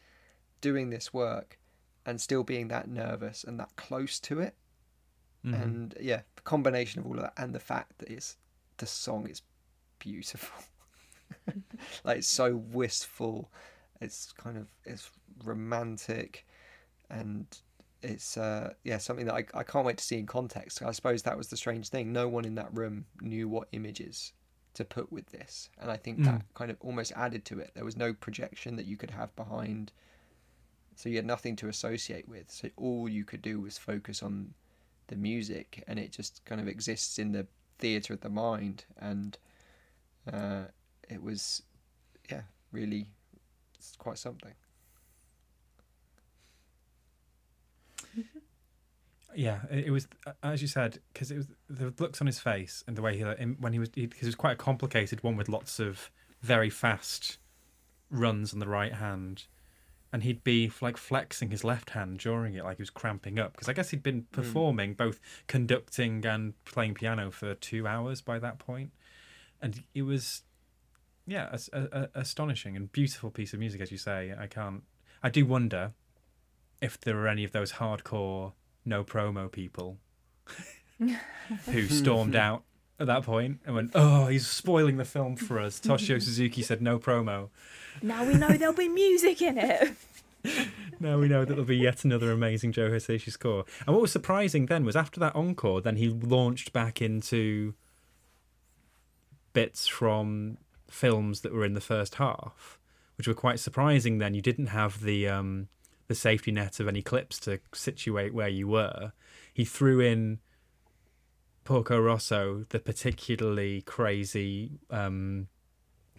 doing 0.61 0.90
this 0.90 1.12
work 1.12 1.59
and 2.07 2.20
still 2.20 2.42
being 2.44 2.68
that 2.68 2.88
nervous 2.88 3.44
and 3.44 3.59
that 3.61 3.74
close 3.76 4.18
to 4.20 4.40
it. 4.40 4.55
Mhm. 5.44 5.61
and 5.62 5.94
yeah 6.00 6.20
the 6.36 6.42
combination 6.42 7.00
of 7.00 7.07
all 7.07 7.16
of 7.16 7.22
that 7.22 7.32
and 7.36 7.53
the 7.53 7.59
fact 7.59 7.98
that 7.98 8.09
it's 8.09 8.36
the 8.76 8.86
song 8.86 9.28
is 9.28 9.42
beautiful. 9.98 10.62
Like 12.05 12.18
it's 12.18 12.28
so 12.28 12.57
wistful. 12.57 13.50
It's 14.00 14.30
kind 14.32 14.57
of 14.57 14.68
it's 14.84 15.11
romantic 15.44 16.46
and 17.11 17.46
it's 18.03 18.36
uh 18.36 18.74
yeah 18.84 18.98
something 18.98 19.26
that 19.26 19.34
I, 19.34 19.44
I 19.55 19.62
can't 19.64 19.84
wait 19.86 19.98
to 19.98 20.05
see 20.05 20.18
in 20.18 20.26
context. 20.26 20.82
I 20.82 20.92
suppose 20.92 21.22
that 21.22 21.36
was 21.36 21.48
the 21.48 21.57
strange 21.57 21.88
thing. 21.88 22.12
No 22.12 22.28
one 22.28 22.44
in 22.44 22.55
that 22.57 22.72
room 22.76 23.07
knew 23.20 23.48
what 23.48 23.68
images 23.72 24.32
to 24.75 24.85
put 24.85 25.12
with 25.12 25.27
this. 25.27 25.68
And 25.79 25.91
i 25.91 25.97
think 25.97 26.25
that 26.25 26.43
kind 26.55 26.70
of 26.70 26.77
almost 26.81 27.12
added 27.16 27.45
to 27.47 27.59
it. 27.61 27.73
There 27.75 27.85
was 27.85 27.97
no 27.97 28.12
projection 28.12 28.77
that 28.77 28.87
you 28.87 28.97
could 28.97 29.11
have 29.11 29.35
behind. 29.37 29.93
So 30.95 31.09
you 31.09 31.16
had 31.16 31.27
nothing 31.27 31.57
to 31.57 31.68
associate 31.68 32.29
with. 32.29 32.51
So 32.51 32.68
all 32.77 33.09
you 33.09 33.25
could 33.25 33.43
do 33.43 33.61
was 33.61 33.79
focus 33.79 34.23
on 34.23 34.55
the 35.09 35.16
music 35.16 35.83
and 35.87 35.99
it 35.99 36.12
just 36.12 36.45
kind 36.45 36.61
of 36.61 36.68
exists 36.68 37.18
in 37.18 37.33
the 37.33 37.47
theater 37.79 38.14
of 38.14 38.20
the 38.20 38.31
mind. 38.31 38.85
And 38.99 39.37
uh, 40.33 40.64
it 41.09 41.23
was 41.23 41.62
yeah 42.31 42.43
really 42.70 43.07
it's 43.77 43.97
quite 43.97 44.18
something 44.18 44.55
Yeah, 49.35 49.61
it 49.70 49.87
it 49.87 49.91
was 49.91 50.09
as 50.43 50.62
you 50.62 50.68
said 50.68 50.99
because 51.12 51.30
it 51.30 51.37
was 51.37 51.47
the 51.68 51.93
looks 51.99 52.20
on 52.20 52.26
his 52.26 52.39
face 52.39 52.85
and 52.87 52.97
the 52.97 53.03
way 53.03 53.16
he 53.16 53.22
when 53.22 53.72
he 53.72 53.78
was 53.78 53.89
because 53.89 54.22
it 54.22 54.26
was 54.26 54.35
quite 54.35 54.53
a 54.53 54.57
complicated 54.57 55.22
one 55.22 55.37
with 55.37 55.49
lots 55.49 55.78
of 55.78 56.11
very 56.41 56.70
fast 56.70 57.39
runs 58.11 58.53
on 58.53 58.59
the 58.59 58.68
right 58.68 58.95
hand, 58.95 59.45
and 60.12 60.22
he'd 60.22 60.45
be 60.45 60.70
like 60.80 60.97
flexing 60.97 61.51
his 61.51 61.64
left 61.64 61.91
hand 61.91 62.18
during 62.18 62.55
it 62.55 62.64
like 62.64 62.76
he 62.76 62.83
was 62.83 62.91
cramping 62.91 63.39
up 63.39 63.53
because 63.53 63.68
I 63.68 63.72
guess 63.72 63.91
he'd 63.91 64.03
been 64.03 64.26
hmm. 64.33 64.35
performing 64.35 64.95
both 64.95 65.20
conducting 65.47 66.24
and 66.26 66.55
playing 66.64 66.95
piano 66.95 67.30
for 67.30 67.55
two 67.55 67.87
hours 67.87 68.20
by 68.20 68.39
that 68.39 68.59
point, 68.59 68.93
and 69.61 69.83
it 69.95 70.03
was 70.03 70.43
yeah 71.26 71.49
as- 71.53 71.70
a, 71.72 72.09
a, 72.14 72.20
astonishing 72.20 72.76
and 72.76 72.91
beautiful 72.93 73.30
piece 73.30 73.53
of 73.53 73.61
music 73.61 73.80
as 73.80 73.91
you 73.91 73.99
say. 73.99 74.35
I 74.39 74.47
can't 74.47 74.83
I 75.22 75.30
do 75.30 75.47
wonder 75.47 75.93
if 76.80 77.01
there 77.01 77.14
were 77.14 77.28
any 77.28 77.45
of 77.45 77.53
those 77.53 77.74
hardcore 77.74 78.53
no 78.85 79.05
promo 79.05 79.51
people 79.51 79.99
who 81.66 81.87
stormed 81.87 82.37
out 82.49 82.64
at 82.99 83.07
that 83.07 83.24
point 83.24 83.61
and 83.66 83.74
went, 83.74 83.91
"Oh, 83.95 84.26
he's 84.26 84.47
spoiling 84.47 84.97
the 84.97 85.05
film 85.05 85.37
for 85.37 85.59
us." 85.59 85.80
Toshio 85.80 86.20
Suzuki 86.22 86.62
said 86.62 86.80
no 86.83 86.99
promo. 86.99 87.49
now 88.03 88.24
we 88.24 88.35
know 88.35 88.49
there'll 88.51 88.74
be 88.74 88.89
music 88.89 89.43
in 89.43 89.59
it. 89.59 89.95
Now 90.99 91.18
we 91.18 91.28
know 91.28 91.45
that 91.45 91.55
there'll 91.55 91.64
be 91.64 91.76
yet 91.76 92.05
another 92.05 92.33
amazing 92.33 92.72
Joe 92.72 92.91
Hisaishi 92.91 93.30
score. 93.30 93.64
And 93.87 93.95
what 93.95 94.03
was 94.03 94.12
surprising 94.12 94.66
then 94.66 94.85
was 94.85 94.97
after 94.97 95.20
that 95.20 95.35
encore, 95.35 95.80
then 95.80 95.97
he 95.97 96.09
launched 96.09 96.72
back 96.72 97.01
into 97.01 97.74
bits 99.53 99.87
from 99.87 100.59
films 100.91 101.41
that 101.41 101.53
were 101.53 101.64
in 101.64 101.74
the 101.74 101.80
first 101.80 102.16
half, 102.16 102.78
which 103.16 103.28
were 103.28 103.35
quite 103.35 103.61
surprising. 103.61 104.18
Then 104.18 104.35
you 104.35 104.43
didn't 104.43 104.68
have 104.68 105.03
the 105.03 105.28
um, 105.28 105.68
the 106.09 106.14
safety 106.14 106.53
net 106.53 106.80
of 106.80 106.88
any 106.88 107.03
clips 107.03 107.38
to 107.40 107.61
situate 107.72 108.34
where 108.34 108.48
you 108.48 108.68
were. 108.68 109.12
He 109.53 109.64
threw 109.64 110.00
in 110.00 110.40
Porco 111.64 111.98
Rosso, 111.98 112.66
the 112.70 112.78
particularly 112.78 113.82
crazy, 113.82 114.80
um, 114.90 115.48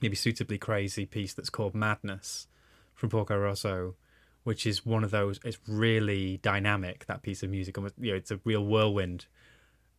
maybe 0.02 0.16
suitably 0.16 0.58
crazy 0.58 1.06
piece 1.06 1.34
that's 1.34 1.50
called 1.50 1.76
Madness 1.76 2.48
from 2.94 3.10
Porco 3.10 3.38
Rosso, 3.38 3.96
which 4.44 4.66
is 4.66 4.86
one 4.86 5.04
of 5.04 5.12
those. 5.12 5.40
It's 5.44 5.60
really 5.68 6.38
dynamic. 6.38 7.06
That 7.08 7.22
piece 7.22 7.44
of 7.44 7.50
music, 7.50 7.78
you 8.00 8.12
know, 8.12 8.18
it's 8.18 8.32
a 8.32 8.40
real 8.44 8.66
whirlwind 8.66 9.26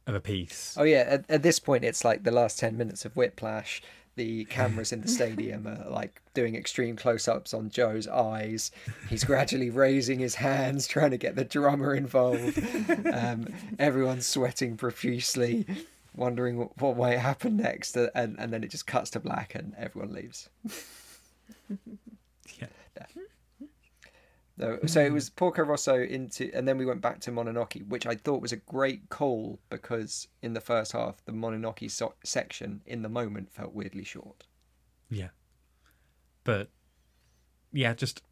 of 0.06 0.14
a 0.14 0.20
piece. 0.20 0.74
Oh 0.78 0.84
yeah, 0.84 1.04
at, 1.06 1.24
at 1.28 1.42
this 1.42 1.58
point 1.58 1.84
it's 1.84 2.04
like 2.04 2.24
the 2.24 2.30
last 2.30 2.58
ten 2.58 2.76
minutes 2.76 3.04
of 3.04 3.16
Whiplash. 3.16 3.82
The 4.16 4.44
cameras 4.44 4.92
in 4.92 5.00
the 5.00 5.08
stadium 5.08 5.66
are 5.66 5.90
like 5.90 6.22
doing 6.34 6.54
extreme 6.54 6.94
close-ups 6.94 7.52
on 7.52 7.68
Joe's 7.68 8.06
eyes. 8.06 8.70
He's 9.08 9.24
gradually 9.24 9.70
raising 9.70 10.20
his 10.20 10.36
hands, 10.36 10.86
trying 10.86 11.10
to 11.10 11.16
get 11.16 11.34
the 11.34 11.44
drummer 11.44 11.94
involved. 11.94 12.58
Um, 13.12 13.48
everyone's 13.78 14.26
sweating 14.26 14.76
profusely, 14.76 15.66
wondering 16.14 16.58
what, 16.58 16.80
what 16.80 16.96
might 16.96 17.18
happen 17.18 17.56
next, 17.56 17.96
and 17.96 18.36
and 18.38 18.52
then 18.52 18.62
it 18.62 18.70
just 18.70 18.86
cuts 18.86 19.10
to 19.10 19.20
black, 19.20 19.54
and 19.56 19.74
everyone 19.76 20.12
leaves. 20.12 20.48
So 24.86 25.00
it 25.00 25.12
was 25.12 25.30
Porco 25.30 25.62
Rosso 25.62 26.02
into, 26.02 26.50
and 26.54 26.66
then 26.66 26.78
we 26.78 26.86
went 26.86 27.00
back 27.00 27.20
to 27.22 27.30
Mononoke, 27.32 27.86
which 27.88 28.06
I 28.06 28.14
thought 28.14 28.40
was 28.42 28.52
a 28.52 28.56
great 28.56 29.08
call 29.08 29.58
because 29.70 30.28
in 30.42 30.54
the 30.54 30.60
first 30.60 30.92
half, 30.92 31.24
the 31.24 31.32
Mononoke 31.32 31.90
so- 31.90 32.14
section 32.24 32.80
in 32.86 33.02
the 33.02 33.08
moment 33.08 33.52
felt 33.52 33.74
weirdly 33.74 34.04
short. 34.04 34.44
Yeah. 35.10 35.28
But 36.44 36.70
yeah, 37.72 37.94
just 37.94 38.22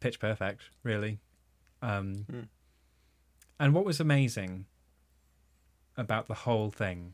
pitch 0.00 0.18
perfect, 0.20 0.62
really. 0.82 1.18
Um, 1.82 2.24
Hmm. 2.30 2.40
And 3.58 3.74
what 3.74 3.84
was 3.84 4.00
amazing 4.00 4.64
about 5.96 6.28
the 6.28 6.34
whole 6.34 6.70
thing, 6.70 7.12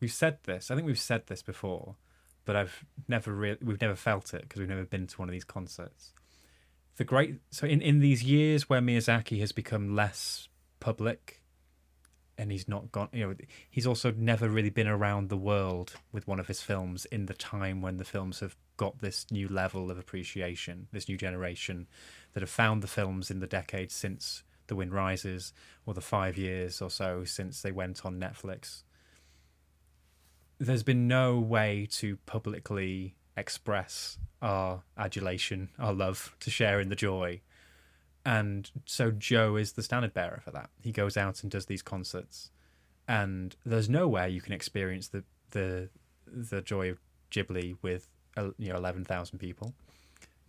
we've 0.00 0.12
said 0.12 0.38
this. 0.44 0.70
I 0.70 0.74
think 0.74 0.86
we've 0.86 0.98
said 0.98 1.26
this 1.28 1.42
before, 1.42 1.96
but 2.44 2.56
I've 2.56 2.84
never 3.08 3.32
really 3.32 3.58
we've 3.62 3.80
never 3.80 3.96
felt 3.96 4.34
it 4.34 4.42
because 4.42 4.60
we've 4.60 4.68
never 4.68 4.84
been 4.84 5.06
to 5.06 5.16
one 5.16 5.28
of 5.28 5.32
these 5.32 5.44
concerts. 5.44 6.12
The 6.98 7.04
great 7.04 7.36
so 7.50 7.66
in 7.66 7.80
in 7.80 8.00
these 8.00 8.24
years 8.24 8.68
where 8.68 8.80
Miyazaki 8.80 9.38
has 9.38 9.52
become 9.52 9.94
less 9.94 10.48
public 10.80 11.42
and 12.36 12.50
he's 12.52 12.68
not 12.68 12.90
gone 12.90 13.08
you 13.12 13.26
know 13.26 13.34
he's 13.70 13.86
also 13.86 14.12
never 14.12 14.48
really 14.48 14.70
been 14.70 14.88
around 14.88 15.28
the 15.28 15.36
world 15.36 15.94
with 16.12 16.26
one 16.26 16.40
of 16.40 16.48
his 16.48 16.60
films 16.60 17.04
in 17.06 17.26
the 17.26 17.34
time 17.34 17.82
when 17.82 17.98
the 17.98 18.04
films 18.04 18.40
have 18.40 18.56
got 18.76 19.00
this 19.00 19.26
new 19.30 19.48
level 19.48 19.90
of 19.90 19.98
appreciation 19.98 20.86
this 20.92 21.08
new 21.08 21.16
generation 21.16 21.86
that 22.32 22.40
have 22.40 22.50
found 22.50 22.82
the 22.82 22.88
films 22.88 23.30
in 23.30 23.40
the 23.40 23.46
decades 23.46 23.94
since 23.94 24.42
the 24.68 24.76
wind 24.76 24.92
rises 24.92 25.52
or 25.84 25.94
the 25.94 26.00
five 26.00 26.36
years 26.36 26.80
or 26.80 26.90
so 26.90 27.24
since 27.24 27.62
they 27.62 27.72
went 27.72 28.04
on 28.06 28.20
netflix. 28.20 28.82
There's 30.58 30.82
been 30.82 31.08
no 31.08 31.38
way 31.38 31.86
to 31.92 32.16
publicly 32.26 33.16
express 33.38 34.18
our 34.42 34.82
adulation 34.96 35.68
our 35.78 35.92
love 35.92 36.34
to 36.40 36.50
share 36.50 36.80
in 36.80 36.88
the 36.88 36.96
joy 36.96 37.40
and 38.28 38.70
so 38.84 39.10
Joe 39.10 39.56
is 39.56 39.72
the 39.72 39.82
standard 39.82 40.12
bearer 40.12 40.42
for 40.44 40.50
that. 40.50 40.68
He 40.82 40.92
goes 40.92 41.16
out 41.16 41.42
and 41.42 41.50
does 41.50 41.64
these 41.64 41.80
concerts, 41.80 42.50
and 43.08 43.56
there's 43.64 43.88
nowhere 43.88 44.28
you 44.28 44.42
can 44.42 44.52
experience 44.52 45.08
the 45.08 45.24
the 45.52 45.88
the 46.26 46.60
joy 46.60 46.90
of 46.90 46.98
Ghibli 47.30 47.78
with 47.80 48.10
uh, 48.36 48.50
you 48.58 48.68
know 48.68 48.76
eleven 48.76 49.02
thousand 49.02 49.38
people, 49.38 49.72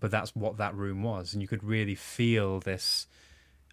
but 0.01 0.11
that's 0.11 0.35
what 0.35 0.57
that 0.57 0.75
room 0.75 1.03
was, 1.03 1.31
and 1.31 1.41
you 1.41 1.47
could 1.47 1.63
really 1.63 1.95
feel 1.95 2.59
this. 2.59 3.07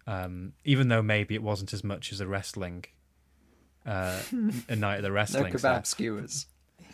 Um, 0.05 0.53
even 0.63 0.87
though 0.87 1.01
maybe 1.01 1.35
it 1.35 1.43
wasn't 1.43 1.73
as 1.73 1.83
much 1.83 2.13
as 2.13 2.21
a 2.21 2.27
wrestling, 2.27 2.85
uh, 3.85 4.21
a 4.69 4.75
night 4.77 4.97
of 4.97 5.03
the 5.03 5.11
wrestling. 5.11 5.51
No 5.51 5.59
kebab 5.59 5.85
skewers. 5.85 6.45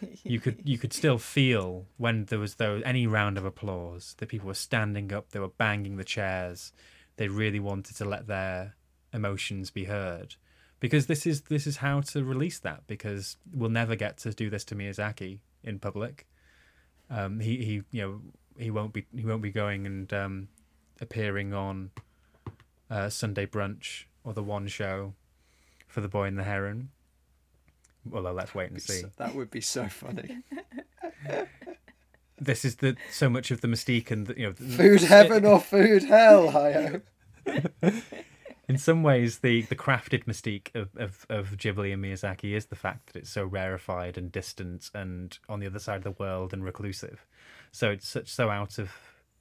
you 0.24 0.40
could 0.40 0.62
you 0.64 0.78
could 0.78 0.94
still 0.94 1.18
feel 1.18 1.86
when 1.98 2.26
there 2.26 2.40
was 2.40 2.56
though 2.56 2.82
any 2.86 3.08
round 3.08 3.38
of 3.38 3.46
applause 3.46 4.16
that 4.18 4.30
people 4.30 4.48
were 4.48 4.54
standing 4.54 5.12
up, 5.14 5.32
they 5.32 5.40
were 5.40 5.48
banging 5.48 5.98
the 5.98 6.04
chairs, 6.04 6.72
they 7.18 7.28
really 7.28 7.60
wanted 7.60 7.96
to 7.98 8.06
let 8.06 8.28
their 8.28 8.76
emotions 9.14 9.70
be 9.70 9.86
heard. 9.86 10.36
Because 10.80 11.06
this 11.08 11.26
is 11.26 11.42
this 11.44 11.66
is 11.66 11.78
how 11.78 12.02
to 12.02 12.24
release 12.24 12.60
that. 12.60 12.88
Because 12.88 13.38
we'll 13.54 13.70
never 13.70 13.96
get 13.96 14.18
to 14.20 14.34
do 14.34 14.50
this 14.50 14.66
to 14.66 14.76
Miyazaki 14.76 15.40
in 15.64 15.80
public. 15.80 16.28
Um, 17.10 17.40
he 17.40 17.58
he 17.64 17.82
you 17.92 18.02
know 18.02 18.22
he 18.58 18.72
won't 18.72 18.94
be 18.94 19.06
he 19.16 19.26
won't 19.26 19.42
be 19.42 19.52
going 19.52 19.86
and 19.86 20.12
um, 20.14 20.48
appearing 21.00 21.54
on 21.54 21.92
uh, 22.90 23.10
Sunday 23.10 23.46
brunch 23.46 24.06
or 24.24 24.34
the 24.34 24.44
One 24.44 24.68
Show 24.68 25.14
for 25.88 26.02
the 26.02 26.08
Boy 26.08 26.26
and 26.26 26.38
the 26.38 26.44
Heron. 26.44 26.90
Well, 28.10 28.28
uh, 28.28 28.34
let's 28.34 28.54
wait 28.54 28.72
and 28.72 28.82
see. 28.82 29.04
That 29.18 29.36
would 29.36 29.50
be 29.52 29.62
so 29.62 29.88
funny. 29.88 30.40
this 32.40 32.66
is 32.66 32.78
the 32.78 32.96
so 33.12 33.30
much 33.30 33.52
of 33.52 33.62
the 33.62 33.68
mystique 33.68 34.12
and 34.12 34.28
the, 34.28 34.38
you 34.38 34.46
know 34.48 34.52
the- 34.52 34.64
Food 34.64 35.02
heaven 35.04 35.46
or 35.46 35.60
food 35.60 36.04
hell, 36.04 36.52
Hayao. 36.52 37.02
in 38.70 38.78
some 38.78 39.04
ways 39.04 39.40
the 39.40 39.64
the 39.64 39.76
crafted 39.76 40.26
mystique 40.26 40.74
of, 40.76 40.90
of 40.96 41.26
of 41.30 41.58
Ghibli 41.58 41.94
and 41.94 42.04
Miyazaki 42.04 42.56
is 42.56 42.68
the 42.68 42.76
fact 42.76 43.08
that 43.08 43.20
it's 43.20 43.30
so 43.30 43.44
rarefied 43.44 44.18
and 44.18 44.32
distant 44.32 44.90
and 44.94 45.38
on 45.50 45.60
the 45.60 45.68
other 45.68 45.80
side 45.80 45.98
of 45.98 46.04
the 46.04 46.12
world 46.12 46.54
and 46.54 46.64
reclusive 46.64 47.26
so 47.72 47.92
it's 47.92 48.08
such 48.08 48.30
so 48.30 48.50
out 48.50 48.78
of 48.80 48.92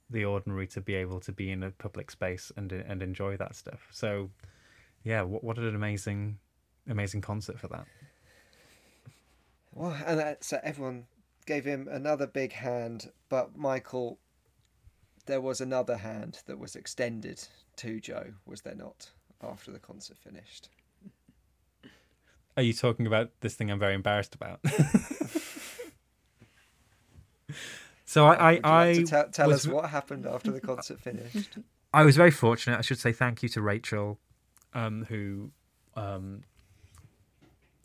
the 0.09 0.25
ordinary 0.25 0.67
to 0.67 0.81
be 0.81 0.93
able 0.95 1.19
to 1.21 1.31
be 1.31 1.49
in 1.51 1.63
a 1.63 1.71
public 1.71 2.11
space 2.11 2.51
and 2.57 2.71
and 2.71 3.01
enjoy 3.01 3.37
that 3.37 3.55
stuff 3.55 3.87
so 3.91 4.29
yeah 5.03 5.21
what 5.21 5.43
what 5.43 5.57
an 5.57 5.73
amazing 5.75 6.37
amazing 6.89 7.21
concert 7.21 7.57
for 7.57 7.67
that 7.69 7.85
Well, 9.73 9.95
and 10.05 10.19
that, 10.19 10.43
so 10.43 10.59
everyone 10.63 11.05
gave 11.45 11.65
him 11.65 11.87
another 11.89 12.27
big 12.27 12.53
hand, 12.53 13.11
but 13.29 13.57
Michael, 13.57 14.19
there 15.25 15.41
was 15.41 15.59
another 15.61 15.97
hand 15.97 16.39
that 16.45 16.59
was 16.59 16.75
extended 16.75 17.43
to 17.77 17.99
Joe, 17.99 18.33
was 18.45 18.61
there 18.61 18.75
not? 18.75 19.09
After 19.41 19.71
the 19.71 19.79
concert 19.79 20.17
finished. 20.17 20.69
are 22.55 22.63
you 22.63 22.71
talking 22.71 23.05
about 23.07 23.31
this 23.41 23.55
thing 23.55 23.69
I'm 23.69 23.79
very 23.79 23.93
embarrassed 23.95 24.35
about 24.35 24.61
so 28.05 28.25
I 28.25 28.33
I, 28.35 28.51
Would 28.53 28.55
you 28.55 28.61
like 28.71 28.95
to 28.95 29.01
I 29.01 29.03
tell, 29.03 29.29
tell 29.29 29.47
was- 29.49 29.67
us 29.67 29.71
what 29.73 29.89
happened 29.89 30.25
after 30.25 30.51
the 30.51 30.61
concert 30.61 30.99
finished? 31.01 31.57
I 31.93 32.03
was 32.03 32.15
very 32.15 32.31
fortunate. 32.31 32.77
I 32.77 32.81
should 32.81 32.99
say 32.99 33.11
thank 33.11 33.43
you 33.43 33.49
to 33.49 33.61
Rachel, 33.61 34.19
um, 34.73 35.05
who 35.09 35.51
um, 35.95 36.43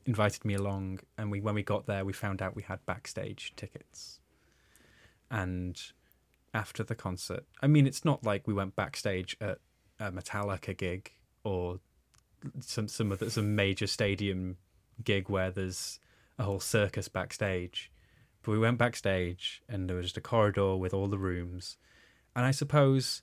invited 0.09 0.43
me 0.45 0.55
along. 0.55 1.01
And 1.19 1.31
we, 1.31 1.41
when 1.41 1.55
we 1.55 1.63
got 1.63 1.87
there, 1.87 2.05
we 2.05 2.13
found 2.13 2.41
out 2.43 2.57
we 2.57 2.63
had 2.63 2.85
backstage 2.87 3.53
tickets. 3.55 4.19
And 5.31 5.81
after 6.55 6.83
the 6.83 6.95
concert, 6.95 7.45
I 7.63 7.67
mean, 7.67 7.87
it's 7.87 8.05
not 8.05 8.25
like 8.25 8.49
we 8.49 8.55
went 8.55 8.75
backstage 8.75 9.37
at 9.41 9.59
a 10.01 10.11
Metallica 10.11 10.77
gig 10.77 11.13
or 11.45 11.79
some 12.61 12.89
some 12.89 13.13
of 13.13 13.19
the, 13.19 13.31
some 13.31 13.55
major 13.55 13.87
stadium 13.87 14.57
gig 15.05 15.29
where 15.29 15.51
there's 15.51 16.01
a 16.39 16.45
whole 16.45 16.61
circus 16.61 17.09
backstage. 17.09 17.93
But 18.43 18.53
we 18.53 18.59
went 18.59 18.79
backstage, 18.79 19.63
and 19.69 19.89
there 19.89 19.97
was 19.97 20.07
just 20.07 20.17
a 20.17 20.23
corridor 20.23 20.77
with 20.77 20.95
all 20.95 21.09
the 21.09 21.19
rooms. 21.19 21.77
And 22.35 22.47
I 22.47 22.53
suppose 22.53 23.23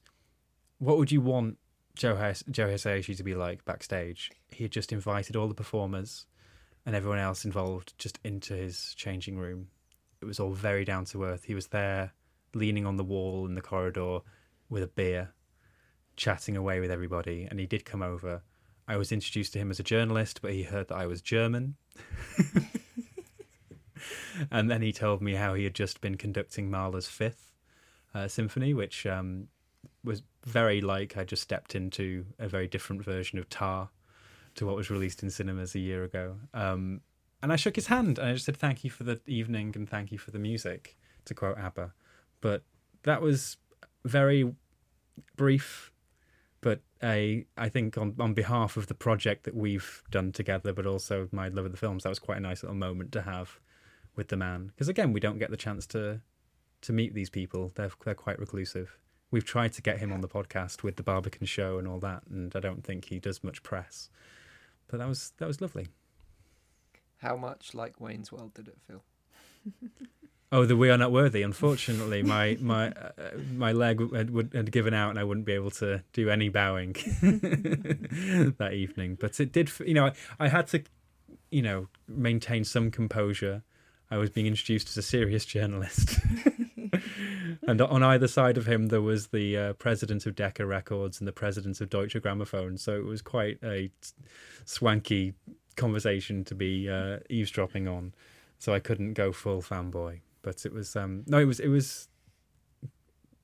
what 0.77 0.97
would 0.97 1.11
you 1.11 1.21
want 1.21 1.57
Joe 1.95 2.15
Joe 2.51 2.67
Hisaishi 2.67 3.17
to 3.17 3.23
be 3.23 3.33
like 3.33 3.65
backstage? 3.65 4.31
He 4.49 4.65
had 4.65 4.71
just 4.71 4.91
invited 4.91 5.35
all 5.35 5.47
the 5.47 5.55
performers 5.55 6.27
and 6.85 6.95
everyone 6.95 7.19
else 7.19 7.45
involved 7.45 7.93
just 7.97 8.19
into 8.23 8.53
his 8.53 8.93
changing 8.95 9.37
room. 9.37 9.67
It 10.21 10.25
was 10.25 10.39
all 10.39 10.53
very 10.53 10.85
down 10.85 11.05
to 11.05 11.23
earth. 11.23 11.45
He 11.45 11.55
was 11.55 11.67
there, 11.67 12.13
leaning 12.53 12.85
on 12.85 12.97
the 12.97 13.03
wall 13.03 13.45
in 13.45 13.55
the 13.55 13.61
corridor 13.61 14.19
with 14.69 14.83
a 14.83 14.87
beer, 14.87 15.33
chatting 16.15 16.55
away 16.55 16.79
with 16.79 16.91
everybody. 16.91 17.47
And 17.49 17.59
he 17.59 17.65
did 17.65 17.85
come 17.85 18.01
over. 18.01 18.43
I 18.87 18.97
was 18.97 19.11
introduced 19.11 19.53
to 19.53 19.59
him 19.59 19.71
as 19.71 19.79
a 19.79 19.83
journalist, 19.83 20.41
but 20.41 20.53
he 20.53 20.63
heard 20.63 20.89
that 20.89 20.95
I 20.95 21.07
was 21.07 21.21
German. 21.21 21.75
and 24.51 24.69
then 24.69 24.81
he 24.81 24.93
told 24.93 25.21
me 25.21 25.33
how 25.33 25.55
he 25.55 25.63
had 25.63 25.73
just 25.73 26.01
been 26.01 26.17
conducting 26.17 26.69
Mahler's 26.69 27.07
fifth 27.07 27.51
uh, 28.13 28.27
symphony, 28.27 28.73
which 28.75 29.07
um, 29.07 29.47
was 30.03 30.21
very 30.45 30.81
like 30.81 31.17
I 31.17 31.23
just 31.23 31.41
stepped 31.41 31.73
into 31.73 32.27
a 32.37 32.47
very 32.47 32.67
different 32.67 33.03
version 33.03 33.39
of 33.39 33.49
Tar 33.49 33.89
to 34.55 34.65
what 34.65 34.75
was 34.75 34.89
released 34.89 35.23
in 35.23 35.29
cinemas 35.29 35.75
a 35.75 35.79
year 35.79 36.03
ago. 36.03 36.37
Um, 36.53 37.01
and 37.41 37.51
I 37.53 37.57
shook 37.57 37.75
his 37.75 37.87
hand 37.87 38.17
and 38.17 38.29
I 38.29 38.33
just 38.33 38.45
said 38.45 38.57
thank 38.57 38.83
you 38.83 38.89
for 38.89 39.03
the 39.03 39.19
evening 39.27 39.73
and 39.75 39.87
thank 39.87 40.11
you 40.11 40.17
for 40.17 40.31
the 40.31 40.39
music, 40.39 40.97
to 41.25 41.33
quote 41.33 41.57
ABBA. 41.57 41.93
But 42.41 42.63
that 43.03 43.21
was 43.21 43.57
very 44.03 44.53
brief. 45.35 45.91
But 46.61 46.81
a, 47.03 47.45
I 47.57 47.69
think 47.69 47.97
on, 47.97 48.15
on 48.19 48.33
behalf 48.33 48.77
of 48.77 48.87
the 48.87 48.95
project 48.95 49.43
that 49.43 49.55
we've 49.55 50.01
done 50.09 50.31
together, 50.31 50.73
but 50.73 50.87
also 50.87 51.29
my 51.31 51.49
love 51.49 51.65
of 51.65 51.71
the 51.71 51.77
films, 51.77 52.03
that 52.03 52.09
was 52.09 52.19
quite 52.19 52.37
a 52.37 52.41
nice 52.41 52.63
little 52.63 52.75
moment 52.75 53.11
to 53.11 53.21
have 53.21 53.59
with 54.15 54.29
the 54.29 54.37
man. 54.37 54.67
Because 54.67 54.87
again, 54.87 55.13
we 55.13 55.19
don't 55.19 55.37
get 55.37 55.51
the 55.51 55.57
chance 55.57 55.85
to 55.87 56.21
to 56.81 56.93
meet 56.93 57.13
these 57.13 57.29
people. 57.29 57.71
They're 57.75 57.91
they're 58.03 58.15
quite 58.15 58.39
reclusive. 58.39 58.97
We've 59.31 59.45
tried 59.45 59.73
to 59.73 59.81
get 59.81 59.99
him 59.99 60.13
on 60.13 60.21
the 60.21 60.27
podcast 60.27 60.83
with 60.83 60.95
the 60.95 61.03
Barbican 61.03 61.45
show 61.45 61.77
and 61.77 61.87
all 61.87 61.99
that, 61.99 62.23
and 62.29 62.55
I 62.55 62.59
don't 62.59 62.83
think 62.83 63.05
he 63.05 63.19
does 63.19 63.43
much 63.43 63.63
press. 63.63 64.09
But 64.87 64.99
that 64.99 65.07
was 65.07 65.33
that 65.37 65.47
was 65.47 65.61
lovely. 65.61 65.87
How 67.17 67.35
much 67.35 67.73
like 67.73 67.99
Wayne's 67.99 68.31
World 68.31 68.53
did 68.53 68.67
it 68.67 68.77
feel? 68.87 69.03
Oh, 70.51 70.65
the 70.65 70.77
we 70.77 70.89
are 70.89 70.97
not 70.97 71.11
worthy. 71.11 71.41
Unfortunately, 71.41 72.23
my 72.23 72.57
my 72.61 72.89
uh, 72.91 73.11
my 73.53 73.71
leg 73.71 73.99
had, 74.13 74.29
would, 74.29 74.53
had 74.53 74.71
given 74.71 74.93
out, 74.93 75.09
and 75.09 75.19
I 75.19 75.23
wouldn't 75.23 75.45
be 75.45 75.53
able 75.53 75.71
to 75.71 76.03
do 76.13 76.29
any 76.29 76.49
bowing 76.49 76.93
that 78.57 78.71
evening. 78.73 79.17
But 79.19 79.39
it 79.39 79.51
did, 79.51 79.71
you 79.85 79.93
know, 79.93 80.05
I, 80.05 80.13
I 80.39 80.47
had 80.47 80.67
to, 80.67 80.83
you 81.49 81.61
know, 81.61 81.87
maintain 82.07 82.63
some 82.63 82.91
composure. 82.91 83.63
I 84.11 84.17
was 84.17 84.29
being 84.29 84.45
introduced 84.45 84.87
as 84.87 84.97
a 84.97 85.01
serious 85.01 85.45
journalist, 85.45 86.19
and 87.67 87.81
on 87.81 88.03
either 88.03 88.27
side 88.27 88.57
of 88.57 88.65
him 88.67 88.87
there 88.87 89.01
was 89.01 89.27
the 89.27 89.57
uh, 89.57 89.73
president 89.73 90.25
of 90.25 90.35
Decca 90.35 90.65
Records 90.65 91.19
and 91.19 91.27
the 91.27 91.31
president 91.33 91.79
of 91.81 91.89
Deutsche 91.89 92.15
Grammophon. 92.15 92.79
So 92.79 92.95
it 92.95 93.05
was 93.05 93.21
quite 93.21 93.57
a 93.63 93.89
swanky 94.65 95.33
conversation 95.75 96.43
to 96.45 96.55
be 96.55 96.89
uh, 96.89 97.19
eavesdropping 97.29 97.87
on. 97.87 98.13
So 98.59 98.73
I 98.73 98.79
couldn't 98.79 99.13
go 99.13 99.31
full 99.31 99.61
fanboy 99.61 100.21
but 100.41 100.63
it 100.63 100.71
was 100.71 100.95
um 100.95 101.23
no 101.25 101.39
it 101.39 101.45
was 101.45 101.59
it 101.59 101.69
was 101.69 102.07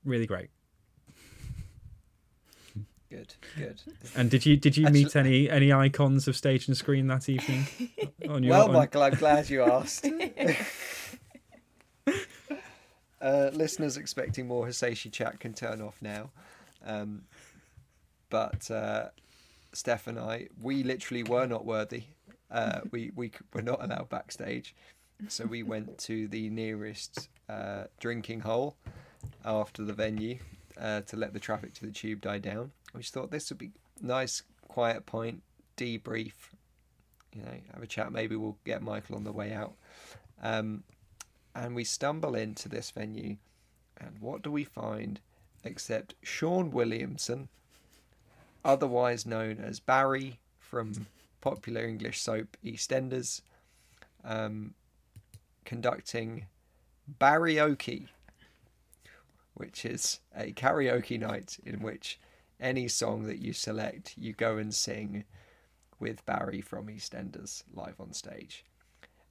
really 0.04 0.24
great 0.24 0.50
Good, 3.10 3.34
good. 3.58 3.82
and 4.16 4.30
did 4.30 4.46
you 4.46 4.56
did 4.56 4.76
you 4.76 4.86
Actually- 4.86 5.02
meet 5.04 5.16
any 5.16 5.50
any 5.50 5.72
icons 5.72 6.28
of 6.28 6.36
stage 6.36 6.68
and 6.68 6.76
screen 6.76 7.08
that 7.08 7.28
evening 7.28 7.66
on 8.28 8.42
your 8.44 8.52
well, 8.52 8.68
on- 8.68 8.72
Michael, 8.72 9.02
I'm 9.02 9.14
glad 9.14 9.50
you 9.50 9.64
asked. 9.64 10.06
uh, 13.22 13.50
listeners 13.52 13.96
expecting 13.96 14.46
more 14.46 14.66
Hisaishi 14.66 15.10
chat 15.10 15.40
can 15.40 15.54
turn 15.54 15.80
off 15.80 15.96
now. 16.02 16.30
Um, 16.84 17.22
but 18.28 18.70
uh, 18.70 19.08
Steph 19.72 20.06
and 20.06 20.18
I, 20.18 20.48
we 20.60 20.82
literally 20.82 21.22
were 21.22 21.46
not 21.46 21.64
worthy. 21.64 22.04
Uh, 22.50 22.80
we 22.90 23.12
we 23.14 23.30
were 23.54 23.62
not 23.62 23.82
allowed 23.82 24.08
backstage, 24.08 24.74
so 25.28 25.46
we 25.46 25.62
went 25.62 25.96
to 25.98 26.28
the 26.28 26.50
nearest 26.50 27.28
uh, 27.48 27.84
drinking 28.00 28.40
hole 28.40 28.76
after 29.44 29.84
the 29.84 29.92
venue 29.92 30.38
uh, 30.78 31.00
to 31.02 31.16
let 31.16 31.32
the 31.32 31.40
traffic 31.40 31.72
to 31.74 31.86
the 31.86 31.92
tube 31.92 32.20
die 32.20 32.38
down. 32.38 32.72
We 32.94 33.02
thought 33.02 33.30
this 33.30 33.50
would 33.50 33.58
be 33.58 33.70
nice, 34.00 34.42
quiet 34.68 35.06
point, 35.06 35.42
debrief, 35.76 36.32
you 37.34 37.42
know, 37.42 37.52
have 37.72 37.82
a 37.82 37.86
chat. 37.86 38.12
Maybe 38.12 38.36
we'll 38.36 38.58
get 38.64 38.82
Michael 38.82 39.16
on 39.16 39.24
the 39.24 39.32
way 39.32 39.52
out. 39.52 39.74
Um, 40.42 40.82
and 41.54 41.74
we 41.74 41.84
stumble 41.84 42.34
into 42.34 42.68
this 42.68 42.90
venue, 42.90 43.36
and 43.98 44.18
what 44.20 44.42
do 44.42 44.50
we 44.50 44.64
find 44.64 45.20
except 45.64 46.14
Shaun 46.22 46.70
Williamson, 46.70 47.48
otherwise 48.64 49.26
known 49.26 49.58
as 49.58 49.80
Barry 49.80 50.38
from 50.58 51.06
popular 51.40 51.84
English 51.84 52.20
soap 52.20 52.56
EastEnders, 52.64 53.42
um, 54.24 54.74
conducting 55.64 56.46
Barryoke, 57.20 58.08
which 59.54 59.84
is 59.84 60.20
a 60.34 60.52
karaoke 60.52 61.18
night 61.18 61.58
in 61.64 61.80
which 61.80 62.18
any 62.60 62.88
song 62.88 63.26
that 63.26 63.38
you 63.38 63.52
select, 63.52 64.14
you 64.16 64.32
go 64.32 64.56
and 64.56 64.74
sing 64.74 65.24
with 65.98 66.24
Barry 66.24 66.60
from 66.60 66.86
EastEnders 66.86 67.64
live 67.74 68.00
on 68.00 68.12
stage. 68.12 68.64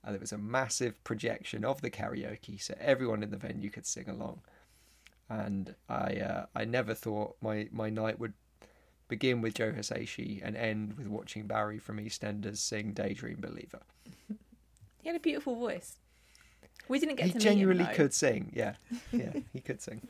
And 0.03 0.15
there 0.15 0.19
was 0.19 0.31
a 0.31 0.37
massive 0.37 1.01
projection 1.03 1.63
of 1.63 1.81
the 1.81 1.91
karaoke, 1.91 2.61
so 2.61 2.75
everyone 2.79 3.21
in 3.21 3.29
the 3.29 3.37
venue 3.37 3.69
could 3.69 3.85
sing 3.85 4.09
along. 4.09 4.41
And 5.29 5.75
I, 5.87 6.15
uh, 6.15 6.45
I 6.55 6.65
never 6.65 6.93
thought 6.93 7.35
my, 7.41 7.69
my 7.71 7.89
night 7.89 8.19
would 8.19 8.33
begin 9.11 9.41
with 9.41 9.53
Joe 9.55 9.73
Hisaishi 9.73 10.41
and 10.41 10.55
end 10.55 10.97
with 10.97 11.05
watching 11.07 11.45
Barry 11.45 11.77
from 11.77 11.97
EastEnders 11.97 12.57
sing 12.57 12.93
"Daydream 12.93 13.37
Believer." 13.41 13.81
He 15.01 15.09
had 15.09 15.17
a 15.17 15.19
beautiful 15.19 15.55
voice. 15.55 15.97
We 16.87 16.97
didn't 16.97 17.17
get 17.17 17.27
he 17.27 17.33
to 17.33 17.39
genuinely 17.39 17.83
him, 17.83 17.95
could 17.95 18.13
sing. 18.13 18.51
Yeah, 18.55 18.75
yeah, 19.11 19.33
he 19.51 19.59
could 19.59 19.81
sing. 19.81 20.07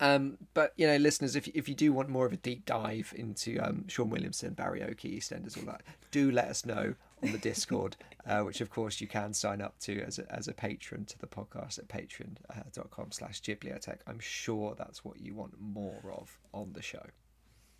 Um, 0.00 0.36
but 0.52 0.72
you 0.76 0.86
know, 0.88 0.96
listeners, 0.96 1.36
if 1.36 1.46
if 1.48 1.68
you 1.68 1.76
do 1.76 1.92
want 1.92 2.08
more 2.08 2.26
of 2.26 2.32
a 2.32 2.36
deep 2.36 2.66
dive 2.66 3.14
into 3.16 3.58
um, 3.60 3.86
Shaun 3.88 4.10
Williamson, 4.10 4.54
Barryoke, 4.54 5.00
EastEnders, 5.02 5.56
all 5.56 5.64
that, 5.66 5.82
do 6.10 6.30
let 6.32 6.48
us 6.48 6.66
know 6.66 6.94
on 7.22 7.32
the 7.32 7.38
Discord, 7.38 7.96
uh, 8.26 8.40
which 8.42 8.60
of 8.60 8.70
course 8.70 9.00
you 9.00 9.06
can 9.06 9.32
sign 9.34 9.60
up 9.60 9.78
to 9.80 10.00
as 10.02 10.18
a, 10.18 10.30
as 10.34 10.48
a 10.48 10.52
patron 10.52 11.04
to 11.06 11.18
the 11.18 11.26
podcast 11.26 11.78
at 11.78 11.88
patreon.com 11.88 13.10
slash 13.12 13.40
Ghibliotheque. 13.42 14.00
I'm 14.06 14.18
sure 14.20 14.74
that's 14.76 15.04
what 15.04 15.20
you 15.20 15.34
want 15.34 15.54
more 15.60 16.00
of 16.12 16.38
on 16.52 16.72
the 16.74 16.82
show. 16.82 17.04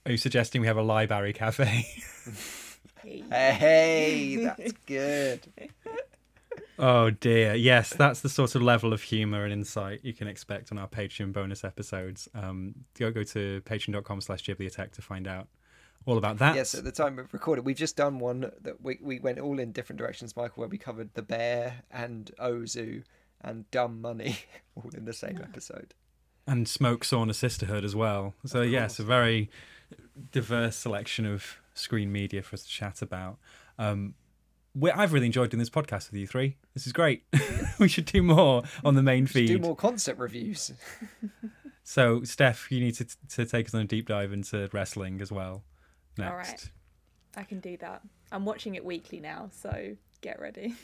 are 0.07 0.12
you 0.12 0.16
suggesting 0.18 0.61
we 0.61 0.66
have 0.66 0.76
a 0.78 0.82
library 0.82 1.32
cafe 1.32 1.87
Hey, 3.30 4.37
that's 4.37 4.72
good. 4.87 5.41
oh 6.78 7.11
dear 7.11 7.55
yes 7.55 7.91
that's 7.95 8.20
the 8.20 8.28
sort 8.28 8.55
of 8.55 8.62
level 8.62 8.93
of 8.93 9.03
humor 9.03 9.45
and 9.45 9.53
insight 9.53 10.01
you 10.05 10.12
can 10.12 10.28
expect 10.28 10.70
on 10.72 10.78
our 10.78 10.89
patreon 10.89 11.32
bonus 11.32 11.64
episodes 11.64 12.28
um 12.34 12.74
go 12.99 13.11
go 13.11 13.22
to 13.24 13.61
patreon.com 13.64 14.20
slash 14.20 14.45
ghibliotheque 14.45 14.93
to 14.93 15.03
find 15.03 15.26
out 15.26 15.49
all 16.07 16.16
about 16.16 16.38
that. 16.38 16.54
Yes, 16.54 16.74
at 16.74 16.84
the 16.84 16.92
time 16.92 17.18
of 17.18 17.32
recording, 17.34 17.64
we've 17.64 17.76
just 17.76 17.96
done 17.96 18.18
one 18.20 18.52
that 18.62 18.80
we, 18.82 18.98
we 19.02 19.18
went 19.18 19.38
all 19.40 19.59
in 19.59 19.72
different 19.72 19.98
directions, 19.98 20.36
Michael, 20.36 20.61
where 20.62 20.68
we 20.68 20.78
covered 20.78 21.11
the 21.14 21.22
bear 21.22 21.82
and 21.90 22.30
Ozu 22.40 23.02
and 23.42 23.70
dumb 23.70 24.00
money 24.00 24.38
all 24.76 24.90
in 24.96 25.04
the 25.04 25.12
same 25.12 25.38
episode. 25.42 25.94
and 26.46 26.68
smoke 26.68 27.04
sauna 27.04 27.34
sisterhood 27.34 27.84
as 27.84 27.94
well. 27.94 28.34
So 28.44 28.62
yes 28.62 28.98
a 28.98 29.02
very 29.02 29.50
diverse 30.32 30.76
selection 30.76 31.26
of 31.26 31.59
screen 31.74 32.11
media 32.11 32.42
for 32.42 32.54
us 32.54 32.62
to 32.62 32.68
chat 32.68 33.02
about. 33.02 33.38
Um 33.78 34.14
i've 34.94 35.14
really 35.14 35.26
enjoyed 35.26 35.50
doing 35.50 35.59
this 35.59 35.70
podcast 35.70 36.11
with 36.11 36.20
you 36.20 36.26
three. 36.26 36.57
This 36.74 36.86
is 36.86 36.92
great. 36.92 37.24
We 37.78 37.88
should 37.88 38.07
do 38.07 38.22
more 38.22 38.62
on 38.84 38.94
the 38.94 39.02
main 39.02 39.26
feed 39.26 39.48
Do 39.48 39.59
more 39.59 39.76
concert 39.76 40.16
reviews. 40.16 40.72
so 41.84 42.22
steph 42.22 42.72
you 42.72 42.80
need 42.80 42.94
to, 42.94 43.07
to 43.28 43.44
take 43.44 43.66
us 43.66 43.74
on 43.74 43.82
a 43.82 43.84
deep 43.84 44.09
dive 44.09 44.32
into 44.32 44.70
wrestling 44.72 45.20
as 45.20 45.30
well 45.30 45.62
next 46.19 46.31
All 46.31 46.37
right. 46.37 46.71
I 47.37 47.43
can 47.43 47.61
do 47.61 47.77
that. 47.79 48.03
I'm 48.33 48.45
watching 48.45 48.75
it 48.75 48.85
weekly 48.85 49.21
now, 49.21 49.51
so 49.53 49.97
get 50.21 50.41
ready. 50.41 50.75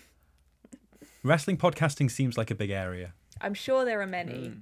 wrestling 1.22 1.57
podcasting 1.57 2.11
seems 2.11 2.37
like 2.37 2.51
a 2.51 2.55
big 2.55 2.70
area 2.70 3.14
I'm 3.43 3.55
sure 3.55 3.85
there 3.85 4.01
are 4.01 4.07
many. 4.07 4.53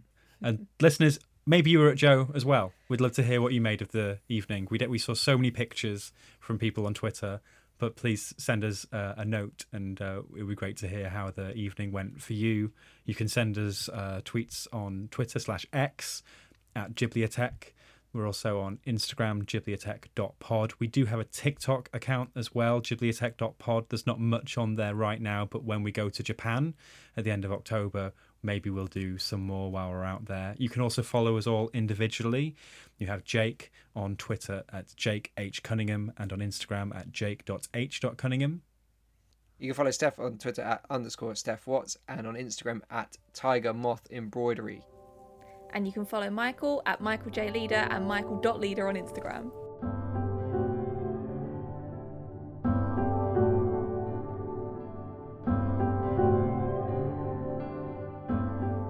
And 0.43 0.67
listeners, 0.81 1.19
maybe 1.47 1.71
you 1.71 1.79
were 1.79 1.91
at 1.91 1.97
Joe 1.97 2.31
as 2.35 2.45
well. 2.45 2.73
We'd 2.89 3.01
love 3.01 3.13
to 3.13 3.23
hear 3.23 3.43
what 3.43 3.53
you 3.53 3.61
made 3.61 3.83
of 3.83 3.93
the 3.93 4.19
evening. 4.29 4.69
We 4.71 4.79
did, 4.79 4.89
we 4.89 4.99
saw 4.99 5.15
so 5.15 5.37
many 5.37 5.51
pictures 5.51 6.13
from 6.41 6.59
people 6.59 6.87
on 6.87 6.95
Twitter, 6.95 7.41
but 7.79 7.97
please 7.97 8.35
send 8.39 8.65
us 8.65 8.87
uh, 8.93 9.15
a 9.19 9.25
note, 9.25 9.67
and 9.73 10.01
uh, 10.01 10.23
it 10.35 10.43
would 10.43 10.49
be 10.49 10.55
great 10.55 10.79
to 10.79 10.89
hear 10.89 11.11
how 11.11 11.31
the 11.31 11.53
evening 11.53 11.93
went 11.93 12.23
for 12.23 12.33
you. 12.33 12.73
You 13.05 13.15
can 13.15 13.29
send 13.29 13.59
us 13.59 13.89
uh, 13.91 14.23
tweets 14.25 14.67
on 14.73 15.09
Twitter 15.11 15.39
slash 15.39 15.67
X 15.73 16.23
at 16.75 16.95
Ghibliotheque. 16.95 17.73
We're 18.13 18.27
also 18.27 18.61
on 18.61 18.81
Instagram, 18.87 19.45
ghibliotheque.pod. 19.45 20.73
We 20.81 20.89
do 20.89 21.05
have 21.05 21.21
a 21.21 21.25
TikTok 21.25 21.89
account 21.93 22.31
as 22.35 22.53
well, 22.53 22.81
ghibliotheque.pod. 22.81 23.87
There's 23.89 24.07
not 24.07 24.19
much 24.19 24.59
on 24.59 24.75
there 24.75 24.95
right 24.95 25.21
now, 25.21 25.45
but 25.45 25.63
when 25.63 25.85
we 25.85 25.93
go 25.93 26.09
to 26.09 26.23
Japan 26.23 26.75
at 27.17 27.23
the 27.23 27.31
end 27.31 27.45
of 27.45 27.53
October, 27.53 28.13
maybe 28.43 28.69
we'll 28.69 28.87
do 28.87 29.17
some 29.17 29.43
more 29.43 29.71
while 29.71 29.91
we're 29.91 30.05
out 30.05 30.25
there. 30.25 30.57
You 30.59 30.69
can 30.69 30.83
also 30.83 31.03
follow 31.03 31.37
us 31.37 31.47
all 31.47 31.71
individually. 31.73 32.57
You 32.99 33.07
have 33.07 33.23
Jake 33.23 33.71
on 33.95 34.17
Twitter 34.17 34.65
at 34.73 34.95
Jake 34.97 35.31
H. 35.37 35.63
Cunningham 35.63 36.13
and 36.19 36.33
on 36.33 36.41
Instagram 36.41 36.95
at 36.97 37.13
jake.h.cunningham. 37.13 38.63
You 39.61 39.69
can 39.69 39.75
follow 39.75 39.91
Steph 39.91 40.19
on 40.19 40.39
Twitter 40.39 40.63
at 40.63 40.85
underscore 40.91 41.35
Steph 41.37 41.67
Watts 41.67 41.97
and 42.09 42.27
on 42.27 42.35
Instagram 42.35 42.81
at 42.91 43.19
Tiger 43.35 43.75
Moth 43.75 44.09
Embroidery. 44.11 44.83
And 45.73 45.87
you 45.87 45.93
can 45.93 46.05
follow 46.05 46.31
Michael 46.31 46.83
at 46.87 47.01
Michael 47.01 47.31
J 47.31 47.51
Leader 47.51 47.87
and 47.91 48.07
Michael.leader 48.07 48.89
on 48.89 48.97
Instagram. 48.97 49.51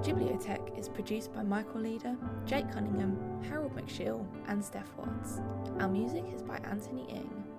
Ghibliotheque 0.02 0.78
is 0.78 0.88
produced 0.88 1.32
by 1.34 1.42
Michael 1.42 1.82
Leader, 1.82 2.16
Jake 2.46 2.72
Cunningham, 2.72 3.42
Harold 3.48 3.76
McShill, 3.76 4.26
and 4.48 4.64
Steph 4.64 4.90
Watts. 4.96 5.40
Our 5.78 5.88
music 5.88 6.24
is 6.34 6.42
by 6.42 6.56
Anthony 6.58 7.06
Ing. 7.10 7.49